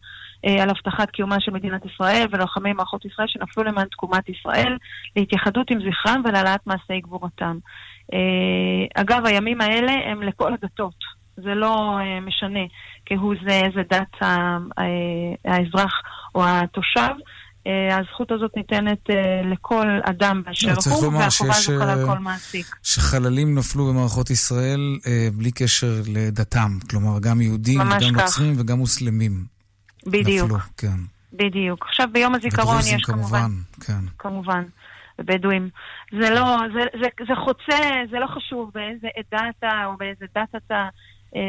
אה, 0.46 0.62
על 0.62 0.70
הבטחת 0.70 1.10
קיומה 1.10 1.40
של 1.40 1.52
מדינת 1.52 1.84
ישראל 1.84 2.26
ולוחמי 2.30 2.72
מערכות 2.72 3.04
ישראל 3.04 3.28
שנפלו 3.28 3.62
למען 3.64 3.86
תקומת 3.88 4.28
ישראל, 4.28 4.76
להתייחדות 5.16 5.70
עם 5.70 5.78
זכרם 5.78 6.22
ולהעלאת 6.24 6.66
מעשי 6.66 7.00
גבורתם. 7.00 7.58
אה, 8.12 9.02
אגב, 9.02 9.26
הימים 9.26 9.60
האלה 9.60 9.92
הם 10.06 10.22
לכל 10.22 10.52
הדתות. 10.52 11.20
זה 11.36 11.54
לא 11.54 11.98
משנה 12.22 12.60
כהוא 13.06 13.34
זה 13.44 13.60
איזה 13.64 13.82
דת 13.90 14.16
האזרח 15.44 16.02
או 16.34 16.42
התושב. 16.44 17.14
Uh, 17.66 17.94
הזכות 17.94 18.32
הזאת 18.32 18.50
ניתנת 18.56 19.10
uh, 19.10 19.12
לכל 19.46 19.86
אדם 20.02 20.42
באשר 20.46 20.74
צריך 20.74 20.96
הוא, 20.96 21.12
והחובה 21.12 21.54
הזו 21.56 21.78
חלה 21.78 21.92
על 21.92 21.98
אה, 22.00 22.06
כל 22.06 22.18
מעסיק. 22.18 22.76
שחללים 22.82 23.58
נפלו 23.58 23.86
במערכות 23.86 24.30
ישראל 24.30 24.80
אה, 25.06 25.28
בלי 25.32 25.52
קשר 25.52 25.92
לדתם. 26.12 26.78
כלומר, 26.90 27.18
גם 27.20 27.40
יהודים 27.40 27.80
וגם 27.80 27.90
כך. 28.00 28.22
נוצרים 28.22 28.54
וגם 28.58 28.78
מוסלמים. 28.78 29.44
בדיוק, 30.06 30.46
נפלו, 30.46 30.58
כן. 30.76 30.98
בדיוק. 31.32 31.86
עכשיו 31.88 32.06
ביום 32.12 32.34
הזיכרון 32.34 32.78
יש 32.78 33.02
כמובן, 33.02 33.28
כמובן, 33.28 33.50
כן. 33.86 34.04
כמובן, 34.18 34.62
ובדואים. 35.18 35.68
זה 36.12 36.30
לא, 36.30 36.56
זה, 36.74 36.80
זה, 37.02 37.08
זה 37.28 37.34
חוצה, 37.44 37.78
זה 38.10 38.18
לא 38.18 38.26
חשוב 38.26 38.70
באיזה 38.74 39.08
עדה 39.16 39.44
אתה 39.58 39.84
או 39.86 39.96
באיזה 39.96 40.24
דת 40.34 40.54
אתה. 40.56 40.88
אה, 41.36 41.40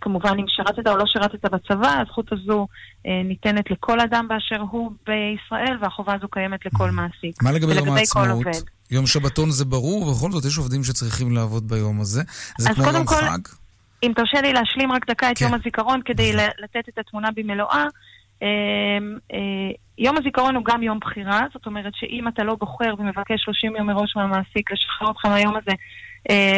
כמובן, 0.00 0.38
אם 0.38 0.44
שירתת 0.48 0.86
או 0.86 0.96
לא 0.96 1.04
שירתת 1.06 1.44
בצבא, 1.44 2.00
הזכות 2.00 2.32
הזו 2.32 2.66
אה, 3.06 3.22
ניתנת 3.24 3.70
לכל 3.70 4.00
אדם 4.00 4.28
באשר 4.28 4.60
הוא 4.70 4.92
בישראל, 5.06 5.76
והחובה 5.80 6.14
הזו 6.14 6.28
קיימת 6.28 6.66
לכל 6.66 6.90
מעסיק. 6.90 7.42
מה 7.42 7.52
לגבי 7.52 7.74
יום 7.74 7.88
העצמאות? 7.96 8.46
יום 8.90 9.06
שבתון 9.06 9.50
זה 9.50 9.64
ברור, 9.64 10.02
ובכל 10.08 10.30
זאת 10.30 10.44
יש 10.44 10.58
עובדים 10.58 10.84
שצריכים 10.84 11.32
לעבוד 11.32 11.68
ביום 11.68 12.00
הזה. 12.00 12.22
זה 12.58 12.74
כמו 12.74 12.84
יום 12.84 13.04
כל- 13.06 13.14
חג? 13.14 13.38
אם 14.02 14.12
תרשה 14.16 14.40
לי 14.40 14.52
להשלים 14.52 14.92
רק 14.92 15.10
דקה 15.10 15.30
את 15.30 15.38
כן. 15.38 15.44
יום 15.44 15.54
הזיכרון 15.54 16.00
כדי 16.04 16.32
לתת 16.32 16.88
את 16.88 16.98
התמונה 16.98 17.28
במלואה. 17.36 17.84
אה, 18.42 18.48
אה, 19.32 19.70
יום 19.98 20.16
הזיכרון 20.18 20.54
הוא 20.56 20.64
גם 20.64 20.82
יום 20.82 20.98
בחירה, 21.00 21.40
זאת 21.52 21.66
אומרת 21.66 21.92
שאם 21.94 22.28
אתה 22.28 22.44
לא 22.44 22.56
בוחר 22.60 22.94
ומבקש 22.98 23.42
30 23.44 23.76
יום 23.76 23.86
מראש 23.86 24.16
מהמעסיק 24.16 24.72
לשחרר 24.72 25.08
אותך 25.08 25.24
מהיום 25.24 25.56
הזה, 25.56 25.72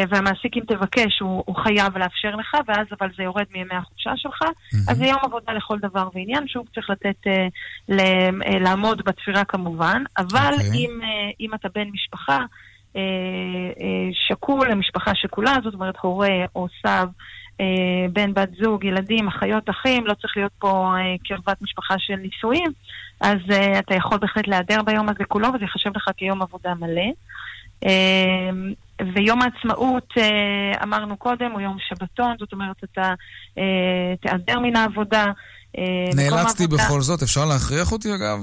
והמעסיק 0.09 0.57
אם 0.57 0.63
תבקש 0.67 1.19
הוא, 1.19 1.43
הוא 1.45 1.55
חייב 1.55 1.97
לאפשר 1.97 2.35
לך, 2.35 2.57
ואז 2.67 2.87
אבל 2.99 3.07
זה 3.17 3.23
יורד 3.23 3.45
מימי 3.51 3.75
החופשה 3.75 4.11
שלך, 4.15 4.41
אז 4.89 4.97
זה 4.97 5.05
יום 5.05 5.19
עבודה 5.23 5.53
לכל 5.53 5.79
דבר 5.79 6.09
ועניין, 6.13 6.47
שוב 6.47 6.65
צריך 6.75 6.89
לתת, 6.89 7.27
אה, 7.27 7.47
ל, 7.89 7.99
אה, 7.99 8.59
לעמוד 8.59 9.01
בתפירה 9.05 9.43
כמובן, 9.43 10.03
אבל 10.17 10.51
אוקיי. 10.53 10.69
אם, 10.73 10.99
אה, 11.03 11.31
אם 11.39 11.53
אתה 11.53 11.67
בן 11.75 11.87
משפחה, 11.93 12.37
אה, 12.95 13.01
אה, 13.81 14.09
שקול 14.27 14.71
למשפחה 14.71 15.11
שכולה, 15.15 15.55
זאת 15.63 15.73
אומרת 15.73 15.95
הורה 16.01 16.45
או 16.55 16.67
סב, 16.83 17.07
אה, 17.61 18.05
בן, 18.13 18.33
בת 18.33 18.49
זוג, 18.63 18.83
ילדים, 18.83 19.27
אחיות, 19.27 19.69
אחים, 19.69 20.07
לא 20.07 20.13
צריך 20.13 20.37
להיות 20.37 20.51
פה 20.59 20.93
אה, 20.97 21.15
קרבת 21.27 21.61
משפחה 21.61 21.95
של 21.97 22.15
נישואים, 22.15 22.71
אז 23.21 23.37
אה, 23.51 23.79
אתה 23.79 23.95
יכול 23.95 24.17
בהחלט 24.17 24.47
להיעדר 24.47 24.81
ביום 24.81 25.09
הזה 25.09 25.23
כולו, 25.27 25.47
וזה 25.47 25.63
ייחשב 25.63 25.89
לך 25.95 26.09
כיום 26.17 26.41
עבודה 26.41 26.73
מלא. 26.73 27.11
אה, 27.85 28.49
ויום 29.15 29.39
העצמאות, 29.41 30.13
אה, 30.17 30.83
אמרנו 30.83 31.17
קודם, 31.17 31.51
הוא 31.51 31.61
יום 31.61 31.77
שבתון, 31.89 32.35
זאת 32.39 32.53
אומרת, 32.53 32.75
אתה 32.83 33.13
אה, 33.57 34.15
תיעדר 34.21 34.59
מן 34.59 34.75
העבודה. 34.75 35.25
אה, 35.77 35.83
נאלצתי 36.15 36.63
העבודה- 36.63 36.83
בכל 36.83 37.01
זאת, 37.01 37.21
אפשר 37.23 37.45
להכריח 37.45 37.91
אותי 37.91 38.09
אגב? 38.15 38.39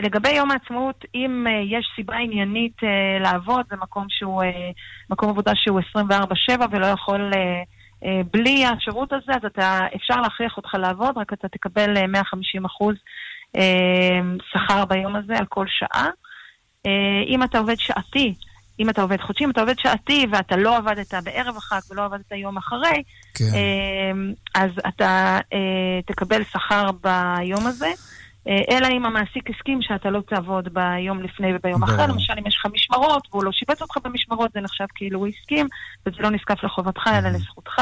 לגבי 0.00 0.30
יום 0.30 0.50
העצמאות, 0.50 1.04
אם 1.14 1.46
יש 1.70 1.86
סיבה 1.96 2.16
עניינית 2.16 2.76
לעבוד, 3.20 3.64
זה 3.70 3.76
מקום 3.76 4.06
שהוא, 4.08 4.42
מקום 5.10 5.28
עבודה 5.30 5.52
שהוא 5.54 5.80
24-7 5.96 6.66
ולא 6.70 6.86
יכול 6.86 7.30
בלי 8.32 8.64
השירות 8.66 9.12
הזה, 9.12 9.32
אז 9.32 9.44
אתה, 9.46 9.80
אפשר 9.96 10.20
להכריח 10.20 10.56
אותך 10.56 10.74
לעבוד, 10.74 11.18
רק 11.18 11.32
אתה 11.32 11.48
תקבל 11.48 11.96
אה, 11.96 12.06
150 12.06 12.64
אחוז 12.64 12.94
אה, 13.56 14.20
שכר 14.52 14.84
ביום 14.84 15.16
הזה 15.16 15.34
על 15.38 15.46
כל 15.48 15.66
שעה. 15.68 16.08
אה, 16.86 16.90
אם 17.26 17.42
אתה 17.42 17.58
עובד 17.58 17.74
שעתי, 17.78 18.34
אם 18.80 18.90
אתה 18.90 19.02
עובד 19.02 19.20
חודשי, 19.20 19.44
אם 19.44 19.50
אתה 19.50 19.60
עובד 19.60 19.74
שעתי 19.78 20.26
ואתה 20.32 20.56
לא 20.56 20.76
עבדת 20.76 21.14
בערב 21.24 21.56
החג 21.56 21.80
ולא 21.90 22.04
עבדת 22.04 22.32
יום 22.32 22.56
אחרי, 22.56 23.02
כן. 23.34 23.44
אה, 23.44 24.62
אז 24.62 24.70
אתה 24.88 25.40
אה, 25.52 26.00
תקבל 26.06 26.42
שכר 26.44 26.90
ביום 27.02 27.66
הזה. 27.66 27.90
אלא 28.70 28.88
אם 28.96 29.04
המעסיק 29.04 29.50
הסכים 29.50 29.78
שאתה 29.82 30.10
לא 30.10 30.20
תעבוד 30.28 30.68
ביום 30.74 31.22
לפני 31.22 31.46
וביום 31.54 31.82
אחרי, 31.82 31.96
ברור. 31.96 32.08
למשל 32.08 32.32
אם 32.38 32.46
יש 32.46 32.56
לך 32.58 32.72
משמרות 32.72 33.28
והוא 33.32 33.44
לא 33.44 33.52
שיבץ 33.52 33.82
אותך 33.82 33.96
במשמרות, 34.04 34.50
זה 34.54 34.60
נחשב 34.60 34.84
כאילו 34.94 35.18
הוא 35.18 35.26
הסכים, 35.26 35.68
וזה 36.06 36.16
לא 36.20 36.30
נזקף 36.30 36.64
לחובתך 36.64 37.00
אלא 37.06 37.28
לזכותך. 37.28 37.72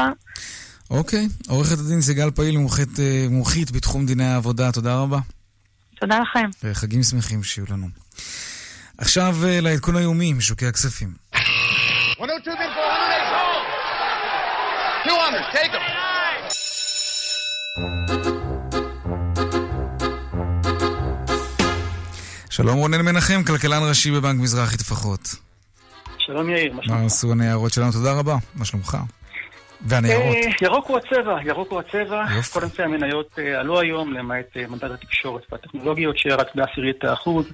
אוקיי. 0.89 1.27
עורכת 1.49 1.79
הדין 1.79 2.01
סיגל 2.01 2.31
פעיל, 2.31 2.57
מומחית, 2.57 2.89
מומחית 3.29 3.71
בתחום 3.71 4.05
דיני 4.05 4.25
העבודה, 4.25 4.71
תודה 4.71 4.95
רבה. 4.95 5.19
תודה 5.99 6.19
לכם. 6.19 6.49
וחגים 6.63 7.03
שמחים 7.03 7.43
שיהיו 7.43 7.65
לנו. 7.69 7.87
עכשיו 9.01 9.35
אה, 9.45 9.61
לעדכון 9.61 9.95
היומי 9.95 10.33
משוקי 10.33 10.65
הכספים. 10.65 11.13
102 12.19 12.57
bid 12.57 12.59
for 12.59 12.65
100 15.05 15.15
200, 15.15 15.43
take 15.53 15.71
them. 15.73 15.81
שלום 22.49 22.77
רונן 22.77 23.01
מנחם, 23.01 23.43
כלכלן 23.43 23.89
ראשי 23.89 24.11
בבנק 24.11 24.41
מזרחי 24.41 24.77
טפחות. 24.77 25.35
שלום 26.17 26.49
יאיר, 26.49 26.73
מה 26.73 26.81
מה 26.87 27.05
עשו 27.05 27.31
הניירות 27.31 27.73
שלנו? 27.73 27.91
תודה 27.91 28.13
רבה, 28.13 28.37
מה 28.55 28.65
שלומך? 28.65 28.97
והניירות. 29.87 30.35
אה, 30.35 30.51
ירוק 30.61 30.87
הוא 30.87 30.97
הצבע, 30.97 31.37
ירוק 31.43 31.71
הוא 31.71 31.79
הצבע. 31.79 32.25
כל 32.53 32.63
ענפי 32.63 32.83
המניות 32.83 33.39
אה, 33.39 33.59
עלו 33.59 33.79
היום, 33.79 34.13
למעט 34.13 34.57
אה, 34.57 34.65
מדד 34.69 34.91
התקשורת 34.91 35.41
והטכנולוגיות 35.51 36.17
שירד 36.17 36.45
בעשירית 36.55 37.03
האחוז. 37.03 37.45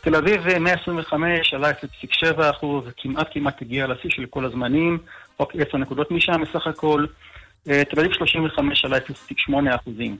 תל 0.00 0.16
אביב 0.16 0.48
אה, 0.48 0.58
125 0.58 1.54
עלה 1.54 1.70
0.7 1.70 2.50
אחוז, 2.50 2.84
כמעט 2.96 3.26
כמעט 3.30 3.62
הגיע 3.62 3.86
לשיא 3.86 4.10
של 4.10 4.26
כל 4.30 4.44
הזמנים, 4.44 4.98
רק 5.40 5.48
10 5.68 5.78
נקודות 5.78 6.10
משם 6.10 6.42
בסך 6.42 6.66
הכל. 6.66 7.06
תל 7.64 8.00
אביב 8.00 8.12
35 8.12 8.84
עלה 8.84 8.96
0.8 8.96 9.52
אחוזים. 9.74 10.16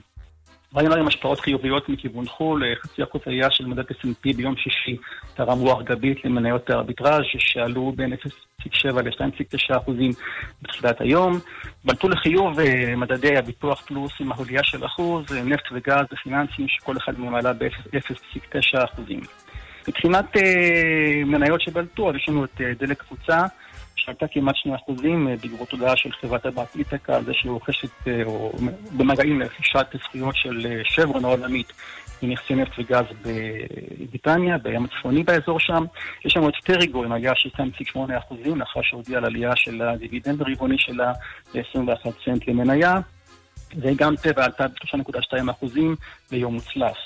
ראינו 0.75 0.95
היום 0.95 1.07
השפעות 1.07 1.39
חיוביות 1.39 1.89
מכיוון 1.89 2.25
חו"ל, 2.25 2.63
אה, 2.63 2.75
חצי 2.75 3.03
אחוז 3.03 3.21
עלייה 3.25 3.51
של 3.51 3.65
מדד 3.65 3.91
S&P 3.91 4.35
ביום 4.35 4.55
שישי 4.57 4.97
תרם 5.33 5.59
רוח 5.59 5.81
גבית 5.81 6.25
למניות 6.25 6.69
הארביטראז' 6.69 7.21
שעלו 7.37 7.93
בין 7.95 8.13
0.7 8.13 9.01
ל-2.9 9.01 9.77
אחוזים 9.77 10.11
בתחילת 10.61 11.01
היום. 11.01 11.39
בלטו 11.85 12.09
לחיוב 12.09 12.59
אה, 12.59 12.95
מדדי 12.95 13.37
הביטוח 13.37 13.81
פלוס 13.81 14.11
עם 14.19 14.31
העלייה 14.31 14.63
של 14.63 14.85
אחוז, 14.85 15.25
אה, 15.31 15.43
נפט 15.43 15.65
וגז 15.71 16.05
ופיננסים 16.11 16.67
שכל 16.67 16.97
אחד 16.97 17.19
מהם 17.19 17.35
עלה 17.35 17.53
ב-0.9 17.53 18.83
אחוזים. 18.83 19.19
מבחינת 19.87 20.37
מניות 21.25 21.61
שבלטו, 21.61 22.09
אז 22.09 22.15
יש 22.15 22.29
לנו 22.29 22.45
את 22.45 22.61
דלק 22.79 23.01
קבוצה, 23.01 23.45
שעלתה 23.97 24.27
כמעט 24.27 24.55
2 24.55 24.75
אחוזים 24.75 25.27
אה, 25.27 25.35
בעקבות 25.41 25.71
הודעה 25.71 25.97
של 25.97 26.11
חברת 26.11 26.45
הבת 26.45 26.75
איתקה 26.75 27.15
על 27.15 27.25
זה 27.25 27.33
שהיא 27.33 27.51
רוכשת, 27.51 28.07
אה, 28.07 28.23
או 28.25 28.51
במגעים 28.97 29.39
לרכישת 29.39 29.85
זכויות 30.03 30.35
של 30.35 30.65
אה, 30.69 30.81
שברון 30.83 31.25
העולמית 31.25 31.73
מנכסי 32.23 32.55
נפט 32.55 32.71
וגז 32.79 33.05
בבריטניה, 33.21 34.57
בים 34.57 34.85
הצפוני 34.85 35.23
באזור 35.23 35.59
שם. 35.59 35.85
יש 36.25 36.37
לנו 36.37 36.49
את 36.49 36.53
טריגו 36.63 37.03
עם 37.03 37.11
עלייה 37.11 37.33
של 37.35 37.49
2.8 37.49 37.99
אחוזים, 38.17 38.59
לאחר 38.59 38.79
שהודיעה 38.83 39.17
על 39.17 39.25
עלייה 39.25 39.55
של 39.55 39.81
הדיבידנד 39.81 40.41
הרבעוני 40.41 40.75
שלה 40.77 41.11
ל-21 41.53 42.09
סנט 42.25 42.47
למניה. 42.47 42.99
וגם 43.75 44.15
טבע 44.15 44.45
עלתה 44.45 44.67
ב-3.2 44.67 45.51
אחוזים 45.51 45.95
ביום 46.31 46.53
מוצלח. 46.53 46.97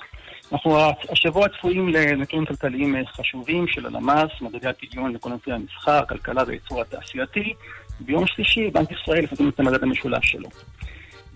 אנחנו 0.52 0.78
השבוע 1.10 1.48
צפויים 1.50 1.90
לנתונים 1.90 2.46
כלכליים 2.46 2.96
אה, 2.96 3.02
חשובים 3.06 3.68
של 3.68 3.86
הלמ"ס, 3.86 4.42
מדדי 4.42 4.68
הפדיון 4.68 5.14
לכל 5.14 5.32
ענפי 5.32 5.52
המסחר, 5.52 5.92
הכלכלה 5.92 6.44
והייצור 6.48 6.82
התעשייתי. 6.82 7.54
ביום 8.00 8.28
שלישי 8.28 8.70
בנק 8.70 8.92
ישראל 8.92 9.24
יפרסם 9.24 9.50
את 9.50 9.60
המדד 9.60 9.84
המשולש 9.84 10.32
שלו. 10.32 10.50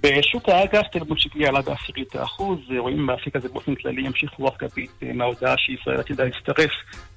בשוק 0.02 0.50
האג"ח 0.50 0.88
טלבון 0.92 1.18
שקלי 1.18 1.48
עלה 1.48 1.62
בעשירית 1.62 2.16
האחוז, 2.16 2.60
אה, 2.72 2.80
רואים 2.80 3.08
באפיק 3.08 3.36
הזה 3.36 3.50
באופן 3.50 3.76
כללי 3.76 4.02
ימשיך 4.02 4.32
רוח 4.32 4.58
גבית 4.58 4.92
אה, 5.04 5.14
מההודעה 5.14 5.58
שישראל 5.58 6.00
עתידה 6.00 6.24
להצטרף 6.24 6.72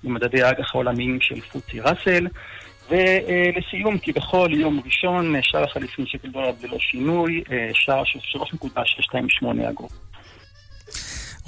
למדדי 0.05 0.43
האג"ח 0.43 0.75
העולמיים 0.75 1.21
של 1.21 1.41
פוצי 1.41 1.81
ראסל. 1.81 2.27
ולסיום, 2.91 3.99
כי 3.99 4.13
בכל 4.13 4.49
יום 4.53 4.81
ראשון 4.85 5.35
שער 5.43 5.65
החליפין 5.65 6.07
שקל 6.07 6.29
דולר 6.29 6.51
ללא 6.63 6.79
שינוי, 6.79 7.45
שער 7.73 8.05
של 8.05 8.19
3.628 8.39 9.69
אגורות. 9.71 9.93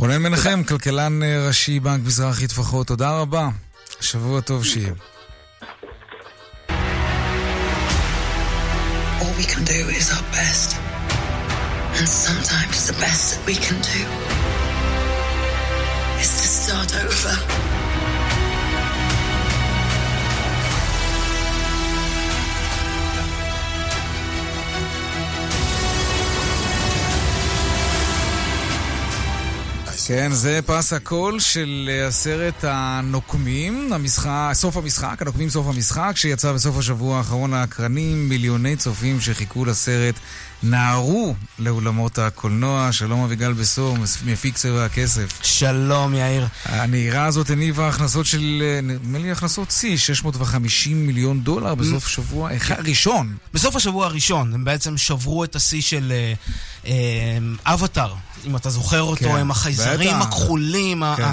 רונן 0.01 0.23
מנחם, 0.23 0.65
כלכלן 0.65 1.23
אה, 1.23 1.47
ראשי 1.47 1.81
בנק 1.81 2.01
מזרחי 2.07 2.47
טפחות, 2.47 2.87
תודה 2.87 3.11
רבה. 3.11 3.49
שבוע 4.01 4.41
טוב 4.41 4.65
שיהיה. 4.65 4.93
Is. 10.49 10.75
And 11.99 12.09
sometimes 12.27 12.79
the 12.91 12.97
best 13.05 13.25
that 13.31 13.43
we 13.49 13.55
can 13.67 13.79
do 13.93 14.01
start 16.71 16.91
over. 17.05 17.80
כן, 30.07 30.33
זה 30.33 30.61
פרס 30.67 30.93
הקול 30.93 31.41
של 31.41 31.91
אה, 31.93 32.07
הסרט 32.07 32.65
הנוקמים, 32.69 33.93
המשחק, 33.93 34.51
סוף 34.53 34.77
המשחק, 34.77 35.23
הנוקמים 35.23 35.49
סוף 35.49 35.67
המשחק, 35.67 36.13
שיצא 36.15 36.53
בסוף 36.53 36.79
השבוע 36.79 37.19
האחרון 37.19 37.55
לאקרנים, 37.55 38.29
מיליוני 38.29 38.77
צופים 38.77 39.21
שחיכו 39.21 39.65
לסרט 39.65 40.15
נהרו 40.63 41.35
לאולמות 41.59 42.19
הקולנוע. 42.19 42.93
שלום 42.93 43.25
אביגל 43.25 43.53
בשור, 43.53 43.97
מפיק 44.25 44.57
צבע 44.57 44.85
הכסף. 44.85 45.39
שלום 45.43 46.15
יאיר. 46.15 46.47
הנהירה 46.65 47.25
הזאת 47.25 47.51
הניבה 47.51 47.89
הכנסות 47.89 48.27
של, 48.27 48.63
נדמה 48.83 49.19
לי 49.19 49.31
הכנסות 49.31 49.71
שיא, 49.71 49.97
650 49.97 51.07
מיליון 51.07 51.41
דולר 51.41 51.75
בסוף 51.75 52.09
שבוע 52.09 52.57
אחד 52.57 52.89
ראשון. 52.89 53.37
בסוף 53.55 53.77
השבוע 53.77 54.07
הראשון, 54.07 54.55
הם 54.55 54.65
בעצם 54.65 54.99
שברו 54.99 55.45
את 55.45 55.57
השיא 55.57 55.81
של 55.81 56.13
אה, 56.13 56.33
אה, 56.87 57.73
אבטאר, 57.75 58.15
אם 58.47 58.57
אתה 58.57 58.71
זוכר 58.71 59.03
אותו, 59.03 59.25
כן, 59.25 59.37
הם 59.37 59.51
החייזרים 59.51 60.17
בטח. 60.17 60.27
הכחולים, 60.27 61.03
כן. 61.17 61.33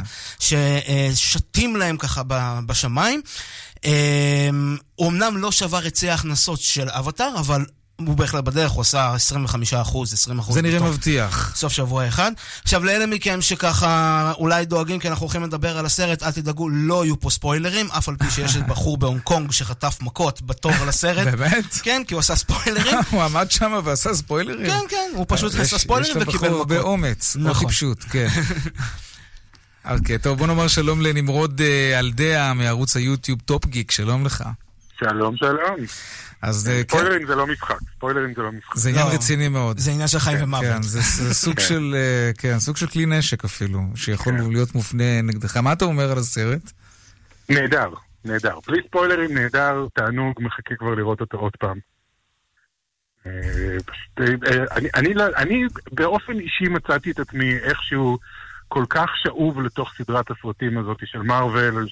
ששתים 1.16 1.76
להם 1.76 1.98
ככה 1.98 2.22
בשמיים. 2.66 3.22
אה, 3.86 4.50
הוא 4.96 5.10
אמנם 5.10 5.38
לא 5.38 5.52
שבר 5.52 5.88
את 5.88 5.96
שיא 5.96 6.12
ההכנסות 6.12 6.60
של 6.60 6.90
אבטאר, 6.90 7.34
אבל 7.40 7.66
הוא 8.06 8.18
בהחלט 8.18 8.43
בדרך, 8.43 8.72
הוא 8.72 8.82
עשה 8.82 9.14
25 9.14 9.74
אחוז, 9.74 10.14
20 10.14 10.39
אחוז. 10.39 10.56
זה 10.56 10.62
נראה 10.62 10.80
מבטיח. 10.80 11.52
סוף 11.56 11.74
שבוע 11.74 12.08
אחד. 12.08 12.32
עכשיו, 12.64 12.84
לאלה 12.84 13.06
מכם 13.06 13.41
שככה 13.41 14.34
אולי 14.38 14.66
דואגים, 14.66 15.00
כי 15.00 15.10
אנחנו 15.10 15.24
הולכים 15.24 15.43
לדבר 15.43 15.78
על 15.78 15.86
הסרט, 15.86 16.24
אל 16.24 16.32
תדאגו, 16.32 16.70
לא 16.70 17.06
יהיו 17.06 17.20
פה 17.20 17.30
ספוילרים, 17.30 17.91
אף 17.91 18.10
על 18.10 18.16
פי 18.16 18.32
שיש 18.32 18.56
את 18.56 18.68
בחור 18.68 18.98
בהונג 18.98 19.22
קונג 19.22 19.52
שחטף 19.52 19.98
מכות 20.02 20.41
בתור 20.41 20.72
לסרט. 20.88 21.28
באמת? 21.28 21.74
כן, 21.84 22.02
כי 22.08 22.14
הוא 22.14 22.20
עשה 22.20 22.36
ספוילרים. 22.36 22.98
הוא 23.12 23.24
עמד 23.24 23.52
שם 23.52 23.80
ועשה 23.84 24.14
ספוילרים? 24.14 24.68
כן, 24.68 24.80
כן, 24.89 25.12
הוא 25.14 25.26
פשוט 25.28 25.56
עשה 25.56 25.78
ספוילרים 25.78 26.14
וקיבל 26.16 26.30
יש 26.30 26.36
לבחור 26.36 26.50
מכות. 26.50 26.72
הרבה 26.72 26.80
אומץ, 26.80 27.36
לא 27.36 27.50
נכון. 27.50 27.68
טיפשות, 27.68 28.04
כן. 28.04 28.28
אוקיי, 29.91 30.18
טוב, 30.20 30.38
בוא 30.38 30.48
נאמר 30.48 30.68
שלום 30.68 31.02
לנמרוד 31.02 31.62
אה, 31.62 32.00
אלדיה 32.00 32.54
מערוץ 32.54 32.95
היוטיוב 32.95 33.39
טופ 33.45 33.66
גיק, 33.66 33.91
שלום 33.91 34.26
לך. 34.26 34.43
שלום, 35.00 35.38
שלום. 35.38 35.76
אז 36.42 36.70
אה, 36.70 36.84
כן, 36.84 36.98
ספוילרים 36.98 37.28
זה 37.28 37.36
לא 37.36 37.48
משחק, 37.48 37.76
ספוילרים 37.96 38.34
זה 38.36 38.42
לא 38.42 38.52
משחק. 38.52 38.76
זה 38.78 38.90
עניין 38.90 39.08
רציני 39.08 39.48
מאוד. 39.48 39.78
זה 39.78 39.92
עניין 39.92 40.08
של 40.08 40.20
חיים 40.20 40.38
כן, 40.38 40.44
ומוות. 40.44 40.64
כן, 40.66 40.82
זה 40.82 41.02
סוג 41.44 41.56
כן. 41.56 41.62
של, 41.68 41.96
אה, 41.96 42.32
כן, 42.38 42.60
סוג 42.60 42.78
של 42.78 42.88
כלי 42.88 43.06
נשק 43.06 43.46
אפילו, 43.46 43.82
שיכול 43.96 44.34
כן. 44.38 44.50
להיות 44.52 44.76
מופנה 44.76 45.22
נגדך. 45.22 45.58
מה 45.58 45.74
אתה 45.74 45.86
אומר 45.86 46.12
על 46.12 46.18
הסרט? 46.18 46.72
נהדר, 47.50 47.90
נהדר. 48.26 48.60
בלי 48.68 48.82
ספוילרים 48.88 49.38
נהדר, 49.38 49.86
תענוג, 49.94 50.34
מחכה 50.40 50.76
כבר 50.76 50.96
לראות 50.96 51.22
אותו 51.22 51.38
עוד 51.38 51.52
פעם. 51.60 51.78
אה, 53.26 53.32
פשוט, 53.86 54.28
אני- 54.72 54.90
אני 54.96 55.14
לא- 55.14 55.36
אני 55.38 55.64
באופן 55.92 56.34
אישי 56.40 56.64
מצאתי 56.70 57.12
את 57.12 57.20
עצמי 57.20 57.54
איכשהו 57.58 58.18
כל 58.68 58.86
כך 58.90 59.10
שאוב 59.24 59.62
לתוך 59.62 59.92
סדרת 59.98 60.26
הסרטים 60.32 60.78
הזאת 60.78 60.98
של 61.06 61.20
מארוול, 61.22 61.86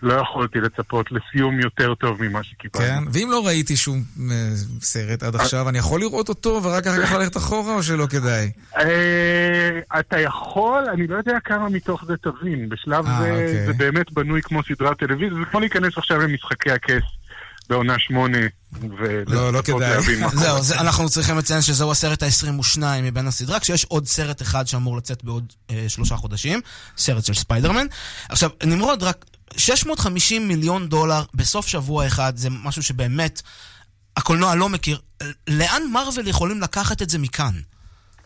שלא 0.00 0.14
יכולתי 0.14 0.58
לצפות 0.60 1.06
לסיום 1.12 1.60
יותר 1.60 1.94
טוב 1.94 2.22
ממה 2.22 2.40
שקיבלנו. 2.44 2.86
כן, 2.86 3.04
ואם 3.12 3.28
לא 3.30 3.46
ראיתי 3.46 3.76
שום 3.76 4.02
אה, 4.30 4.50
סרט 4.80 5.22
עד 5.22 5.34
עכשיו, 5.36 5.68
אני 5.68 5.78
יכול 5.78 6.00
לראות 6.00 6.28
אותו 6.28 6.60
ורק 6.62 6.86
אחר 6.86 7.06
כך 7.06 7.12
ללכת 7.12 7.36
אחורה 7.36 7.74
או 7.74 7.82
שלא 7.82 8.06
כדאי? 8.06 8.50
אה, 8.78 9.80
אתה 10.00 10.20
יכול, 10.20 10.84
אני 10.94 11.06
לא 11.06 11.16
יודע 11.16 11.38
כמה 11.44 11.68
מתוך 11.68 12.04
זה 12.06 12.14
תבין. 12.16 12.68
בשלב 12.68 13.06
אה, 13.06 13.18
זה 13.22 13.30
אוקיי. 13.30 13.66
זה 13.66 13.72
באמת 13.72 14.12
בנוי 14.12 14.42
כמו 14.42 14.60
סדרת 14.62 14.98
טלוויזיה, 14.98 15.38
זה 15.38 15.44
כמו 15.50 15.60
להיכנס 15.60 15.98
עכשיו 15.98 16.18
למשחקי 16.20 16.70
הכס 16.70 17.02
בעונה 17.70 17.94
שמונה. 17.98 18.38
לא, 19.26 19.52
לא 19.52 19.62
כדאי. 19.62 20.02
זהו, 20.32 20.62
זה- 20.62 20.80
אנחנו 20.80 21.08
צריכים 21.08 21.38
לציין 21.38 21.62
שזהו 21.62 21.90
הסרט 21.90 22.22
ה-22 22.22 22.78
מבין 23.02 23.26
הסדרה, 23.26 23.60
כשיש 23.60 23.84
עוד 23.84 24.06
סרט 24.06 24.42
אחד 24.42 24.66
שאמור 24.66 24.96
לצאת 24.96 25.24
בעוד 25.24 25.52
אה, 25.70 25.84
שלושה 25.88 26.16
חודשים, 26.16 26.60
סרט 26.98 27.24
של 27.24 27.34
ספיידרמן. 27.34 27.86
עכשיו, 28.28 28.50
נמרוד, 28.64 29.02
רק 29.02 29.24
650 29.56 30.48
מיליון 30.48 30.88
דולר 30.88 31.22
בסוף 31.34 31.66
שבוע 31.66 32.06
אחד, 32.06 32.36
זה 32.36 32.48
משהו 32.50 32.82
שבאמת 32.82 33.42
הקולנוע 34.16 34.54
לא 34.54 34.68
מכיר. 34.68 34.98
לאן 35.48 35.82
מארוול 35.92 36.28
יכולים 36.28 36.60
לקחת 36.60 37.02
את 37.02 37.10
זה 37.10 37.18
מכאן? 37.18 37.52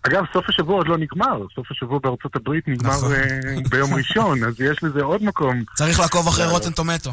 אגב, 0.03 0.25
סוף 0.33 0.45
השבוע 0.49 0.77
עוד 0.77 0.89
לא 0.89 0.99
נגמר, 0.99 1.47
סוף 1.55 1.67
השבוע 1.71 1.99
בארצות 2.03 2.37
הברית 2.37 2.69
נגמר 2.69 2.91
נכון. 2.97 3.13
אה, 3.13 3.39
ביום 3.71 3.95
ראשון, 3.95 4.45
אז 4.45 4.55
יש 4.61 4.83
לזה 4.83 5.03
עוד 5.03 5.23
מקום. 5.25 5.63
צריך 5.77 6.01
לעקוב 6.01 6.29
אחרי 6.29 6.45
אה, 6.45 6.51
רוטן 6.51 6.71
טומטו. 6.73 7.13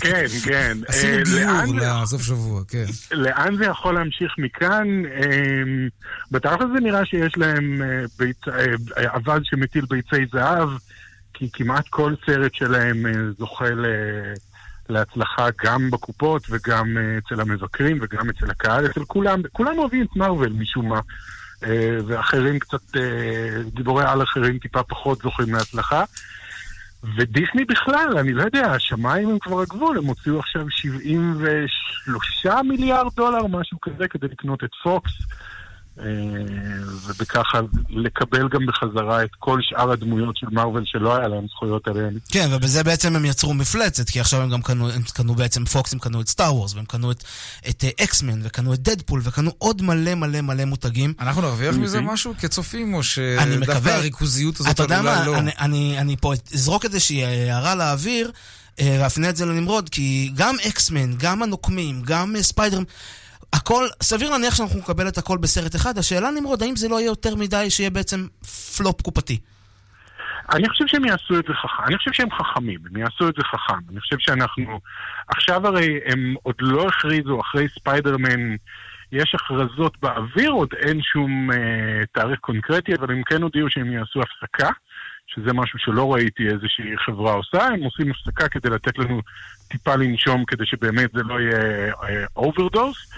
כן, 0.00 0.24
כן. 0.44 0.78
עשינו 0.88 1.12
אה, 1.16 1.22
לאן- 1.44 1.72
גיור 1.78 2.02
לסוף 2.02 2.22
שבוע, 2.22 2.62
כן. 2.68 2.84
לאן 3.12 3.56
זה 3.56 3.64
יכול 3.64 3.94
להמשיך 3.94 4.32
מכאן? 4.38 4.86
אמ, 4.88 5.88
בתכל'ס 6.30 6.68
זה 6.74 6.80
נראה 6.80 7.04
שיש 7.06 7.32
להם 7.36 7.82
אה, 7.82 8.24
אה, 8.98 9.16
אבז 9.16 9.40
שמטיל 9.44 9.84
ביצי 9.90 10.16
זהב, 10.32 10.68
כי 11.34 11.48
כמעט 11.52 11.88
כל 11.88 12.14
סרט 12.26 12.54
שלהם 12.54 13.06
אה, 13.06 13.12
זוכה 13.38 13.70
ל- 13.70 14.34
להצלחה 14.88 15.48
גם 15.64 15.90
בקופות 15.90 16.46
וגם 16.50 16.98
אה, 16.98 17.18
אצל 17.18 17.40
המבקרים 17.40 17.98
וגם 18.02 18.30
אצל 18.30 18.50
הקהל, 18.50 18.86
אצל 18.86 19.04
כולם. 19.04 19.40
כולם 19.52 19.78
אוהבים 19.78 20.02
את 20.04 20.16
מארוול 20.16 20.52
משום 20.52 20.88
מה. 20.88 21.00
אה, 21.64 21.96
ואחרים 22.06 22.58
קצת, 22.58 22.96
גיבורי 23.74 24.04
על 24.06 24.22
אחרים 24.22 24.58
טיפה 24.58 24.82
פחות 24.82 25.22
זוכים 25.22 25.54
להצלחה. 25.54 26.04
ודיסני 27.16 27.64
בכלל, 27.64 28.18
אני 28.18 28.32
לא 28.32 28.42
יודע, 28.42 28.72
השמיים 28.72 29.28
הם 29.28 29.38
כבר 29.38 29.60
הגבול, 29.60 29.98
הם 29.98 30.04
הוציאו 30.04 30.38
עכשיו 30.38 30.70
73 30.70 32.46
מיליארד 32.64 33.12
דולר, 33.16 33.46
משהו 33.46 33.80
כזה, 33.80 34.08
כדי 34.08 34.26
לקנות 34.26 34.64
את 34.64 34.70
פוקס, 34.82 35.12
ובככה 37.06 37.60
לקבל 37.88 38.48
גם 38.48 38.66
בחזרה 38.66 39.24
את 39.24 39.30
כל 39.38 39.58
שאר 39.62 39.92
הדמויות 39.92 40.36
של 40.36 40.46
מארוול 40.52 40.82
שלא 40.86 41.16
היה 41.16 41.28
להם 41.28 41.46
זכויות 41.48 41.88
עליהן. 41.88 42.18
כן, 42.28 42.48
ובזה 42.52 42.84
בעצם 42.84 43.16
הם 43.16 43.24
יצרו 43.24 43.54
מפלצת, 43.54 44.10
כי 44.10 44.20
עכשיו 44.20 44.42
הם 44.42 44.50
גם 44.50 44.62
קנו, 44.62 44.90
הם 44.90 45.02
קנו 45.14 45.34
בעצם 45.34 45.64
פוקס, 45.64 45.92
הם 45.92 45.98
קנו 45.98 46.20
את 46.20 46.28
סטאר 46.28 46.54
וורס, 46.54 46.74
והם 46.74 46.84
קנו 46.84 47.10
את, 47.10 47.24
את 47.68 47.84
אקסמן, 48.00 48.40
וקנו 48.42 48.74
את 48.74 48.78
דדפול, 48.78 49.20
וקנו 49.24 49.50
עוד 49.58 49.82
מלא 49.82 50.14
מלא 50.14 50.40
מלא 50.40 50.64
מותגים. 50.64 51.12
אנחנו 51.20 51.42
נרוויח 51.42 51.74
מזה 51.74 52.00
משהו 52.00 52.34
כצופים, 52.38 52.94
או 52.94 53.00
אני 53.38 53.54
שדווקא. 53.54 53.88
הריכוזיות 53.88 54.60
הזאת 54.60 54.74
אתה 54.74 54.82
יודע 54.82 54.98
עלולה 54.98 55.20
מה, 55.20 55.26
לא? 55.26 55.38
אני, 55.38 55.50
אני, 55.60 55.98
אני 55.98 56.16
פה 56.16 56.32
אזרוק 56.54 56.84
איזושהי 56.84 57.24
הערה 57.24 57.74
לאוויר, 57.74 58.30
אה, 58.80 58.98
ואפנה 59.00 59.28
את 59.28 59.36
זה 59.36 59.46
לנמרוד, 59.46 59.88
כי 59.88 60.32
גם 60.36 60.56
אקסמן, 60.68 61.16
גם 61.16 61.42
הנוקמים, 61.42 62.02
גם 62.04 62.36
אה, 62.36 62.42
ספיידרמן, 62.42 62.84
הכל, 63.52 63.84
סביר 64.02 64.30
להניח 64.30 64.54
שאנחנו 64.54 64.78
נקבל 64.78 65.08
את 65.08 65.18
הכל 65.18 65.38
בסרט 65.38 65.76
אחד. 65.76 65.98
השאלה 65.98 66.30
נמרוד, 66.30 66.62
האם 66.62 66.76
זה 66.76 66.88
לא 66.88 67.00
יהיה 67.00 67.06
יותר 67.06 67.36
מדי 67.36 67.70
שיהיה 67.70 67.90
בעצם 67.90 68.26
פלופ 68.76 69.02
קופתי? 69.02 69.38
אני 70.54 70.68
חושב 70.68 70.84
שהם 70.86 71.04
יעשו 71.04 71.38
את 71.38 71.44
זה 71.48 71.54
חכם, 71.54 71.82
אני 71.86 71.98
חושב 71.98 72.12
שהם 72.12 72.30
חכמים, 72.30 72.80
הם 72.90 72.96
יעשו 72.96 73.28
את 73.28 73.34
זה 73.34 73.42
חכם. 73.44 73.78
אני 73.90 74.00
חושב 74.00 74.16
שאנחנו, 74.18 74.80
עכשיו 75.28 75.66
הרי 75.66 75.98
הם 76.06 76.34
עוד 76.42 76.54
לא 76.60 76.88
הכריזו, 76.88 77.40
אחרי 77.40 77.68
ספיידרמן, 77.68 78.56
יש 79.12 79.34
הכרזות 79.34 79.96
באוויר, 80.02 80.50
עוד 80.50 80.68
אין 80.78 81.02
שום 81.02 81.50
אה, 81.52 82.06
תאריך 82.12 82.40
קונקרטי, 82.40 82.94
אבל 82.94 83.10
הם 83.10 83.22
כן 83.22 83.42
הודיעו 83.42 83.70
שהם 83.70 83.92
יעשו 83.92 84.20
הפסקה, 84.20 84.70
שזה 85.26 85.52
משהו 85.52 85.78
שלא 85.78 86.14
ראיתי 86.14 86.48
איזושהי 86.48 86.98
חברה 87.06 87.32
עושה, 87.32 87.64
הם 87.66 87.82
עושים 87.82 88.10
הפסקה 88.10 88.48
כדי 88.48 88.70
לתת 88.70 88.98
לנו 88.98 89.20
טיפה 89.68 89.94
לנשום, 89.96 90.44
כדי 90.44 90.66
שבאמת 90.66 91.10
זה 91.14 91.22
לא 91.22 91.40
יהיה 91.40 91.92
overdose, 92.36 93.12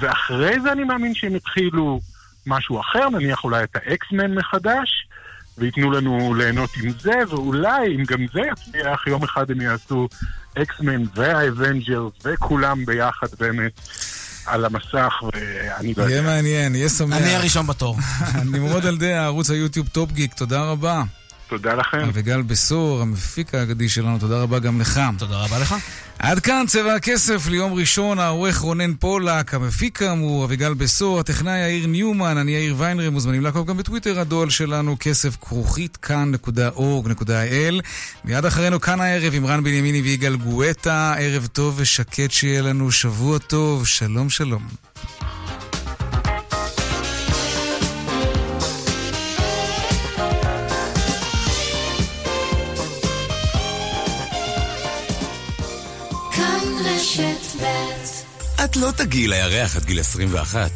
ואחרי 0.00 0.60
זה 0.60 0.72
אני 0.72 0.84
מאמין 0.84 1.14
שהם 1.14 1.36
יתחילו 1.36 2.00
משהו 2.46 2.80
אחר, 2.80 3.08
נניח 3.08 3.44
אולי 3.44 3.64
את 3.64 3.76
האקסמן 3.76 4.34
מחדש, 4.34 5.08
וייתנו 5.58 5.90
לנו 5.90 6.34
ליהנות 6.34 6.70
עם 6.82 6.90
זה, 7.00 7.12
ואולי, 7.28 7.96
אם 7.96 8.04
גם 8.04 8.26
זה 8.32 8.40
יצליח, 8.52 9.06
יום 9.06 9.22
אחד 9.24 9.50
הם 9.50 9.60
יעשו 9.60 10.08
אקסמן 10.58 11.02
והאבנג'רס 11.14 12.12
וכולם 12.24 12.84
ביחד 12.84 13.26
באמת 13.38 13.80
על 14.46 14.64
המסך, 14.64 15.12
ואני 15.22 15.94
לא 15.96 16.02
יודע. 16.02 16.12
יהיה 16.12 16.22
מעניין, 16.22 16.74
יהיה 16.74 16.88
שמח. 16.88 17.16
אני 17.16 17.34
הראשון 17.34 17.66
בתור. 17.66 17.96
נמרוד 18.52 18.86
אלדיה, 18.86 19.24
ערוץ 19.24 19.50
היוטיוב 19.50 19.88
טופ 19.88 20.12
גיק, 20.12 20.34
תודה 20.34 20.62
רבה. 20.62 21.02
תודה 21.52 21.74
לכם. 21.74 21.98
אביגל 21.98 22.42
בשור, 22.42 23.02
המפיק 23.02 23.54
האגדי 23.54 23.88
שלנו, 23.88 24.18
תודה 24.18 24.42
רבה 24.42 24.58
גם 24.58 24.80
לך. 24.80 25.00
תודה 25.18 25.36
רבה 25.36 25.58
לך. 25.58 25.74
עד 26.18 26.38
כאן 26.40 26.64
צבע 26.68 26.94
הכסף 26.94 27.48
ליום 27.48 27.72
ראשון, 27.72 28.18
העורך 28.18 28.58
רונן 28.58 28.94
פולק, 28.94 29.54
המפיק 29.54 29.98
כאמור 29.98 30.44
אביגל 30.44 30.74
בשור, 30.74 31.20
הטכנאי 31.20 31.58
יאיר 31.58 31.86
ניומן, 31.86 32.36
אני 32.38 32.52
יאיר 32.52 32.74
ויינרב, 32.78 33.08
מוזמנים 33.08 33.42
לעקוב 33.42 33.66
גם 33.66 33.76
בטוויטר 33.76 34.20
הדואל 34.20 34.50
שלנו, 34.50 34.96
כסף 35.00 35.36
כרוכית 35.40 35.96
כאן.org.il. 35.96 37.80
מיד 38.24 38.44
אחרינו 38.44 38.80
כאן 38.80 39.00
הערב 39.00 39.34
עם 39.34 39.46
רן 39.46 39.64
בנימיני 39.64 40.02
ויגאל 40.02 40.36
גואטה, 40.36 41.14
ערב 41.18 41.46
טוב 41.46 41.74
ושקט 41.76 42.30
שיהיה 42.30 42.62
לנו, 42.62 42.92
שבוע 42.92 43.38
טוב, 43.38 43.86
שלום 43.86 44.30
שלום. 44.30 44.62
את 58.64 58.76
לא 58.76 58.90
תגיעי 58.96 59.28
לירח 59.28 59.76
עד 59.76 59.84
גיל 59.84 60.00
21, 60.00 60.70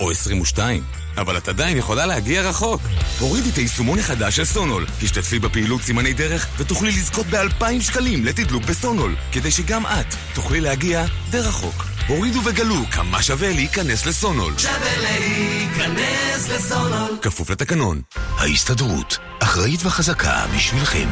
או 0.00 0.10
22, 0.10 0.82
אבל 1.16 1.36
את 1.36 1.48
עדיין 1.48 1.76
יכולה 1.76 2.06
להגיע 2.06 2.42
רחוק. 2.42 2.80
הורידי 3.18 3.50
את 3.50 3.56
היישומון 3.56 3.98
החדש 3.98 4.36
של 4.36 4.44
סונול, 4.44 4.86
השתתפי 5.02 5.38
בפעילות 5.38 5.82
סימני 5.82 6.12
דרך, 6.12 6.46
ותוכלי 6.58 6.88
לזכות 6.88 7.26
ב-2,000 7.26 7.80
שקלים 7.80 8.24
לתדלוק 8.24 8.64
בסונול, 8.64 9.16
כדי 9.32 9.50
שגם 9.50 9.86
את 9.86 10.14
תוכלי 10.34 10.60
להגיע 10.60 11.04
די 11.30 11.38
רחוק. 11.38 11.84
הורידו 12.08 12.40
וגלו 12.44 12.76
כמה 12.92 13.22
שווה 13.22 13.52
להיכנס 13.52 14.06
לסונול. 14.06 14.58
שווה 14.58 14.96
להיכנס 14.96 16.48
לסונול. 16.48 17.18
כפוף 17.22 17.50
לתקנון. 17.50 18.00
ההסתדרות, 18.16 19.18
אחראית 19.42 19.80
וחזקה 19.84 20.46
בשבילכם. 20.56 21.08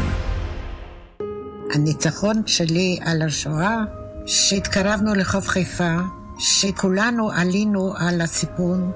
הניצחון 1.75 2.43
שלי 2.47 2.99
על 3.05 3.23
השואה, 3.23 3.77
שהתקרבנו 4.27 5.15
לחוף 5.15 5.49
חיפה, 5.49 5.97
שכולנו 6.41 7.31
עלינו 7.31 7.95
על 7.97 8.21
הסיפון, 8.21 8.93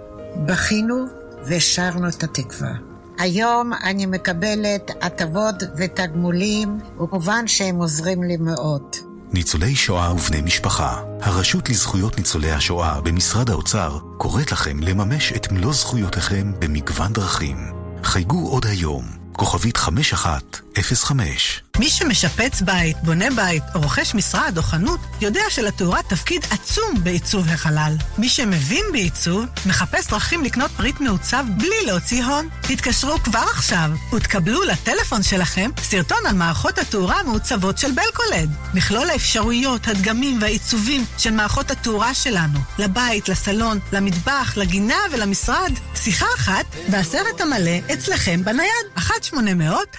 בכינו 0.46 1.04
ושרנו 1.46 2.08
את 2.08 2.22
התקווה. 2.22 2.72
היום 3.18 3.72
אני 3.84 4.06
מקבלת 4.06 4.90
הטבות 5.02 5.54
ותגמולים, 5.76 6.78
וכמובן 7.02 7.46
שהם 7.46 7.76
עוזרים 7.76 8.22
לי 8.22 8.36
מאוד. 8.36 8.96
ניצולי 9.32 9.76
שואה 9.76 10.14
ובני 10.14 10.42
משפחה, 10.42 11.02
הרשות 11.20 11.68
לזכויות 11.68 12.18
ניצולי 12.18 12.50
השואה 12.50 13.00
במשרד 13.00 13.50
האוצר 13.50 13.98
קוראת 14.18 14.52
לכם 14.52 14.78
לממש 14.80 15.32
את 15.32 15.52
מלוא 15.52 15.72
זכויותיכם 15.72 16.52
במגוון 16.58 17.12
דרכים. 17.12 17.56
חייגו 18.04 18.48
עוד 18.48 18.66
היום, 18.66 19.04
כוכבית 19.32 19.76
5105. 19.76 21.63
מי 21.78 21.88
שמשפץ 21.88 22.60
בית, 22.60 22.96
בונה 23.02 23.30
בית, 23.36 23.62
או 23.74 23.80
רוכש 23.80 24.14
משרד 24.14 24.54
או 24.56 24.62
חנות, 24.62 25.00
יודע 25.20 25.42
שלתאורה 25.48 26.02
תפקיד 26.02 26.44
עצום 26.50 26.94
בעיצוב 27.02 27.48
החלל. 27.48 27.96
מי 28.18 28.28
שמבין 28.28 28.84
בעיצוב, 28.92 29.44
מחפש 29.66 30.06
דרכים 30.06 30.44
לקנות 30.44 30.70
פריט 30.70 31.00
מעוצב 31.00 31.44
בלי 31.56 31.86
להוציא 31.86 32.24
הון. 32.24 32.48
תתקשרו 32.60 33.18
כבר 33.18 33.44
עכשיו 33.50 33.90
ותקבלו 34.12 34.62
לטלפון 34.62 35.22
שלכם 35.22 35.70
סרטון 35.78 36.18
על 36.28 36.34
מערכות 36.36 36.78
התאורה 36.78 37.20
המעוצבות 37.20 37.78
של 37.78 37.90
בלקולד. 37.92 38.50
מכלול 38.74 39.10
האפשרויות, 39.10 39.88
הדגמים 39.88 40.38
והעיצובים 40.40 41.04
של 41.18 41.30
מערכות 41.30 41.70
התאורה 41.70 42.14
שלנו. 42.14 42.58
לבית, 42.78 43.28
לסלון, 43.28 43.78
למטבח, 43.92 44.56
לגינה 44.56 44.98
ולמשרד. 45.12 45.72
שיחה 45.94 46.26
אחת 46.36 46.66
והסרט 46.90 47.40
המלא 47.40 47.78
אצלכם 47.92 48.44
בנייד. 48.44 48.86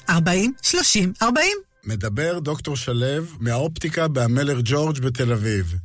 1-800-40-30-40 0.10 1.65
מדבר 1.86 2.40
דוקטור 2.40 2.76
שלו 2.76 3.24
מהאופטיקה 3.40 4.08
בהמלך 4.08 4.60
ג'ורג' 4.64 5.00
בתל 5.00 5.32
אביב. 5.32 5.76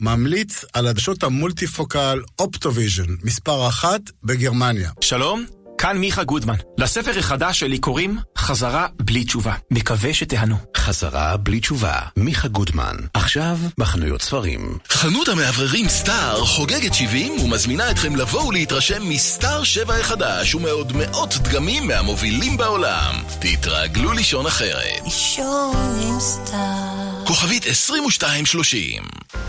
ממליץ 0.00 0.64
על 0.72 0.86
עדשות 0.86 1.22
המולטיפוקל 1.22 2.20
אופטוויז'ן, 2.38 3.16
מספר 3.24 3.68
אחת 3.68 4.00
בגרמניה. 4.24 4.90
שלום, 5.00 5.46
כאן 5.78 5.98
מיכה 5.98 6.24
גודמן. 6.24 6.54
לספר 6.78 7.18
החדש 7.18 7.60
שלי 7.60 7.78
קוראים 7.78 8.18
חזרה 8.38 8.86
בלי 9.02 9.24
תשובה. 9.24 9.54
מקווה 9.70 10.14
שתיהנו. 10.14 10.56
חזרה 10.76 11.36
בלי 11.36 11.60
תשובה, 11.60 11.98
מיכה 12.16 12.48
גודמן. 12.48 12.96
עכשיו 13.14 13.58
בחנויות 13.78 14.22
ספרים. 14.22 14.78
חנות 14.88 15.28
המאווררים 15.28 15.88
סטאר 15.88 16.44
חוגגת 16.44 16.94
70 16.94 17.32
ומזמינה 17.40 17.90
אתכם 17.90 18.16
לבוא 18.16 18.42
ולהתרשם 18.42 19.08
מסטאר 19.08 19.62
7 19.64 19.94
החדש 19.94 20.54
ומעוד 20.54 20.92
מאות 20.96 21.34
דגמים 21.34 21.86
מהמובילים 21.86 22.56
בעולם. 22.56 23.14
תתרגלו 23.38 24.12
לישון 24.12 24.46
אחרת. 24.46 25.00
לישון 25.04 26.00
עם 26.02 26.20
סטאר. 26.20 27.24
כוכבית 27.26 27.66
2230 27.66 29.02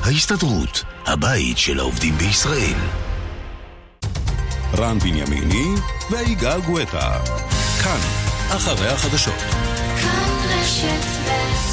ההסתדרות, 0.03 0.83
הבית 1.05 1.57
של 1.57 1.79
העובדים 1.79 2.17
בישראל. 2.17 3.08
רן 4.77 4.99
בנימיני 4.99 5.67
ויגאל 6.09 6.61
גואטה. 6.61 7.11
כאן, 7.83 7.99
אחרי 8.49 8.87
החדשות. 8.87 9.33
כאן 10.01 10.29
רשת 10.49 11.05
ב' 11.25 11.68